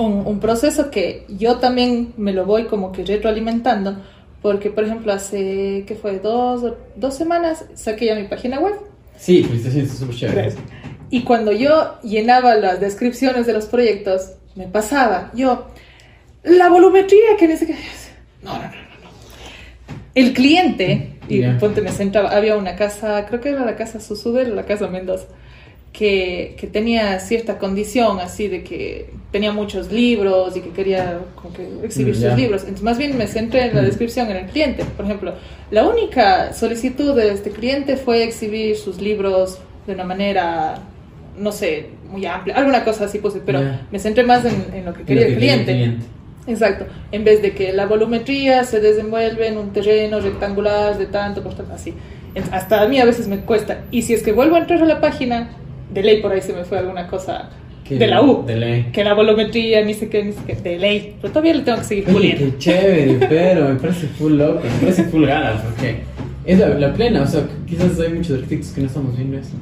[0.00, 3.96] un, un proceso que yo también me lo voy como que retroalimentando,
[4.42, 6.18] porque por ejemplo hace, ¿qué fue?
[6.18, 8.74] Dos, dos semanas saqué ya mi página web.
[9.16, 10.52] Sí, felicitaciones, es súper chévere.
[11.10, 15.66] Y cuando yo llenaba las descripciones de los proyectos, me pasaba, yo,
[16.44, 17.74] la volumetría que dice que...
[18.42, 19.10] No, no, no, no.
[20.14, 24.52] El cliente, y ponte me centraba, había una casa, creo que era la casa Susudel
[24.52, 25.26] o la casa Mendoza,
[25.92, 31.52] que, que tenía cierta condición así de que tenía muchos libros y que quería como
[31.52, 32.60] que exhibir Mm, sus libros.
[32.62, 33.86] Entonces más bien me centré en la Mm.
[33.86, 34.84] descripción en el cliente.
[34.96, 35.34] Por ejemplo,
[35.70, 40.78] la única solicitud de este cliente fue exhibir sus libros de una manera,
[41.36, 43.60] no sé, muy amplia, alguna cosa así puse, pero
[43.90, 45.96] me centré más en, en lo que quería Lo que el cliente.
[46.46, 51.42] Exacto, en vez de que la volumetría se desenvuelve en un terreno rectangular de tanto
[51.42, 51.94] por tanto, así.
[52.52, 53.82] Hasta a mí a veces me cuesta.
[53.90, 55.50] Y si es que vuelvo a entrar a la página,
[55.92, 57.50] de ley por ahí se me fue alguna cosa
[57.88, 58.44] de la U.
[58.46, 58.86] De ley.
[58.92, 61.16] Que la volumetría, ni sé qué, ni sé qué, de ley.
[61.20, 62.44] Pero todavía le tengo que seguir puliendo.
[62.44, 66.00] qué chévere, pero me parece full loco, me parece full ganas, porque
[66.44, 69.54] es la, la plena, o sea, quizás hay muchos arquitectos que no estamos viendo eso,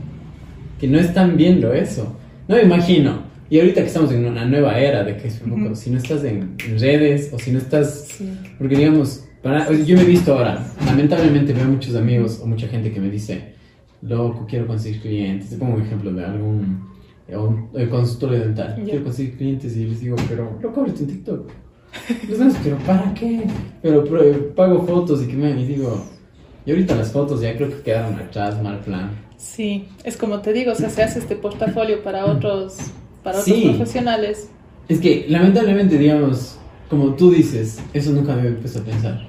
[0.79, 2.17] que no están viendo eso.
[2.47, 5.51] No me imagino, y ahorita que estamos en una nueva era de que es un
[5.51, 5.75] poco, Ujú.
[5.77, 8.31] si no estás en, redes o si no estás, Sí.
[8.59, 12.93] porque digamos, para, yo me he visto ahora, lamentablemente veo muchos amigos o mucha gente
[12.93, 13.57] que me dice,
[14.03, 16.89] loco, quiero conseguir clientes, te pongo un ejemplo de algún
[17.27, 21.09] eh, un, eh, consultorio dental, quiero conseguir clientes y les digo, pero lo cobres en
[21.09, 21.51] TikTok.
[22.29, 23.45] Demás, pero ¿para qué?
[23.83, 26.05] Pero, pero, pago fotos y que me y digo,
[26.65, 29.11] y ahorita las fotos ya creo que quedaron atrás, mal plan.
[29.37, 32.77] Sí, es como te digo, o sea, se hace este portafolio para otros,
[33.23, 33.65] para otros Sí.
[33.69, 34.51] profesionales.
[34.89, 36.59] Es que lamentablemente, digamos,
[36.91, 39.29] como tú dices, eso nunca me puesto a pensar.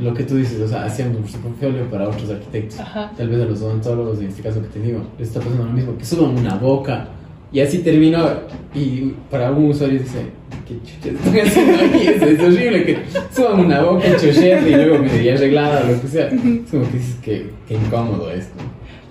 [0.00, 2.80] Lo que tú dices, o sea, hacíamos nuestro portfolio para otros arquitectos.
[2.80, 3.12] Ajá.
[3.16, 5.72] Tal vez a los odontólogos, en este caso que te digo, les está pasando lo
[5.72, 7.08] mismo, que suban una boca
[7.52, 8.28] y así terminó.
[8.74, 10.26] Y para algún usuario dice,
[10.66, 12.06] ¿qué chuches están haciendo aquí?
[12.08, 12.98] Es, es horrible que
[13.34, 16.26] suban una boca shed y luego medio arreglada o lo que sea.
[16.26, 18.54] Es como que dices que, que incómodo esto.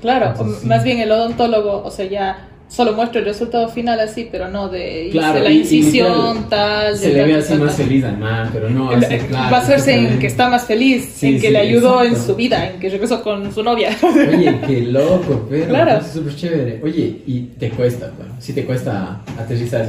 [0.02, 0.68] Claro, Entonces, o sí.
[0.68, 4.68] más bien el odontólogo, o sea, ya solo muestra el resultado final así, pero no
[4.68, 6.98] de hice Claro, la y- y incisión, tal.
[6.98, 7.86] Se le ve así más tal.
[7.86, 9.52] feliz al man, pero no El- así, claro.
[9.52, 12.68] Basarse en que está más feliz, Sí, en que sí, le ayudó en su vida,
[12.72, 13.96] en que regresó con su novia.
[14.04, 16.00] Oye, qué loco, pero Claro.
[16.02, 16.80] es súper chévere.
[16.84, 19.88] Oye, y te cuesta, bueno, sí te cuesta aterrizar.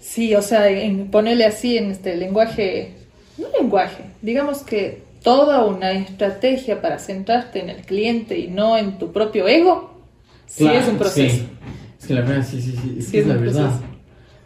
[0.00, 2.92] Sí, o sea, en ponerle así en este lenguaje,
[3.36, 8.96] no lenguaje, digamos que toda una estrategia para centrarte en el cliente y no en
[8.98, 9.92] tu propio ego,
[10.46, 11.36] sí Claro, es un proceso.
[11.36, 11.48] sí.
[12.00, 13.70] Es que la verdad, sí, sí, sí, es Sí, que es, la verdad.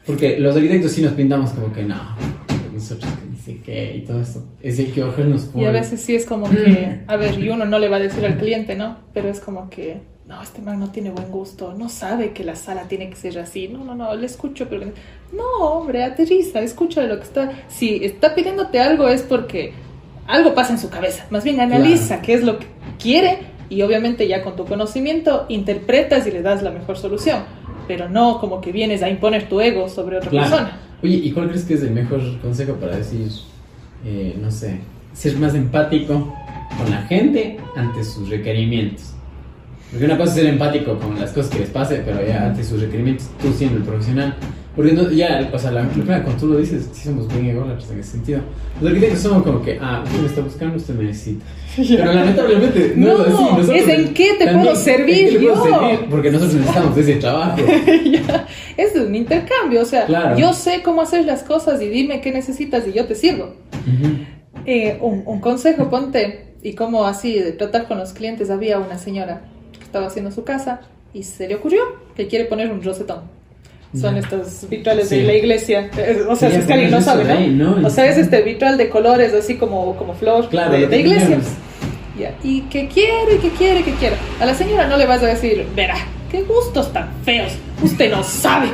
[0.06, 1.96] Porque los arquitectos sí nos pintamos como que no,
[2.72, 4.42] nosotros que dice que y todo esto.
[4.60, 5.62] Es el que ojarnos por.
[5.62, 8.00] Y a veces sí es como que, a ver, y uno no le va a
[8.00, 8.96] decir al cliente, ¿no?
[9.12, 12.56] Pero es como que, no, este man no tiene buen gusto, no sabe que la
[12.56, 14.86] sala tiene que ser así, no, no, no, le escucho, pero...
[15.32, 17.52] No, hombre, aterriza, escucha lo que está...
[17.68, 19.72] Si está pidiéndote algo es porque
[20.26, 22.66] algo pasa en su cabeza, más bien analiza qué es lo que
[22.98, 27.40] quiere y obviamente ya con tu conocimiento interpretas y le das la mejor solución,
[27.88, 30.50] pero no como que vienes a imponer tu ego sobre otra Claro.
[30.50, 30.78] persona.
[31.02, 33.28] Oye, ¿y cuál crees que es el mejor consejo para decir,
[34.04, 34.80] eh, no sé,
[35.14, 36.34] ser más empático
[36.78, 39.14] con la gente ante sus requerimientos?
[39.90, 42.62] Porque una cosa es ser empático con las cosas que les pase, pero ya ante
[42.64, 44.34] sus requerimientos, tú siendo el profesional.
[44.74, 47.90] Porque no, ya, o sea, la, primera, cuando tú lo dices, sí somos bien ególatras
[47.90, 48.40] en ese sentido.
[48.80, 51.44] Los arquitectos somos como que, ah, usted me está buscando, usted me necesita.
[51.76, 53.42] Pero lamentablemente no, No, es así.
[53.42, 55.62] Nosotros es en qué te puedo servir ¿en qué te puedo yo?
[55.80, 56.08] servir?
[56.10, 57.56] Porque nosotros necesitamos ese trabajo.
[58.76, 60.38] Es un intercambio, o sea, Claro.
[60.38, 63.54] yo sé cómo hacer las cosas y dime qué necesitas y yo te sirvo.
[63.86, 64.14] Ujú.
[64.64, 68.96] Eh, un, un consejo, ponte, y cómo así de tratar con los clientes, había una
[68.96, 69.42] señora
[69.78, 70.80] que estaba haciendo su casa
[71.12, 71.80] y se le ocurrió
[72.16, 73.41] que quiere poner un rosetón.
[73.98, 75.16] Son estos vitrales Sí.
[75.18, 75.90] de la iglesia.
[76.28, 77.78] O sea, Sí, es que alguien no sabe, ahí, ¿no?
[77.84, 80.98] O sea, es este vitral de colores así como, como flor Claro, de, de que
[80.98, 81.38] iglesia.
[82.42, 84.16] Y que quiere, que quiere, que quiere.
[84.40, 85.96] A la señora no le vas a decir, verá,
[86.30, 87.52] qué gustos tan feos.
[87.82, 88.68] Usted no sabe.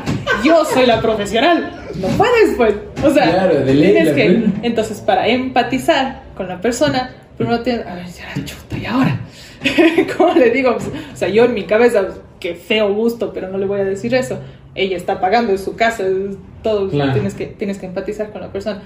[0.45, 1.73] Yo soy la profesional.
[1.97, 2.75] No puedes, pues.
[3.03, 4.45] O sea, Claro, de ley, tienes que.
[4.62, 7.87] Entonces, para empatizar con la persona, primero tienes.
[7.87, 9.19] A ver, ya, chuta, ¿y ahora?
[10.16, 10.76] ¿Cómo le digo?
[11.12, 12.06] O sea, yo en mi cabeza,
[12.40, 14.38] qué feo gusto, pero no le voy a decir eso.
[14.74, 16.88] Ella está pagando en su casa, es todo.
[16.88, 17.12] Claro.
[17.12, 18.82] Tienes, que, tienes que empatizar con la persona.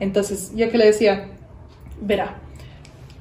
[0.00, 1.28] Entonces, yo que le decía,
[2.00, 2.36] verá,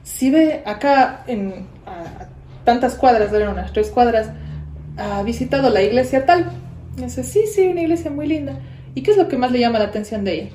[0.03, 2.29] si ve acá en a- a
[2.65, 4.31] tantas cuadras, eran unas tres cuadras,
[4.97, 6.51] ha visitado la iglesia tal.
[6.97, 8.59] Y dice, sí, sí, una iglesia muy linda.
[8.95, 10.49] ¿Y qué es lo que más le llama la atención de ella?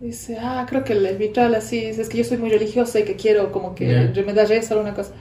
[0.00, 3.16] Dice, ah, creo que el vitral así, es que yo soy muy religiosa y que
[3.16, 4.12] quiero como que Ya.
[4.12, 5.12] remediar eso o una cosa.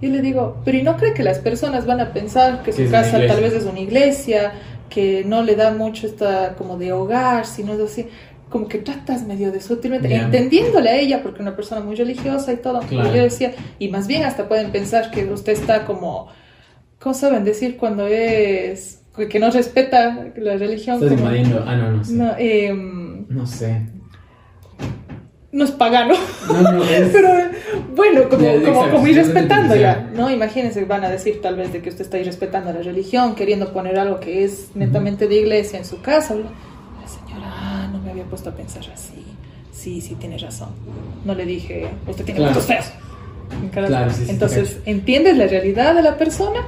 [0.00, 2.90] Y le digo, pero ¿y no cree que las personas van a pensar que su
[2.90, 4.52] casa tal vez es una iglesia,
[4.90, 8.06] que no le da mucho esta como de hogar, sino es así,
[8.48, 10.22] como que tratas medio de sutilmente, Ya.
[10.22, 12.80] entendiéndole a ella, porque es una persona muy religiosa y todo.
[12.80, 13.14] Claro.
[13.14, 16.28] Yo decía, y más bien hasta pueden pensar que usted está como,
[17.00, 21.02] ¿cómo saben decir cuando es, que no respeta la religión?
[21.02, 21.64] Estás invadiendo.
[21.66, 22.12] Ah, no, no sé.
[22.12, 23.80] No, no, em, sé.
[25.54, 26.14] No es pagano.
[26.48, 27.08] No, no, es.
[27.08, 27.28] Pero
[27.96, 30.10] bueno, como, Ya, como, como sí, ir sí, respetando sí, ya.
[30.14, 30.30] ¿no?
[30.30, 33.98] Imagínense, van a decir tal vez de que usted está irrespetando la religión, queriendo poner
[33.98, 36.34] algo que es netamente de iglesia en su casa.
[36.34, 39.24] La señora, ah, no me había puesto a pensar así.
[39.72, 40.70] Sí, sí, tiene razón.
[41.24, 42.60] No le dije, usted tiene Claro.
[42.60, 42.86] feos.
[43.72, 46.60] Claro, sí, sí, Entonces, entiendes la realidad de la persona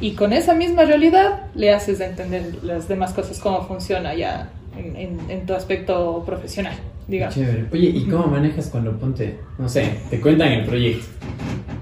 [0.00, 4.96] y con esa misma realidad le haces entender las demás cosas, cómo funciona ya en,
[4.96, 6.74] en- en tu aspecto profesional,
[7.08, 7.34] digamos.
[7.34, 7.66] Chévere.
[7.72, 11.06] Oye, ¿y cómo manejas cuando ponte, no sé, te cuentan el proyecto,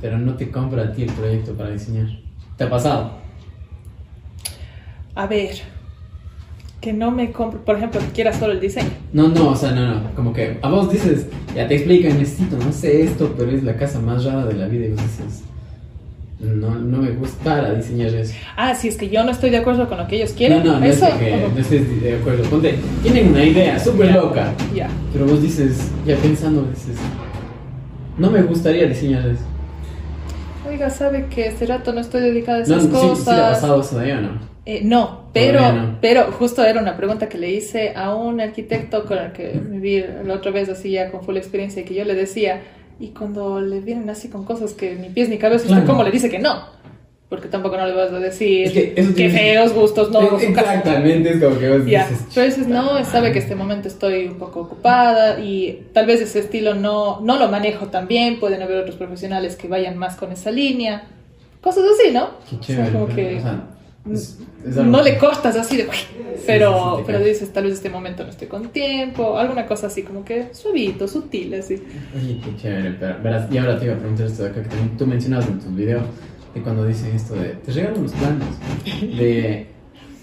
[0.01, 2.09] pero no te compra a ti el proyecto para diseñar?
[2.57, 3.19] ¿Te ha pasado?
[5.15, 5.57] A ver,
[6.81, 8.91] que no me compre, por ejemplo, que quiera solo el diseño.
[9.13, 10.15] No, no, o sea, no, no.
[10.15, 13.77] Como que a vos dices, ya te explican, necesito, no sé esto, pero es la
[13.77, 15.45] casa más rara de la vida y vos dices,
[16.41, 18.35] no, no me gusta diseñar eso.
[18.57, 20.73] Ah, si es que yo no estoy de acuerdo con lo que ellos quieren, no,
[20.75, 21.07] no, no eso.
[21.07, 22.45] es de que no estés de acuerdo.
[22.45, 24.17] Ponte, tienen una idea súper Ya.
[24.17, 24.89] loca, Ya.
[25.13, 26.97] pero vos dices, ya pensando, dices,
[28.17, 29.43] no me gustaría diseñar eso.
[30.69, 33.25] Oiga, sabe que este rato no estoy dedicada a No, esas sí, cosas.
[33.25, 33.83] sí ha pasado
[34.23, 34.51] ¿no?
[34.67, 35.99] Eh, no, pero, no.
[36.01, 40.05] pero justo era una pregunta que le hice a un arquitecto con el que viví
[40.25, 42.61] la otra vez así ya con full experiencia y que yo le decía,
[43.01, 45.87] y cuando le vienen así con cosas que ni pies ni cabeza, ¿usted Claro.
[45.87, 46.79] cómo le dice que no?
[47.29, 50.43] Porque tampoco no le vas a decir Es que eso feos gustos, no, casa.
[50.45, 54.27] Exactamente, es como que vos Ya, dices, pero dices, no, sabe que este momento estoy
[54.27, 58.63] un poco ocupada y tal vez ese estilo no, no lo manejo tan bien, pueden
[58.63, 61.05] haber otros profesionales que vayan más con esa línea,
[61.61, 62.31] cosas así, ¿no?
[62.51, 62.93] qué O sea, chévere.
[62.93, 63.61] como que o sea,
[64.13, 65.89] es- es algo no le cortas así de,
[66.47, 70.03] pero, sí, pero dices, tal vez este momento no estoy con tiempo, alguna cosa así
[70.03, 71.75] como que suavito, sutil, así.
[72.17, 74.69] Oye, qué chévere, pero verás, y ahora te iba a preguntar esto de acá que
[74.69, 76.03] también tú mencionabas en tus videos,
[76.55, 78.47] de cuando dicen esto de, te regalan los planos,
[79.19, 79.67] de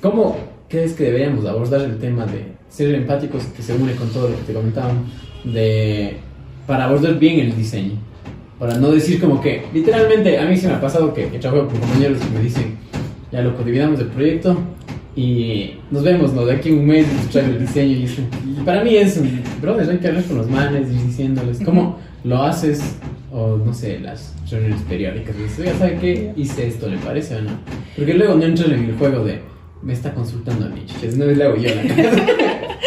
[0.01, 0.37] cómo
[0.69, 4.35] crees que deberíamos abordar el tema de ser empáticos, que se une con todo lo
[4.35, 5.05] que te comentaban,
[5.45, 6.17] de,
[6.65, 7.93] para abordar bien el diseño,
[8.59, 11.67] para no decir como que, literalmente, a mí se me ha pasado que, que trabajo
[11.67, 12.77] con compañeros que me dicen,
[13.31, 14.57] ya loco, dividamos el proyecto
[15.15, 16.45] y nos vemos, ¿no?
[16.45, 18.21] De aquí a un mes nos trae el diseño y eso.
[18.45, 21.97] Y para mí es un, brother, hay que hablar con los manes y diciéndoles cómo
[22.23, 22.97] lo haces,
[23.31, 25.35] o no sé, las reuniones periódicas.
[25.35, 26.33] Dices, oiga, ¿sabe qué?
[26.35, 27.51] Hice esto, ¿le parece o no?
[27.95, 29.39] Porque luego no entran en el juego de,
[29.81, 31.81] me está consultando a mí, chiches, no le hago yo la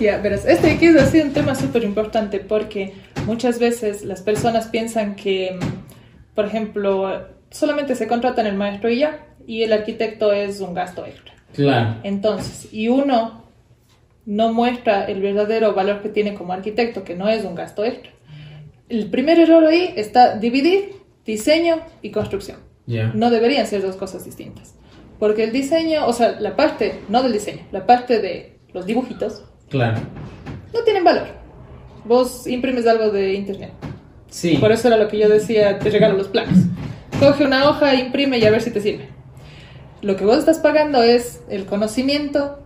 [0.00, 2.94] Ya, verás, este aquí es así un tema súper importante porque
[3.26, 9.00] muchas veces las personas piensan que, mm, por ejemplo, solamente se contratan el maestro y
[9.00, 11.34] ya, y el arquitecto es un gasto extra.
[11.52, 11.96] Claro.
[12.02, 13.44] Entonces, y uno
[14.26, 18.12] no muestra el verdadero valor que tiene como arquitecto, que no es un gasto extra.
[18.88, 22.58] El primer error ahí está dividir diseño y construcción.
[22.86, 23.12] Ya.
[23.14, 24.74] No deberían ser dos cosas distintas.
[25.18, 29.44] Porque el diseño, o sea, la parte, no del diseño, la parte de los dibujitos,
[29.70, 30.00] Claro.
[30.74, 31.28] No tienen valor.
[32.04, 33.72] Vos imprimes algo de internet.
[34.28, 34.58] Sí.
[34.58, 36.58] Por eso era lo que yo decía, te regalo los planos.
[37.18, 39.08] Coge una hoja, imprime y a ver si te sirve.
[40.02, 42.58] Lo que vos estás pagando es el conocimiento,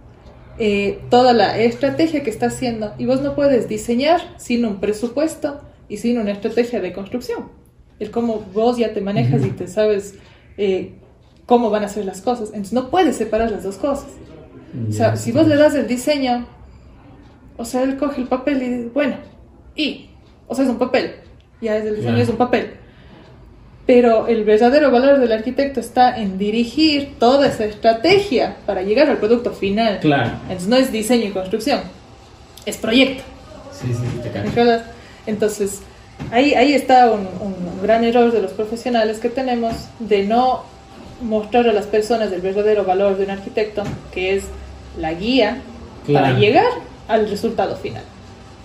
[0.59, 2.95] eh, toda la estrategia que está haciendo.
[2.99, 7.51] Y vos no puedes diseñar sin un presupuesto y sin una estrategia de construcción.
[7.99, 10.15] El cómo vos ya te manejas y te sabes
[10.57, 10.95] eh,
[11.47, 12.49] cómo van a ser las cosas.
[12.49, 14.07] Entonces no puedes separar las dos cosas.
[14.89, 16.47] O sea, si vos le das el diseño,
[17.57, 19.17] o sea, él coge el papel y dice, bueno,
[19.77, 20.11] y,
[20.49, 21.15] o sea, es un papel,
[21.61, 22.23] ya es el diseño, Claro.
[22.23, 22.75] es un papel.
[23.87, 29.19] Pero el verdadero valor del arquitecto está en dirigir toda esa estrategia para llegar al
[29.19, 29.99] producto final.
[30.01, 30.31] Claro.
[30.45, 31.81] Entonces no es diseño y construcción,
[32.65, 33.23] es proyecto.
[33.79, 34.49] Sí, sí, te ¿me cacho.
[34.51, 34.83] acuerdas?
[35.27, 35.81] Entonces,
[36.31, 40.63] ahí, ahí está un, un gran error de los profesionales que tenemos de no
[41.23, 43.83] mostrar a las personas el verdadero valor de un arquitecto,
[44.13, 44.45] que es
[44.99, 45.59] la guía
[46.07, 46.39] para Claro.
[46.39, 46.67] llegar
[47.09, 48.03] al resultado final,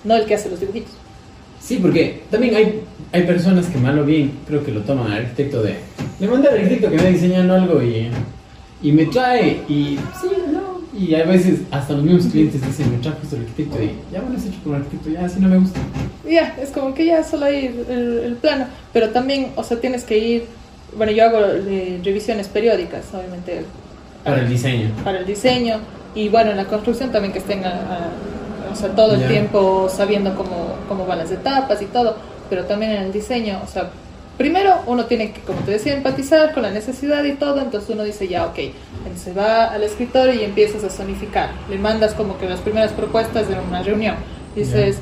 [0.06, 0.92] no el que hace los dibujitos.
[1.62, 5.20] Sí, porque también hay, hay personas que mal o bien creo que lo toman al
[5.20, 5.76] arquitecto de...
[6.20, 8.10] Le mandé al arquitecto que me diseñando algo y,
[8.84, 9.98] y me trae y...
[10.22, 10.80] Sí, no.
[10.98, 14.20] Y a veces hasta los mismos clientes dicen, me trajo esto el arquitecto y ya
[14.22, 15.80] lo has hecho con un arquitecto, ya así no me gusta.
[16.28, 19.80] Ya, es como que ya solo hay el, el- el plano, pero también, o sea,
[19.80, 20.46] tienes que ir,
[20.98, 23.62] bueno, yo hago eh, revisiones periódicas, obviamente,
[24.24, 24.90] Para el diseño.
[25.04, 25.78] para el diseño
[26.16, 29.88] y bueno, en la construcción también que estén a- a- o sea, todo el tiempo
[29.90, 32.18] sabiendo cómo, cómo van las etapas y todo,
[32.50, 33.92] pero también en el diseño, o sea,
[34.38, 38.04] primero uno tiene que, como te decía, empatizar con la necesidad y todo, entonces uno
[38.04, 38.60] dice ya, ok,
[39.06, 43.48] entonces va al escritorio y empiezas a zonificar, le mandas como que las primeras propuestas
[43.48, 44.16] de una reunión,
[44.56, 44.98] dices...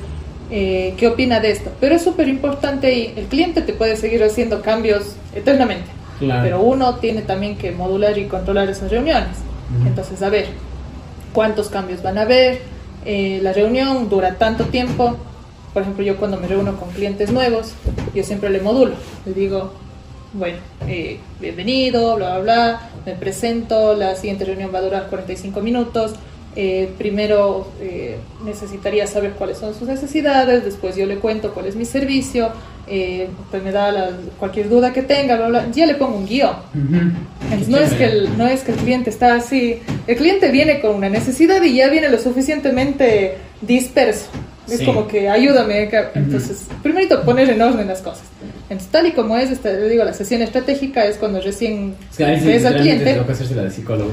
[0.49, 1.71] eh, ¿Qué opina de esto?
[1.81, 5.87] Pero es súper importante y el cliente te puede seguir haciendo cambios eternamente.
[6.19, 6.41] Claro.
[6.41, 9.37] Pero uno tiene también que modular y controlar esas reuniones.
[9.85, 10.47] Entonces, a ver,
[11.33, 12.61] cuántos cambios van a haber,
[13.05, 15.15] Eh, la reunión dura tanto tiempo.
[15.77, 17.73] Por ejemplo, yo cuando me reúno con clientes nuevos,
[18.15, 18.95] yo siempre le modulo.
[19.27, 19.73] Le digo,
[20.33, 20.57] bueno,
[20.87, 26.13] eh, bienvenido, bla, bla, bla, me presento, la siguiente reunión va a durar 45 minutos.
[26.55, 31.75] Eh, primero eh, necesitaría saber cuáles son sus necesidades, después yo le cuento cuál es
[31.75, 32.49] mi servicio,
[32.87, 34.09] eh, pues me da la-
[34.39, 36.55] cualquier duda que tenga, bla, bla, ya le pongo un guion.
[36.73, 36.95] Ujú.
[37.51, 38.17] Entonces, Qué no es, que chévere.
[38.17, 39.77] el, no es que el cliente está así.
[40.07, 44.25] El cliente viene con una necesidad y ya viene lo suficientemente disperso.
[44.69, 44.85] Es Sí.
[44.85, 45.89] como que ayúdame.
[46.15, 48.23] Entonces, primero poner en orden las cosas.
[48.69, 52.17] Entonces, tal y como es, esta, le digo, la sesión estratégica es cuando recién Es
[52.17, 53.05] que a veces ves al cliente.
[53.13, 54.11] tengo que hacerse la de psicólogo.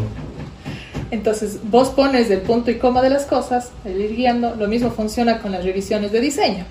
[1.11, 4.55] Entonces, vos pones el punto y coma de las cosas, el ir guiando.
[4.57, 6.65] Lo mismo funciona con las revisiones de diseño.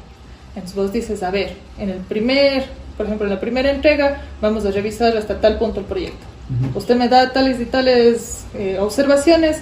[0.56, 2.66] Entonces, vos dices, a ver, en el primer,
[2.98, 6.26] por ejemplo, en la primera entrega, vamos a revisar hasta tal punto el proyecto.
[6.70, 6.80] Ujú.
[6.80, 9.58] Usted me da tales y tales eh, observaciones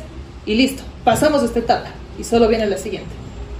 [0.45, 3.09] y listo, pasamos esta etapa y solo viene la siguiente.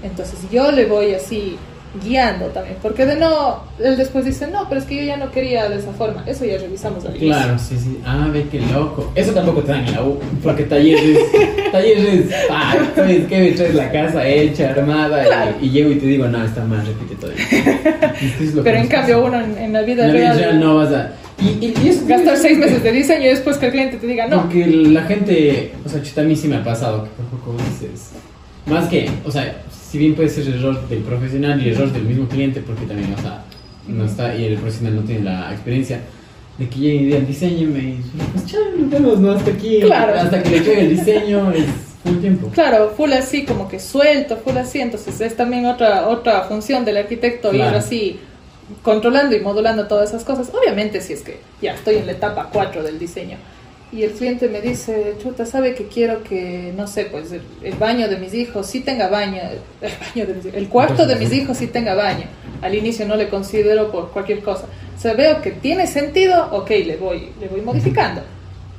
[0.04, 1.58] Entonces yo le voy así
[2.02, 5.30] guiando también, porque de no, él después dice, no, pero es que yo ya no
[5.30, 7.28] quería de esa forma, eso ya revisamos al inicio.
[7.36, 8.00] Claro, sí, sí.
[8.06, 9.12] Ah, ve qué loco.
[9.14, 10.18] Eso tampoco te dan en la U.
[10.42, 11.20] Porque talleres,
[11.74, 13.40] talleres, ah, ¿sabes qué?
[13.40, 15.56] Me traes la casa hecha, armada, Claro.
[15.62, 17.32] y, y llego y te digo, no, está mal, repite todo.
[17.32, 19.28] Esto es Pero en cambio pasa.
[19.38, 21.12] uno en, en la vida En la vida real, real no vas a...
[21.42, 24.08] Y, y, y eso gastar seis meses de diseño y después que el cliente te
[24.08, 24.44] diga no.
[24.44, 27.58] Porque la gente, o sea, chuta, a mí sí me ha pasado que por poco
[27.64, 28.12] dices,
[28.68, 29.62] más que, o sea,
[29.92, 33.22] si bien puede ser error del profesional y error del mismo cliente, porque también, o
[33.22, 33.44] sea,
[33.88, 36.00] no está, y el profesional no tiene la experiencia,
[36.58, 38.00] de que llegue y digan, diseñeme, y
[38.32, 39.32] pues chao, nos vemos, ¿no?
[39.32, 40.14] Hasta aquí, Claro.
[40.20, 41.66] hasta que le llegue el diseño, es
[42.04, 42.48] full tiempo.
[42.54, 46.98] Claro, full así, como que suelto, full así, entonces es también otra, otra función del
[46.98, 47.78] arquitecto ir Claro.
[47.78, 48.18] así
[48.84, 50.50] controlando y modulando todas esas cosas.
[50.54, 53.38] Obviamente si es que ya estoy en la etapa 4 del diseño
[53.92, 57.74] y el cliente me dice, chuta, sabe que quiero que, no sé, pues el, el
[57.76, 59.42] baño de mis hijos sí tenga baño,
[59.82, 62.26] el, baño de mis el cuarto de mis hijos sí tenga baño.
[62.62, 64.66] Al inicio no le considero por cualquier cosa.
[64.96, 68.22] O sea, veo que tiene sentido, ok, le voy, le voy modificando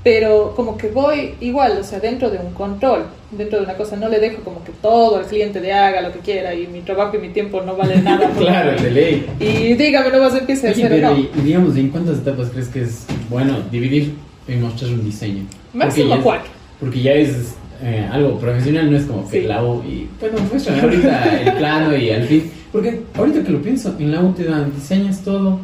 [0.04, 3.96] pero como que voy igual, o sea, dentro de un control, dentro de una cosa,
[3.96, 6.80] no le dejo como que todo al cliente le haga lo que quiera y mi
[6.80, 8.28] trabajo y mi tiempo no vale nada.
[8.36, 9.26] Claro, de ley.
[9.38, 11.18] Y dígame, no vas a empezar a hacer pero no.
[11.18, 14.14] y digamos, ¿en cuántas etapas crees que es bueno dividir
[14.48, 15.44] y mostrar un diseño?
[15.74, 16.50] Máximo cuatro.
[16.80, 19.46] Porque ya es eh, algo profesional, no es como que Sí.
[19.46, 22.50] la U y bueno, muéstrame ahorita el plano y al fin.
[22.72, 25.60] Porque ahorita que lo pienso, en la U te dan diseñas todo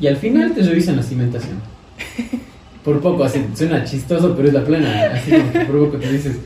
[0.00, 1.58] y al final te revisan la cimentación.
[2.84, 5.10] Por poco, así suena chistoso, pero es la plena.
[5.14, 6.36] Así como que por poco te dices,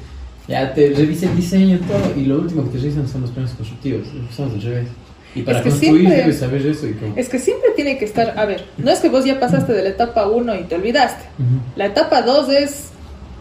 [0.48, 3.52] ya te revisa el diseño todo y lo último que te revisan son los planos
[3.52, 4.08] constructivos.
[4.12, 4.88] Empezamos al revés.
[5.34, 7.16] Y para que construir siempre- debes saber eso y como.
[7.16, 9.82] Es que siempre tiene que estar, a ver, no es que vos ya pasaste de
[9.82, 11.24] la etapa 1 y te olvidaste.
[11.38, 11.60] Ujú.
[11.76, 12.88] La etapa 2 es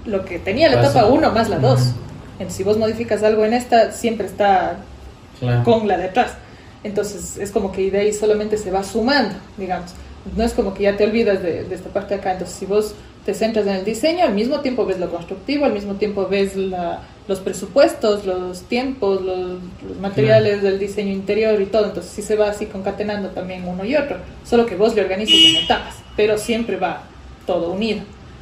[0.05, 0.91] lo que tenía la Paso.
[0.99, 1.79] etapa 1 más la 2.
[1.81, 1.89] Ujú.
[2.39, 4.77] Entonces, si vos modificas algo en esta, siempre está
[5.39, 5.63] Claro.
[5.63, 6.31] con la de atrás.
[6.83, 9.91] Entonces, es como que de ahí solamente se va sumando, digamos.
[10.35, 12.31] No es como que ya te olvidas de, de esta parte de acá.
[12.33, 15.73] Entonces, si vos te centras en el diseño, al mismo tiempo ves lo constructivo, al
[15.73, 21.65] mismo tiempo ves la- los presupuestos, los tiempos, los, los materiales del diseño interior y
[21.67, 21.85] todo.
[21.85, 24.17] Entonces, sí se va así concatenando también uno y otro.
[24.45, 27.03] Solo que vos le organizas en etapas, pero siempre va
[27.47, 28.01] todo unido.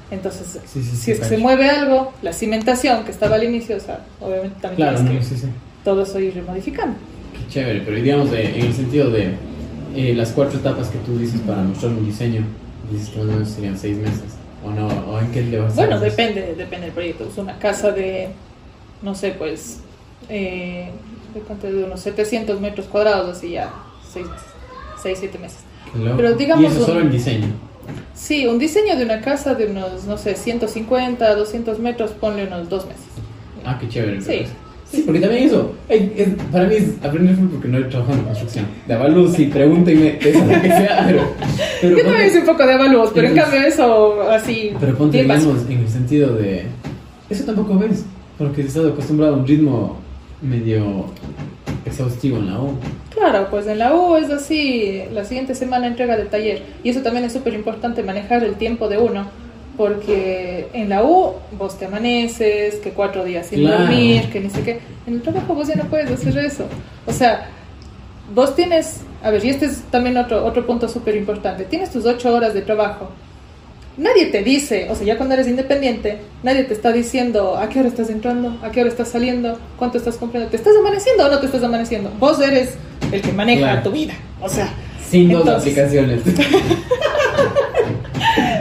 [0.10, 3.44] Entonces, Sí, sí, sí, si es que se mueve algo, la cimentación que estaba al
[3.44, 5.48] inicio, o sea, obviamente también Claro, tienes no, que sí, sí.
[5.86, 6.98] todo eso ir remodificando.
[7.34, 9.36] Qué chévere, pero digamos de- en el sentido de
[9.96, 12.44] eh, las cuatro etapas que tú dices para mostrar un diseño,
[12.92, 14.22] dices que más o menos serían seis meses,
[14.66, 16.10] o no, o en qué le vas a Bueno, hacer?
[16.12, 17.26] depende, depende del proyecto.
[17.32, 18.30] Es una casa de,
[19.02, 19.80] no sé, pues,
[20.30, 20.90] eh,
[21.64, 23.72] de unos 700 metros cuadrados, así ya,
[24.14, 24.26] 6,
[25.20, 25.60] 7 meses.
[25.98, 26.16] Loco.
[26.16, 27.48] pero digamos y eso un- solo el diseño.
[28.14, 32.70] Sí, un diseño de una casa de unos, no sé, 150, 200 metros, ponle unos
[32.70, 33.04] dos meses.
[33.66, 34.22] Ah, qué chévere.
[34.22, 34.44] Sí.
[34.90, 38.26] Sí, porque también eso, eh, es- para mí es aprender porque no he trabajado en
[38.26, 38.66] construcción.
[38.88, 41.34] De avalúo, sí, pregúntenme, de eso lo que sea, pero...
[41.82, 44.74] pero Yo también hice un poco de evaluos, pero en cambio eso así.
[44.80, 46.66] Pero ponte, digamos, en el sentido de...
[47.30, 48.04] Eso tampoco ves,
[48.42, 49.98] porque estado acostumbrado a un ritmo
[50.42, 51.06] medio
[51.86, 52.72] exhaustivo en la U.
[53.12, 56.64] Claro, pues en la U es así, la siguiente semana entrega de taller.
[56.84, 59.28] Y eso también es súper importante, manejar el tiempo de uno.
[59.78, 63.84] Porque en la U vos te amaneces, que cuatro días sin Claro.
[63.84, 64.80] dormir, que ni sé qué.
[65.06, 66.66] En el trabajo vos ya no puedes hacer eso.
[67.06, 67.48] O sea,
[68.34, 71.66] vos tienes, a ver, y este es también otro, otro punto súper importante.
[71.66, 73.10] Tienes tus ocho horas de trabajo.
[74.02, 77.80] Nadie te dice, o sea, ya cuando eres independiente, nadie te está diciendo a qué
[77.82, 80.50] hora estás entrando, a qué hora estás saliendo, cuánto estás comprando.
[80.50, 82.12] ¿Te estás amaneciendo o no te estás amaneciendo?
[82.20, 82.72] Vos eres
[83.12, 83.84] el que maneja Claro.
[83.84, 84.14] tu vida.
[84.42, 84.74] O sea,
[85.08, 86.22] Sin dos Entonces- aplicaciones.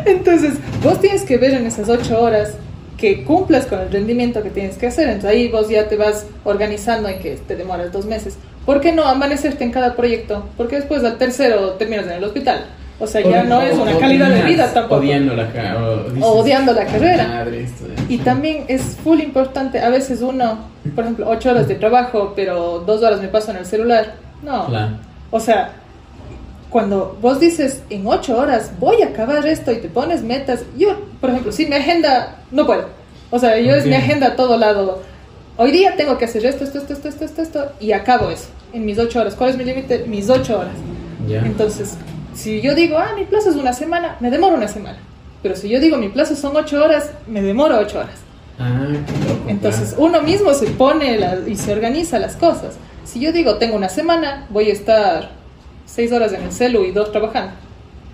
[0.07, 2.55] entonces vos tienes que ver en esas ocho horas
[2.97, 5.09] que cumplas con el rendimiento que tienes que hacer.
[5.09, 8.37] Entonces ahí vos ya te vas organizando en que te demoras dos meses.
[8.67, 10.45] ¿Por qué no amanecerte en cada proyecto?
[10.57, 12.67] Porque después al tercero terminas en el hospital.
[13.01, 15.01] O sea, ya no es una calidad de vida tampoco.
[15.01, 15.45] Odiando la
[15.79, 17.29] o dices, odiando la carrera.
[17.29, 17.67] Madre,
[18.11, 20.59] Y también es full importante, a veces uno,
[20.95, 24.17] por ejemplo, ocho horas de trabajo, pero dos horas me paso en el celular.
[24.43, 24.67] No.
[24.67, 24.99] Claro.
[25.31, 25.73] O sea,
[26.69, 31.01] cuando vos dices en ocho horas voy a acabar esto y te pones metas, yo,
[31.23, 32.89] por ejemplo, si mi agenda no puedo.
[33.31, 35.03] O sea, yo es mi agenda a todo lado.
[35.57, 38.49] Hoy día tengo que hacer esto, esto, esto, esto, esto, esto, esto, y acabo eso
[38.73, 39.35] en mis ocho horas.
[39.35, 40.05] ¿Cuál es mi límite?
[40.07, 40.75] Mis ocho horas.
[41.29, 41.41] Ya.
[41.41, 41.97] Entonces,
[42.35, 44.99] si yo digo, ah, mi plazo es una semana, me demoro una semana.
[45.43, 48.17] Pero si yo digo, mi plazo son ocho horas, me demoro ocho horas.
[48.59, 48.87] Ah.
[49.49, 52.75] Entonces, uno mismo se pone la- y se organiza las cosas.
[53.05, 55.31] Si yo digo, tengo una semana, voy a estar
[55.87, 57.53] seis horas en el celu y dos trabajando.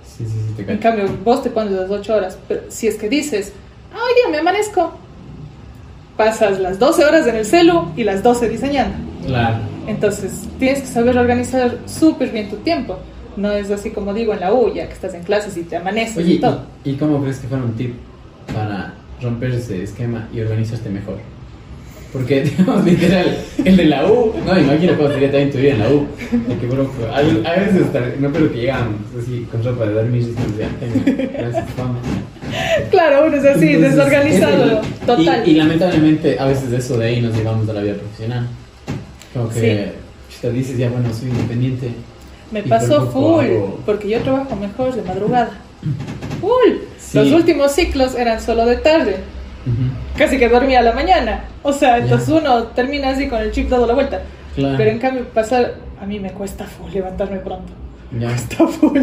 [0.07, 2.39] Sí, sí, sí, te En cambio, vos te pones las ocho horas.
[2.49, 3.53] Pero si es que dices,
[3.93, 4.93] ah, hoy día me amanezco,
[6.17, 8.97] pasas las 12 horas en el celu y las 12 diseñando.
[9.27, 9.59] Claro.
[9.87, 12.99] Entonces, tienes que saber organizar súper bien tu tiempo.
[13.37, 15.77] No es así como digo en la U, ya que estás en clases y te
[15.77, 16.63] amaneces Oye, y todo.
[16.85, 17.95] ¿y, y cómo crees que fuera un tip
[18.53, 21.17] para romper ese esquema y organizarte mejor?
[22.13, 25.79] Porque, digamos, literal, el de la U, no, imagino cómo sería también tu vida en
[25.81, 26.07] la U.
[26.49, 27.23] Porque, bro, a, a
[27.61, 27.83] veces
[28.21, 30.37] no creo que llegan así con ropa de dormir y.
[32.91, 35.49] Claro, uno es así, Entonces, desorganizado, es- y- total.
[35.49, 38.47] Y, lamentablemente, a veces de eso de ahí nos llevamos a la vida profesional.
[39.35, 39.93] Como que,
[40.31, 41.91] chuta, dices, ya, bueno, soy independiente.
[42.51, 43.47] Me pasó full,
[43.85, 45.51] porque yo trabajo mejor de madrugada.
[46.41, 46.79] Full.
[46.99, 47.19] Sí.
[47.19, 49.17] Los últimos ciclos eran solo de tarde.
[50.17, 51.45] Casi que dormía a la mañana.
[51.63, 54.23] O sea, entonces uno termina así con el chip dado la vuelta.
[54.55, 54.77] Claro.
[54.77, 55.75] Pero en cambio, pasar.
[56.01, 57.73] A mí me cuesta full levantarme pronto.
[58.19, 58.31] Ya.
[58.35, 59.01] Está full.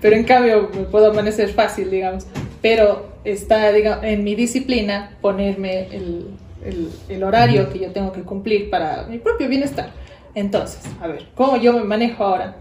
[0.00, 2.26] Pero en cambio, me puedo amanecer fácil, digamos.
[2.62, 6.28] Pero está, digamos, en mi disciplina ponerme el,
[6.64, 9.90] el, el horario que yo tengo que cumplir para mi propio bienestar.
[10.34, 12.56] Entonces, a ver, ¿cómo yo me manejo ahora?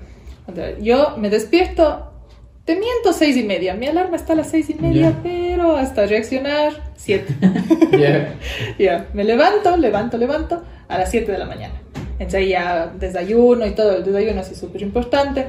[0.81, 2.11] Yo me despierto,
[2.65, 3.73] te miento seis y media.
[3.75, 5.19] Mi alarma está a las seis y media, Ya.
[5.23, 7.33] pero hasta reaccionar, siete.
[7.97, 8.35] Ya.
[8.79, 11.73] Ya, me levanto, levanto, levanto a las 7 de la mañana.
[12.19, 15.45] Entonces ya desayuno y todo, el desayuno así súper importante.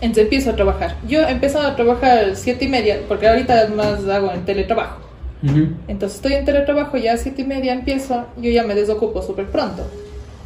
[0.00, 0.96] Entonces empiezo a trabajar.
[1.08, 4.44] Yo he empezado a trabajar a las 7 y media, porque ahorita además hago en
[4.44, 5.00] teletrabajo.
[5.44, 5.68] Ujú.
[5.88, 9.46] Entonces estoy en teletrabajo, ya a 7 y media empiezo, yo ya me desocupo súper
[9.46, 9.84] pronto.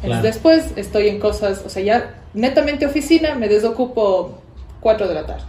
[0.01, 0.21] Claro.
[0.21, 4.37] después estoy en cosas, o sea, ya netamente oficina, me desocupo
[4.81, 5.43] 4 de la tarde.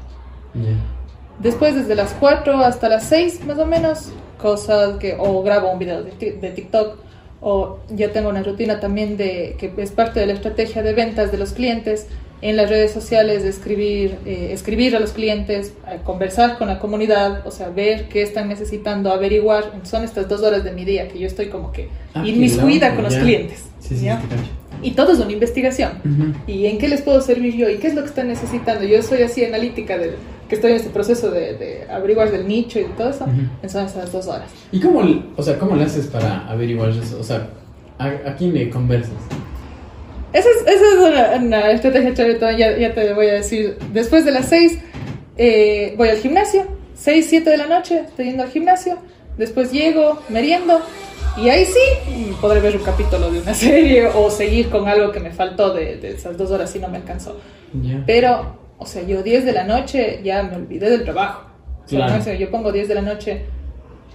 [1.38, 5.78] Después, desde las 4 hasta las 6, más o menos, cosas que, o grabo un
[5.78, 6.96] video de, de TikTok,
[7.40, 11.30] o ya tengo una rutina también de que es parte de la estrategia de ventas
[11.30, 12.08] de los clientes,
[12.40, 16.78] en las redes sociales, de escribir, eh, escribir a los clientes, a conversar con la
[16.78, 19.72] comunidad, o sea, ver qué están necesitando, averiguar.
[19.82, 23.04] Son estas dos horas de mi día que yo estoy como que Ah, inmiscuida con
[23.04, 23.20] los ya.
[23.20, 23.64] clientes.
[23.80, 24.20] Sí, sí, ¿ya?
[24.82, 25.90] Y todo es una investigación.
[26.04, 26.32] Ujú.
[26.46, 27.68] ¿Y en qué les puedo servir yo?
[27.68, 28.84] ¿Y qué es lo que están necesitando?
[28.84, 30.12] Yo soy así analítica, de,
[30.48, 33.24] que estoy en este proceso de, de averiguar del nicho y todo eso.
[33.24, 33.68] Ujú.
[33.68, 34.48] Son esas dos horas.
[34.70, 35.00] ¿Y cómo,
[35.36, 37.18] o sea, cómo le haces para averiguar eso?
[37.18, 37.48] O sea,
[37.98, 39.10] ¿a, a quién le conversas?
[40.32, 43.78] Esa es, esa es una, una estrategia chévere, ya, ya te voy a decir.
[43.92, 44.78] Después de las 6
[45.36, 48.98] eh, voy al gimnasio, 6, 7 de la noche estoy yendo al gimnasio,
[49.36, 50.80] después llego, meriendo
[51.36, 55.20] y ahí sí podré ver un capítulo de una serie o seguir con algo que
[55.20, 57.40] me faltó de, de esas dos horas si no me alcanzó.
[57.80, 58.02] Ya.
[58.06, 61.46] Pero, o sea, yo 10 de la noche ya me olvidé del trabajo.
[61.84, 62.22] O sea, Claro.
[62.26, 63.42] no yo pongo 10 de la noche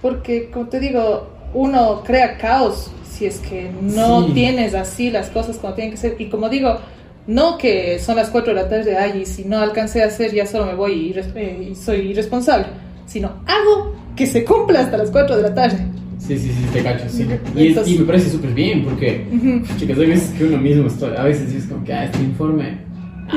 [0.02, 4.32] porque, como te digo, uno crea caos si es que no Sí.
[4.34, 6.16] tienes así las cosas como tienen que ser.
[6.18, 6.78] Y como digo,
[7.26, 10.34] no que son las 4 de la tarde, ay, y si no alcancé a hacer
[10.34, 12.66] ya solo me voy y, eh, y soy irresponsable,
[13.06, 15.78] sino hago que se cumpla hasta las 4 de la tarde.
[16.18, 17.26] Sí, sí, sí, te cacho, sí.
[17.54, 19.62] Y, Entonces- y me parece súper bien porque, Ujú.
[19.78, 22.78] chicas, hay veces que uno mismo, está- a veces es como que, ah, este informe,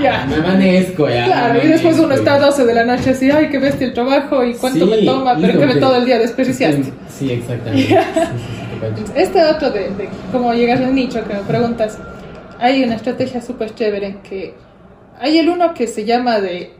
[0.02, 0.26] Ya.
[0.26, 1.26] me amanezco ya.
[1.26, 3.50] Claro, me y después uno amanezco, está a y- 12 de la noche así, ay,
[3.50, 6.20] qué bestia el trabajo y cuánto Sí, me toma, pero que me todo el día
[6.20, 6.92] desperdiciaste.
[7.10, 7.88] Sí, exactamente.
[7.88, 9.12] Sí, sí.
[9.16, 11.98] Este otro de, de cómo llegar al nicho que me preguntas,
[12.60, 14.54] hay una estrategia súper chévere que
[15.20, 16.72] hay el uno que se llama de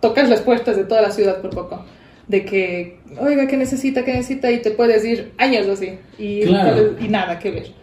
[0.00, 1.84] tocar las puertas de toda la ciudad por poco.
[2.28, 4.04] De que, oiga, ¿qué necesita?
[4.04, 4.50] ¿Qué necesita?
[4.50, 6.94] Y te puedes ir años así y, Claro.
[7.00, 7.81] y nada que ver.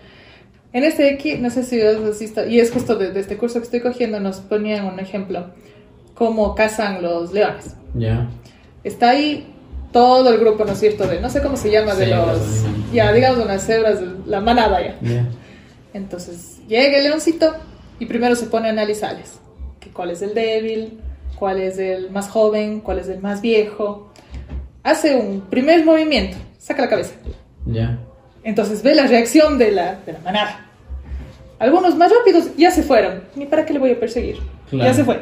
[0.71, 3.37] En este de aquí, no sé si has visto, y es justo de, de este
[3.37, 5.47] curso que estoy cogiendo, nos ponían un ejemplo,
[6.13, 7.75] cómo cazan los leones.
[7.95, 8.29] Ya.
[8.83, 9.47] Está ahí
[9.91, 11.07] todo el grupo, ¿no es cierto?
[11.07, 14.41] De, no sé cómo se llama, de Cebras, los, ya, digamos, unas cebras, de la
[14.41, 14.97] manada ya.
[15.01, 15.27] Ya.
[15.93, 17.55] Entonces llega el leoncito
[17.99, 19.39] y primero se pone a analizarles.
[19.79, 20.99] Que cuál es el débil,
[21.35, 24.11] cuál es el más joven, cuál es el más viejo.
[24.83, 27.13] Hace un primer movimiento, saca la cabeza.
[27.65, 27.99] Ya.
[28.49, 30.65] Entonces ve la reacción de la, de la manada.
[31.59, 33.21] Algunos más rápidos ya se fueron.
[33.35, 34.39] Ni para qué le voy a perseguir.
[34.71, 34.89] Claro.
[34.89, 35.19] Ya se fue.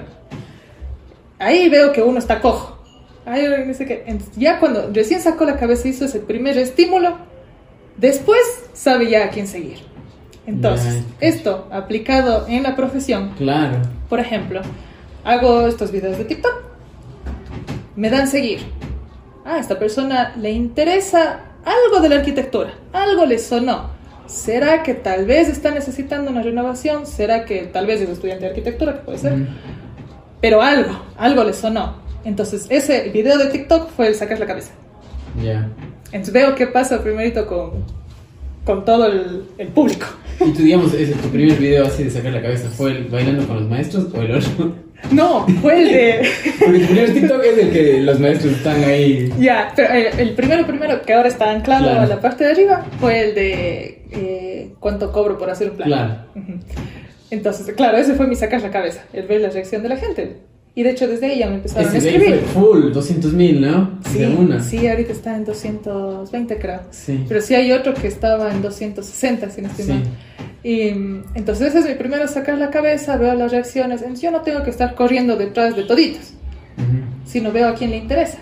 [1.38, 2.78] Ahí veo que uno está cojo.
[3.26, 4.04] Ahí no sé qué.
[4.08, 7.18] Entonces, ya cuando recién sacó la cabeza hizo ese primer estímulo,
[7.98, 8.40] después
[8.74, 9.80] sabe ya a quién seguir.
[10.46, 13.80] Entonces, esto aplicado en la profesión, Claro.
[14.08, 14.62] por ejemplo,
[15.26, 16.54] hago estos videos de TikTok.
[17.98, 18.62] Me dan seguir.
[19.44, 23.90] Ah, a esta persona le interesa algo de la arquitectura, algo le sonó.
[24.26, 27.06] ¿Será que tal vez está necesitando una renovación?
[27.06, 28.94] ¿Será que tal vez es estudiante de arquitectura?
[28.94, 29.34] Que puede ser.
[29.34, 29.46] Ujú.
[30.42, 31.96] Pero algo, algo le sonó.
[32.26, 34.72] Entonces, ese video de TikTok fue el sacar la cabeza.
[35.42, 35.70] Ya.
[36.08, 37.86] Entonces, veo qué pasa primerito con,
[38.66, 40.08] con todo el, el público.
[40.40, 43.48] Y tú, digamos, ese, tu primer video así de sacar la cabeza, ¿fue el bailando
[43.48, 44.76] con los maestros o el otro?
[45.12, 46.30] No, fue el de.
[46.60, 49.32] Porque tu primer TikTok es el que los maestros están ahí.
[49.40, 52.02] Ya, pero eh, el primero, primero, que ahora está anclado Claro.
[52.02, 55.88] a la parte de arriba, fue el de eh, cuánto cobro por hacer un plan.
[55.90, 56.16] Claro.
[57.30, 60.38] Entonces, claro, ese fue mi sacar la cabeza, el ver la reacción de la gente.
[60.76, 62.40] Y de hecho, desde ahí ya me empezaron Ese a escribir.
[62.54, 64.00] fue full, 200 mil, ¿no?
[64.12, 64.62] Sí, De una.
[64.64, 66.82] sí, ahorita está en 220, creo.
[66.92, 67.26] Sí.
[67.28, 69.92] Pero sí hay otro que estaba en 260, si no estoy Sí.
[69.92, 70.04] mal.
[70.68, 70.90] Y
[71.36, 74.02] entonces es mi primero sacar la cabeza, veo las reacciones.
[74.02, 76.34] Entonces yo no tengo que estar corriendo detrás de toditos,
[76.78, 77.04] Ujú.
[77.26, 78.40] sino veo a quién le interesa.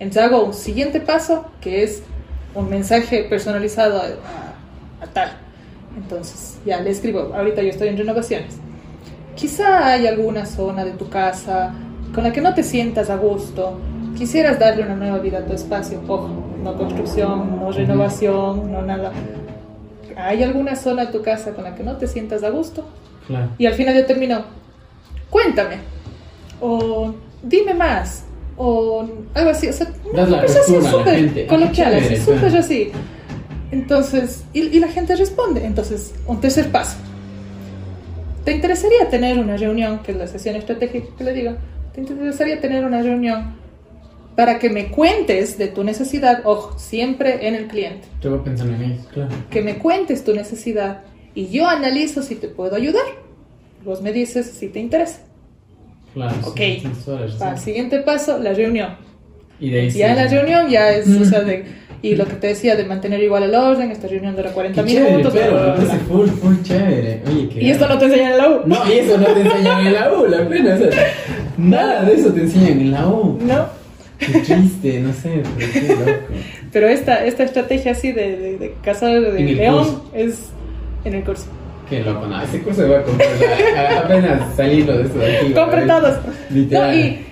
[0.00, 2.02] Entonces hago un siguiente paso, que es
[2.56, 5.30] un mensaje personalizado a, a- a tal.
[5.96, 8.54] Entonces ya le escribo, ahorita yo estoy en renovaciones.
[9.36, 11.74] Quizá hay alguna zona de tu casa
[12.14, 13.78] con la que no te sientas a gusto.
[14.18, 16.00] Quisieras darle una nueva vida a tu espacio.
[16.08, 16.28] Ojo,
[16.62, 19.12] no construcción, no renovación, no nada.
[20.16, 22.86] ¿Hay alguna zona de tu casa con la que no te sientas a gusto?
[23.26, 23.50] Claro.
[23.58, 24.44] Y al final yo termino,
[25.30, 25.76] cuéntame,
[26.60, 28.24] o dime más,
[28.56, 29.68] o algo así.
[29.68, 32.92] O sea, Das la conversación apertura a la súper coloquial, así, súper así.
[33.70, 35.64] Entonces, y, y la gente responde.
[35.64, 36.96] Entonces, un tercer paso.
[38.44, 41.52] ¿Te interesaría tener una reunión, que es la sesión estratégica que le digo?
[41.94, 43.54] ¿Te interesaría tener una reunión
[44.36, 46.40] para que me cuentes de tu necesidad?
[46.44, 48.08] Ojo, siempre en el cliente.
[48.20, 49.30] Yo voy pensando en eso, claro.
[49.50, 51.00] Que me cuentes tu necesidad
[51.34, 53.04] y yo analizo si te puedo ayudar.
[53.84, 55.20] Vos me dices si te interesa.
[56.14, 56.34] Claro.
[56.44, 56.56] Ok.
[56.56, 57.64] sí, sí, Para el sí.
[57.64, 58.96] siguiente paso, la reunión.
[59.58, 60.34] Y de ahí Ya en la sí.
[60.36, 61.64] reunión ya es, o sea, de,
[62.02, 64.92] y lo que te decía de mantener igual el orden, esta reunión dura 40 Qué
[64.92, 65.32] chévere, minutos.
[65.32, 65.98] bla, pero bla.
[66.08, 67.22] full, full chévere.
[67.28, 68.60] Oye, qué Y esto no te enseñan en la U.
[68.66, 70.74] No, y eso no te enseñan en la U, la pena.
[70.74, 71.06] O sea,
[71.56, 73.38] nada de eso te enseñan en la U.
[73.40, 73.81] No.
[74.26, 76.10] Qué triste, no sé, pero qué loco.
[76.72, 80.10] Pero esta, esta estrategia así de, de, de cazar de león curso.
[80.14, 80.38] es
[81.04, 81.44] en el curso.
[81.88, 83.28] Qué loco, no, este curso voy a comprar
[83.76, 85.52] a- apenas saliendo de esto de aquí.
[85.52, 86.14] Todos.
[86.50, 86.90] Literal.
[86.90, 87.26] No, y,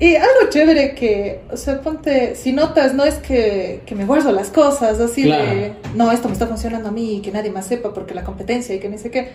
[0.00, 4.32] y algo chévere que, o sea, ponte, si notas, no es que, que me guardo
[4.32, 5.44] las cosas, así Claro.
[5.44, 8.24] de, no, esto me está funcionando a mí y que nadie más sepa porque la
[8.24, 9.28] competencia y que ni sé qué.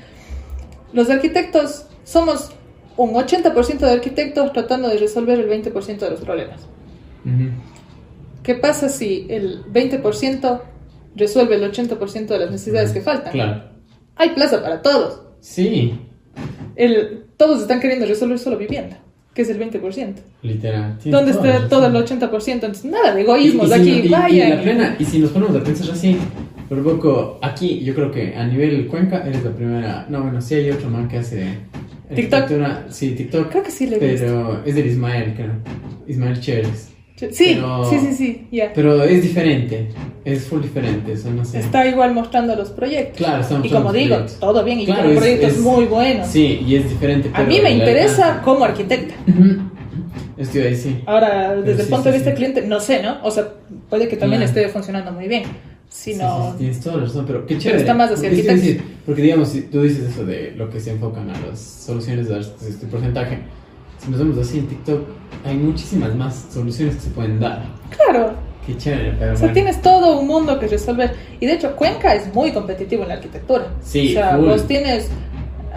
[0.93, 2.51] Los arquitectos somos
[2.97, 6.61] un 80% de arquitectos tratando de resolver el 20% de los problemas.
[8.43, 10.61] ¿Qué pasa si el 20%
[11.15, 13.31] resuelve el 80% de las necesidades que faltan?
[13.33, 13.63] Claro.
[14.15, 15.21] Hay plaza para todos.
[15.39, 15.93] Sí,
[16.75, 18.99] El, todos están queriendo resolver solo vivienda,
[19.33, 20.13] que es el 20%.
[20.43, 20.97] literal.
[20.97, 22.19] Tienes ¿Dónde está todo el razón.
[22.19, 22.51] 80%?
[22.53, 24.47] Entonces, nada de egoísmos si aquí, no- y- vaya.
[24.47, 26.17] Y, la plena, y si nos ponemos a pensar así,
[26.69, 30.05] por poco, aquí yo creo que a nivel Cuenca eres la primera.
[30.09, 31.45] No, bueno, sí hay otro man que hace.
[32.13, 32.49] TikTok.
[32.89, 33.49] Sí, TikTok.
[33.51, 33.97] Creo que sí le.
[33.97, 35.51] Pero es del Ismael, creo.
[36.07, 36.89] Ismael Chéveres.
[37.17, 38.71] Sí, pero- sí, sí, sí, ya.
[38.73, 39.89] Pero es diferente.
[40.23, 41.59] Es full diferente, eso no sé.
[41.59, 43.17] Está igual mostrando los proyectos.
[43.17, 44.39] Claro, estamos Y como digo, proyectos.
[44.39, 46.27] todo bien y Claro, con es- proyectos es- muy buenos.
[46.27, 47.29] Sí, y es diferente.
[47.29, 49.15] A pero mí me el interesa alcance- como arquitecta.
[50.37, 51.01] Estoy ahí, sí.
[51.07, 52.29] Ahora, desde Pero el sí, punto sí, de vista sí.
[52.29, 53.17] del cliente, no sé, ¿no?
[53.23, 53.47] O sea,
[53.89, 54.59] puede que también Claro.
[54.59, 55.43] esté funcionando muy bien.
[55.89, 57.79] Si no, tienes toda la razón, pero qué chévere.
[57.79, 58.61] está más hacia es arquitectos.
[58.61, 62.27] decir, porque digamos, si tú dices eso de lo que se enfocan a las soluciones
[62.27, 63.39] de este porcentaje,
[63.99, 65.01] si nos vemos así en TikTok,
[65.45, 67.63] hay muchísimas más soluciones que se pueden dar.
[67.89, 68.31] claro.
[68.65, 69.53] Qué chévere, pero O sea, bueno.
[69.53, 71.15] tienes todo un mundo que resolver.
[71.39, 73.67] Y de hecho, Cuenca es muy competitivo en la arquitectura.
[73.81, 74.45] Sí, O sea, full.
[74.45, 75.07] vos tienes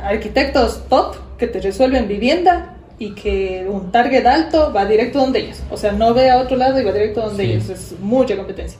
[0.03, 5.62] arquitectos top que te resuelven vivienda y que un target alto va directo donde ellos.
[5.71, 7.53] O sea, no ve a otro lado y va directo donde Sí.
[7.53, 7.68] ellos.
[7.68, 8.79] Es mucha competencia.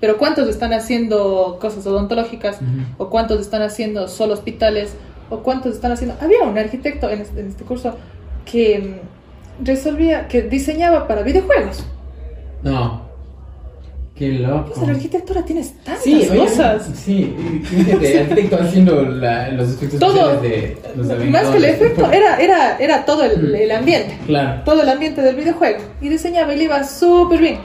[0.00, 2.56] Pero ¿cuántos están haciendo cosas odontológicas?
[2.56, 3.04] Ujú.
[3.04, 4.94] ¿O cuántos están haciendo solo hospitales?
[5.28, 6.16] ¿O cuántos están haciendo...?
[6.20, 7.94] Había un arquitecto en este, en este curso
[8.44, 8.78] que
[9.60, 11.84] mm, resolvía, que diseñaba para videojuegos.
[12.62, 13.08] No.
[14.14, 14.72] Qué loco.
[14.74, 16.90] Pues la arquitectura tienes tantas Sí, oye, cosas.
[16.94, 17.34] Sí,
[17.64, 20.38] fíjate, arquitecto haciendo la- los efectos Todo.
[20.42, 23.54] de los Más que el efecto, era, era, era todo el, Mm.
[23.54, 24.18] el ambiente.
[24.26, 24.60] Claro.
[24.66, 25.78] Todo el ambiente del videojuego.
[26.02, 27.58] Y diseñaba y le iba súper bien.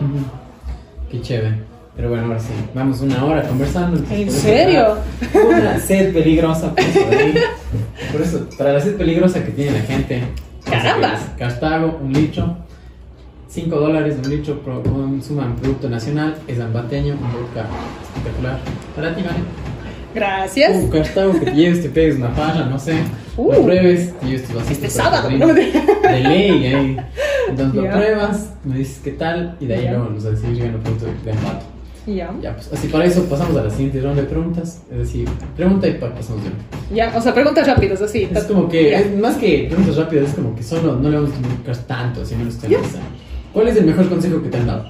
[1.12, 1.56] Qué chévere.
[1.98, 4.02] Pero bueno, ahora sí, vamos una hora conversando.
[4.14, 4.98] ¿En serio?
[5.50, 6.74] Una sed peligrosa.
[6.74, 7.40] Por eso.
[8.14, 10.22] Por eso, para la sed peligrosa que tiene la gente.
[10.70, 11.20] ¡Caramba!
[11.38, 12.58] Cartago, un litro.
[13.48, 17.66] 5 dólares un litro, consuman producto nacional, es ambateño, un vodka
[18.04, 18.60] espectacular.
[18.96, 19.38] Para ti, ¿vale?
[20.14, 20.76] Gracias.
[20.76, 22.96] Un Cartago que te lleves, te pegues una farra, no sé.
[23.38, 23.52] Uh.
[23.54, 25.30] lo pruebes, te lleves tu vasito Este sábado.
[25.30, 25.48] ¿no?
[25.54, 26.98] De ley, ahí.
[27.50, 29.92] Entonces lo pruebas, me dices qué tal, y de ahí Ya.
[29.92, 31.66] luego nos decís llegando producto de, embate.
[32.08, 32.32] Ya.
[32.42, 34.82] Ya, pues así para eso pasamos a la siguiente ronda de preguntas.
[34.92, 38.30] Es decir, pregunta y pa- pasamos de Ya, o sea, preguntas rápidas, así.
[38.32, 41.32] Es como que, es más que preguntas rápidas, es como que solo no le vamos
[41.32, 42.78] a comunicar tanto, sino nos Ya.
[43.54, 44.86] ¿Cuál es el mejor consejo que te han dado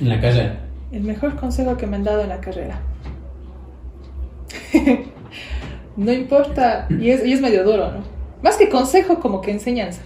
[0.00, 0.60] en la carrera?
[0.92, 2.80] El mejor consejo que me han dado en la carrera.
[5.96, 8.02] no importa, y es, y es medio duro, ¿no?
[8.42, 10.00] Más que consejo, como que enseñanza.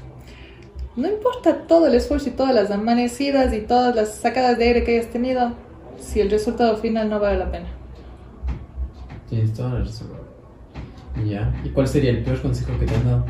[0.96, 4.84] No importa todo el esfuerzo y todas las amanecidas y todas las sacadas de aire
[4.84, 5.52] que hayas tenido,
[5.98, 7.68] si el resultado final no vale la pena.
[9.28, 10.08] Tienes toda la razón.
[11.24, 11.54] Ya.
[11.64, 13.24] ¿Y cuál sería el peor consejo que te han dado?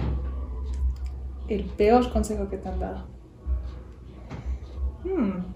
[1.48, 3.04] El peor consejo que te han dado.
[5.04, 5.54] Hmm.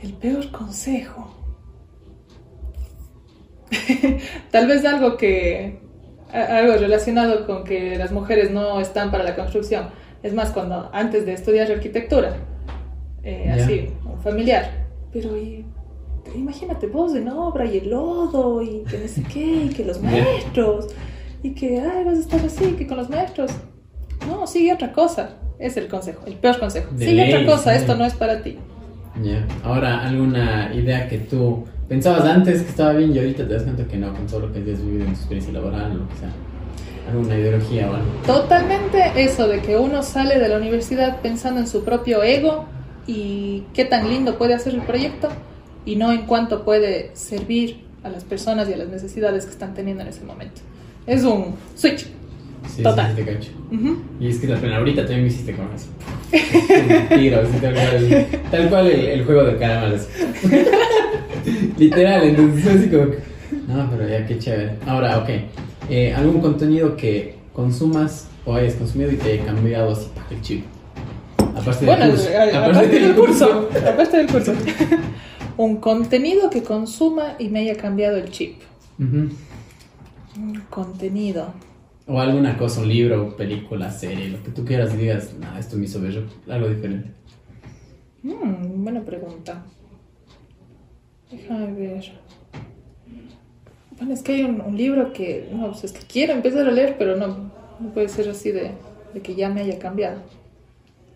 [0.00, 1.34] El peor consejo.
[4.50, 5.84] Tal vez algo que.
[6.32, 9.88] Algo relacionado con que las mujeres no están para la construcción.
[10.22, 12.36] Es más, cuando antes de estudiar arquitectura,
[13.22, 14.85] eh, así, un familiar.
[15.16, 15.64] Pero y-
[16.34, 20.02] imagínate vos en obra y el lodo y que no sé qué, y que los
[20.02, 20.88] maestros,
[21.42, 23.50] y que ay, vas a estar así, que con los maestros.
[24.28, 25.38] No, sigue otra cosa.
[25.58, 26.90] Es el consejo, el peor consejo.
[26.94, 27.78] De sigue ley, otra cosa, sí.
[27.80, 28.58] esto no es para ti.
[29.22, 29.46] Ya.
[29.64, 33.84] Ahora, ¿alguna idea que tú pensabas antes que estaba bien y ahorita te das cuenta
[33.86, 36.16] que no, con todo lo que hayas vivido en tu experiencia laboral o lo que
[36.16, 36.30] sea?
[37.10, 38.08] ¿Alguna ideología o algo?
[38.26, 42.66] Totalmente eso de que uno sale de la universidad pensando en su propio ego
[43.06, 45.28] y qué tan lindo puede hacer el proyecto
[45.84, 49.74] y no en cuánto puede servir a las personas y a las necesidades que están
[49.74, 50.60] teniendo en ese momento.
[51.06, 52.06] Es un switch.
[52.74, 53.14] Sí, Total.
[53.16, 53.50] sí, te cacho.
[53.70, 53.96] Ujú.
[54.18, 55.86] Y es que la pena ahorita también me hiciste con eso.
[57.16, 60.08] Tiro, tal cual, tal cual el, el juego de caramalas.
[61.78, 63.18] Literal, entonces así como que,
[63.68, 64.72] No, pero ya qué chévere.
[64.86, 65.28] Ahora, ok.
[65.88, 70.40] Eh, ¿Algún contenido que consumas o hayas consumido y te haya cambiado así para el
[70.42, 70.64] chip?
[71.56, 72.28] Aparte del Bueno, curso.
[72.28, 73.68] a- Aparte del curso.
[73.92, 74.52] Aparte del curso.
[75.56, 78.60] Un contenido que consuma y me haya cambiado el chip.
[78.98, 79.30] Un
[80.70, 81.54] contenido.
[82.06, 85.76] O alguna cosa, un libro, película, serie, lo que tú quieras y digas, no, esto
[85.76, 87.10] me hizo ver algo diferente.
[88.22, 89.64] Mm, buena pregunta.
[91.30, 92.12] Déjame ver.
[93.98, 96.70] Bueno, es que hay un, un libro que, no, pues es que quiero empezar a
[96.70, 97.50] leer, pero no,
[97.80, 98.72] no puede ser así de,
[99.14, 100.20] de que ya me haya cambiado.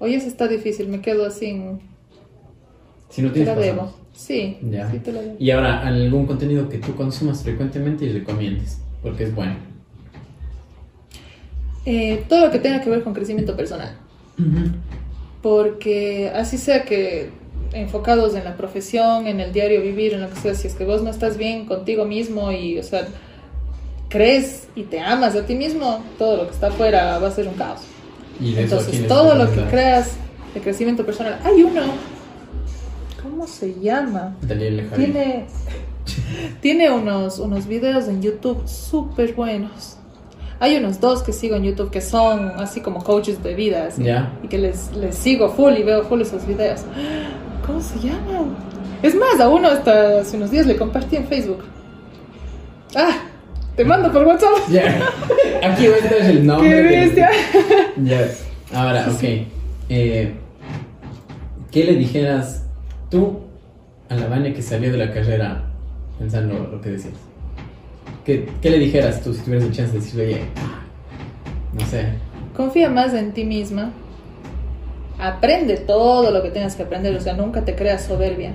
[0.01, 1.79] Hoy eso está difícil, me quedo así en...
[3.11, 3.95] Si no Te tienes la debo.
[4.15, 4.91] Sí, Ya.
[4.91, 5.37] sí te la debo.
[5.39, 9.55] Y ahora, algún contenido que tú consumas frecuentemente y recomiendes, porque es bueno.
[11.85, 13.97] Eh, todo lo que tenga que ver con crecimiento personal.
[15.43, 17.31] Porque así sea que
[17.73, 20.85] enfocados en la profesión, en el diario vivir, en lo que sea, si es que
[20.85, 23.07] vos no estás bien contigo mismo y, o sea,
[24.09, 27.49] crees y te amas a ti mismo, todo lo que está afuera va a ser
[27.49, 27.81] un caos.
[28.41, 30.17] Y de eso, Entonces, ¿quiénes todo lo que creas
[30.55, 31.39] de crecimiento personal.
[31.45, 31.83] Hay uno,
[33.23, 34.37] ¿cómo se llama?
[34.43, 34.89] Daniel.
[34.95, 35.47] Tiene,
[36.61, 39.97] tiene unos, unos videos en YouTube súper buenos.
[40.59, 43.87] Hay unos dos que sigo en YouTube que son así como coaches de vida.
[43.87, 44.33] así, Ya.
[44.43, 46.81] Y que les, les sigo full y veo full esos videos.
[47.67, 48.57] ¿Cómo se llaman?
[49.03, 51.65] Es más, a uno hasta hace unos días le compartí en Facebook.
[52.95, 53.23] Ah,
[53.77, 54.51] te mando por WhatsApp.
[54.71, 55.01] Ya.
[55.63, 56.71] Aquí va a estar el nombre.
[56.71, 57.31] ¡Qué bestia!
[58.05, 58.29] Ya.
[58.75, 59.23] Ahora, ok.
[59.89, 60.35] Eh,
[61.71, 62.65] ¿Qué le dijeras
[63.11, 63.41] tú
[64.09, 65.65] a la Vania que salió de la carrera
[66.19, 67.15] pensando lo que decías?
[68.25, 70.41] ¿Qué, qué le dijeras tú si tuvieras la chance de decirle, oye,
[71.73, 72.07] no sé,
[72.57, 73.93] Confía más en ti misma.
[75.19, 78.53] Aprende todo lo que tengas que aprender, o sea, nunca te creas soberbia.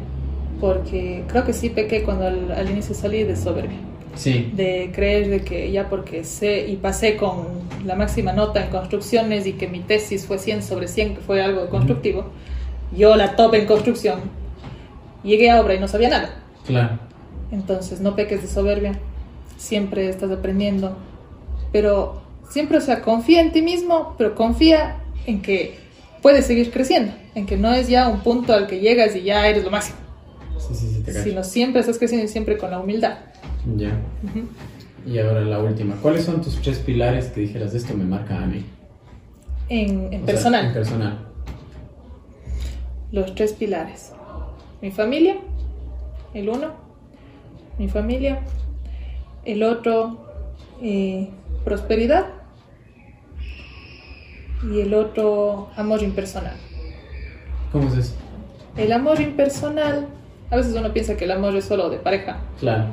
[0.60, 3.78] Porque creo que sí pequé cuando al, al inicio salí de soberbia.
[4.16, 7.48] Sí, De creer de que ya porque sé y pasé con
[7.86, 11.42] la máxima nota en construcciones y que mi tesis fue 100 sobre 100, que fue
[11.42, 12.26] algo constructivo,
[12.96, 14.20] yo la top en construcción.
[15.24, 16.36] Llegué a obra y no sabía nada.
[16.66, 17.00] claro,
[17.52, 19.00] Entonces, no peques de soberbia.
[19.58, 20.96] Siempre estás aprendiendo.
[21.72, 25.78] Pero siempre, o sea, confía en ti mismo, pero confía en que
[26.22, 27.14] puedes seguir creciendo.
[27.34, 29.98] En que no es ya un punto al que llegas y ya eres lo máximo.
[30.74, 31.14] Sí, sí, te.
[31.24, 33.18] Sino siempre estás creciendo siempre con la humildad.
[33.76, 33.92] Ya.
[35.06, 38.46] Y ahora la última, ¿cuáles son tus tres pilares que dijeras esto me marca a
[38.48, 38.66] mí?
[39.70, 41.28] En, en sea, personal, en personal.
[43.12, 44.12] los tres pilares.
[44.82, 45.38] Mi familia,
[46.34, 46.72] el uno.
[47.78, 48.40] Mi familia.
[49.44, 50.26] El otro,
[50.82, 51.30] eh,
[51.64, 52.26] prosperidad.
[54.72, 56.56] Y el otro, amor impersonal.
[57.72, 58.14] ¿Cómo es eso?
[58.78, 60.08] El amor impersonal,
[60.56, 62.86] a veces uno piensa que el amor es solo de pareja, Claro,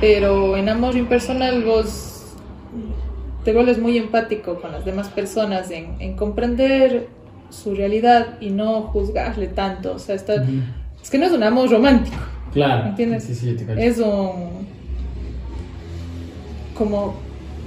[0.00, 2.34] pero en amor impersonal vos
[3.44, 7.08] te vuelves muy empático con las demás personas en, en comprender
[7.50, 9.92] su realidad y no juzgarle tanto.
[9.94, 10.60] O sea, está, Ujú.
[11.02, 12.16] es que no es un amor romántico,
[12.52, 12.86] claro.
[12.88, 13.24] ¿entiendes?
[13.24, 14.66] Sí, sí, te es un
[16.76, 17.14] como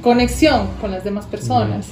[0.02, 1.88] conexión con las demas personas,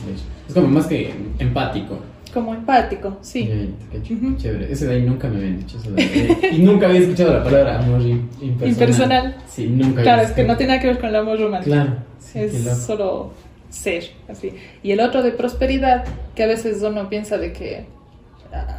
[0.48, 2.00] Es como más que empático.
[2.36, 3.48] Como empático, sí.
[3.48, 4.16] Ya.
[4.16, 4.38] Ujú.
[4.38, 4.72] Chévere.
[4.72, 5.90] Ese de ahí nunca me habían dicho eso.
[5.92, 6.40] de ahí.
[6.52, 8.70] y nunca había escuchado la palabra amor im- impersonal.
[8.70, 9.36] Impersonal.
[9.50, 11.74] Sí, nunca Claro, es que no tiene nada que ver con el amor romántico.
[11.76, 11.96] Claro.
[12.20, 13.32] Sí, qué es solo
[13.70, 14.54] ser, así.
[14.84, 16.04] Y el otro de prosperidad,
[16.36, 17.86] que a veces uno piensa de que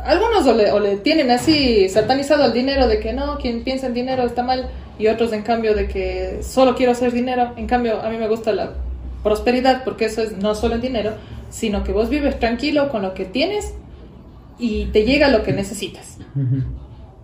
[0.04, 3.86] algunos o le, o le tienen así satanizado al dinero de que no, quien piensa
[3.88, 4.68] en dinero está mal,
[4.98, 7.52] y otros en cambio de que solo quiero hacer dinero.
[7.56, 8.72] En cambio, a mí me gusta la
[9.22, 11.12] prosperidad porque eso es no solo en dinero,
[11.51, 13.74] sino que vos vives tranquilo con lo que tienes
[14.59, 16.18] y te llega lo que necesitas.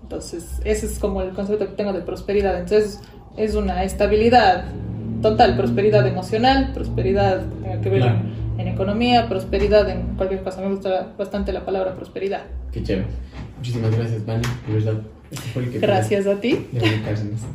[0.02, 2.58] Entonces, ese es como el concepto que tengo de prosperidad.
[2.58, 3.00] Entonces,
[3.36, 4.66] es una estabilidad
[5.22, 7.42] total, prosperidad emocional, prosperidad
[7.82, 8.18] que ver Claro.
[8.58, 10.60] en, en economía, prosperidad en cualquier cosa.
[10.60, 12.42] Me gusta bastante la palabra prosperidad.
[12.72, 13.06] Qué chévere.
[13.56, 14.42] Muchísimas gracias, Vani.
[14.66, 15.00] De verdad.
[15.30, 16.66] Este fue el que Gracias a ti.
[16.72, 16.86] de.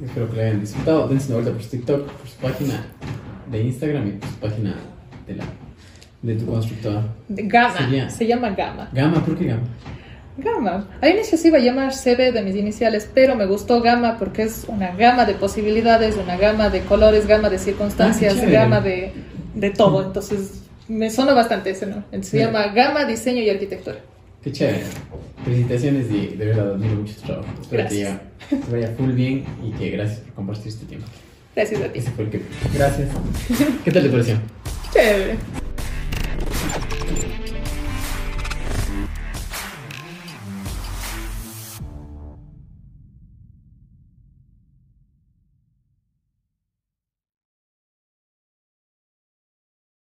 [0.06, 1.08] Espero que lo hayan disfrutado.
[1.10, 2.86] Dense una vuelta por su TikTok, por su página
[3.52, 4.76] de Instagram y por su página
[5.28, 5.44] de, la,
[6.28, 7.04] de tu constructora.
[7.30, 8.90] Gama, Sería- se llama Gama.
[8.94, 9.64] Gama, ¿por qué Gama?
[10.38, 10.88] Gama.
[11.02, 14.44] Al inicio se iba a llamar CB de mis iniciales, pero me gustó Gama porque
[14.44, 19.14] es una gama de posibilidades, una gama de colores, gama de circunstancias, Ah, gama de,
[19.56, 20.04] de todo.
[20.06, 22.04] Entonces, me sonó bastante ese, ¿no?
[22.22, 23.98] Se llama Gama, Diseño y Arquitectura.
[24.44, 24.84] Qué chévere.
[25.44, 27.48] Felicitaciones y de verdad admiro mucho tu trabajo.
[27.60, 28.20] Espero Gracias.
[28.50, 31.08] que te vaya full bien y que gracias por compartir este tiempo.
[31.56, 32.00] Gracias a ti.
[32.00, 32.42] Ese fue el que.
[32.76, 33.10] Gracias.
[33.84, 34.36] ¿Qué tal te pareció?
[34.94, 35.67] Chévere.
[37.08, 37.47] Thank you.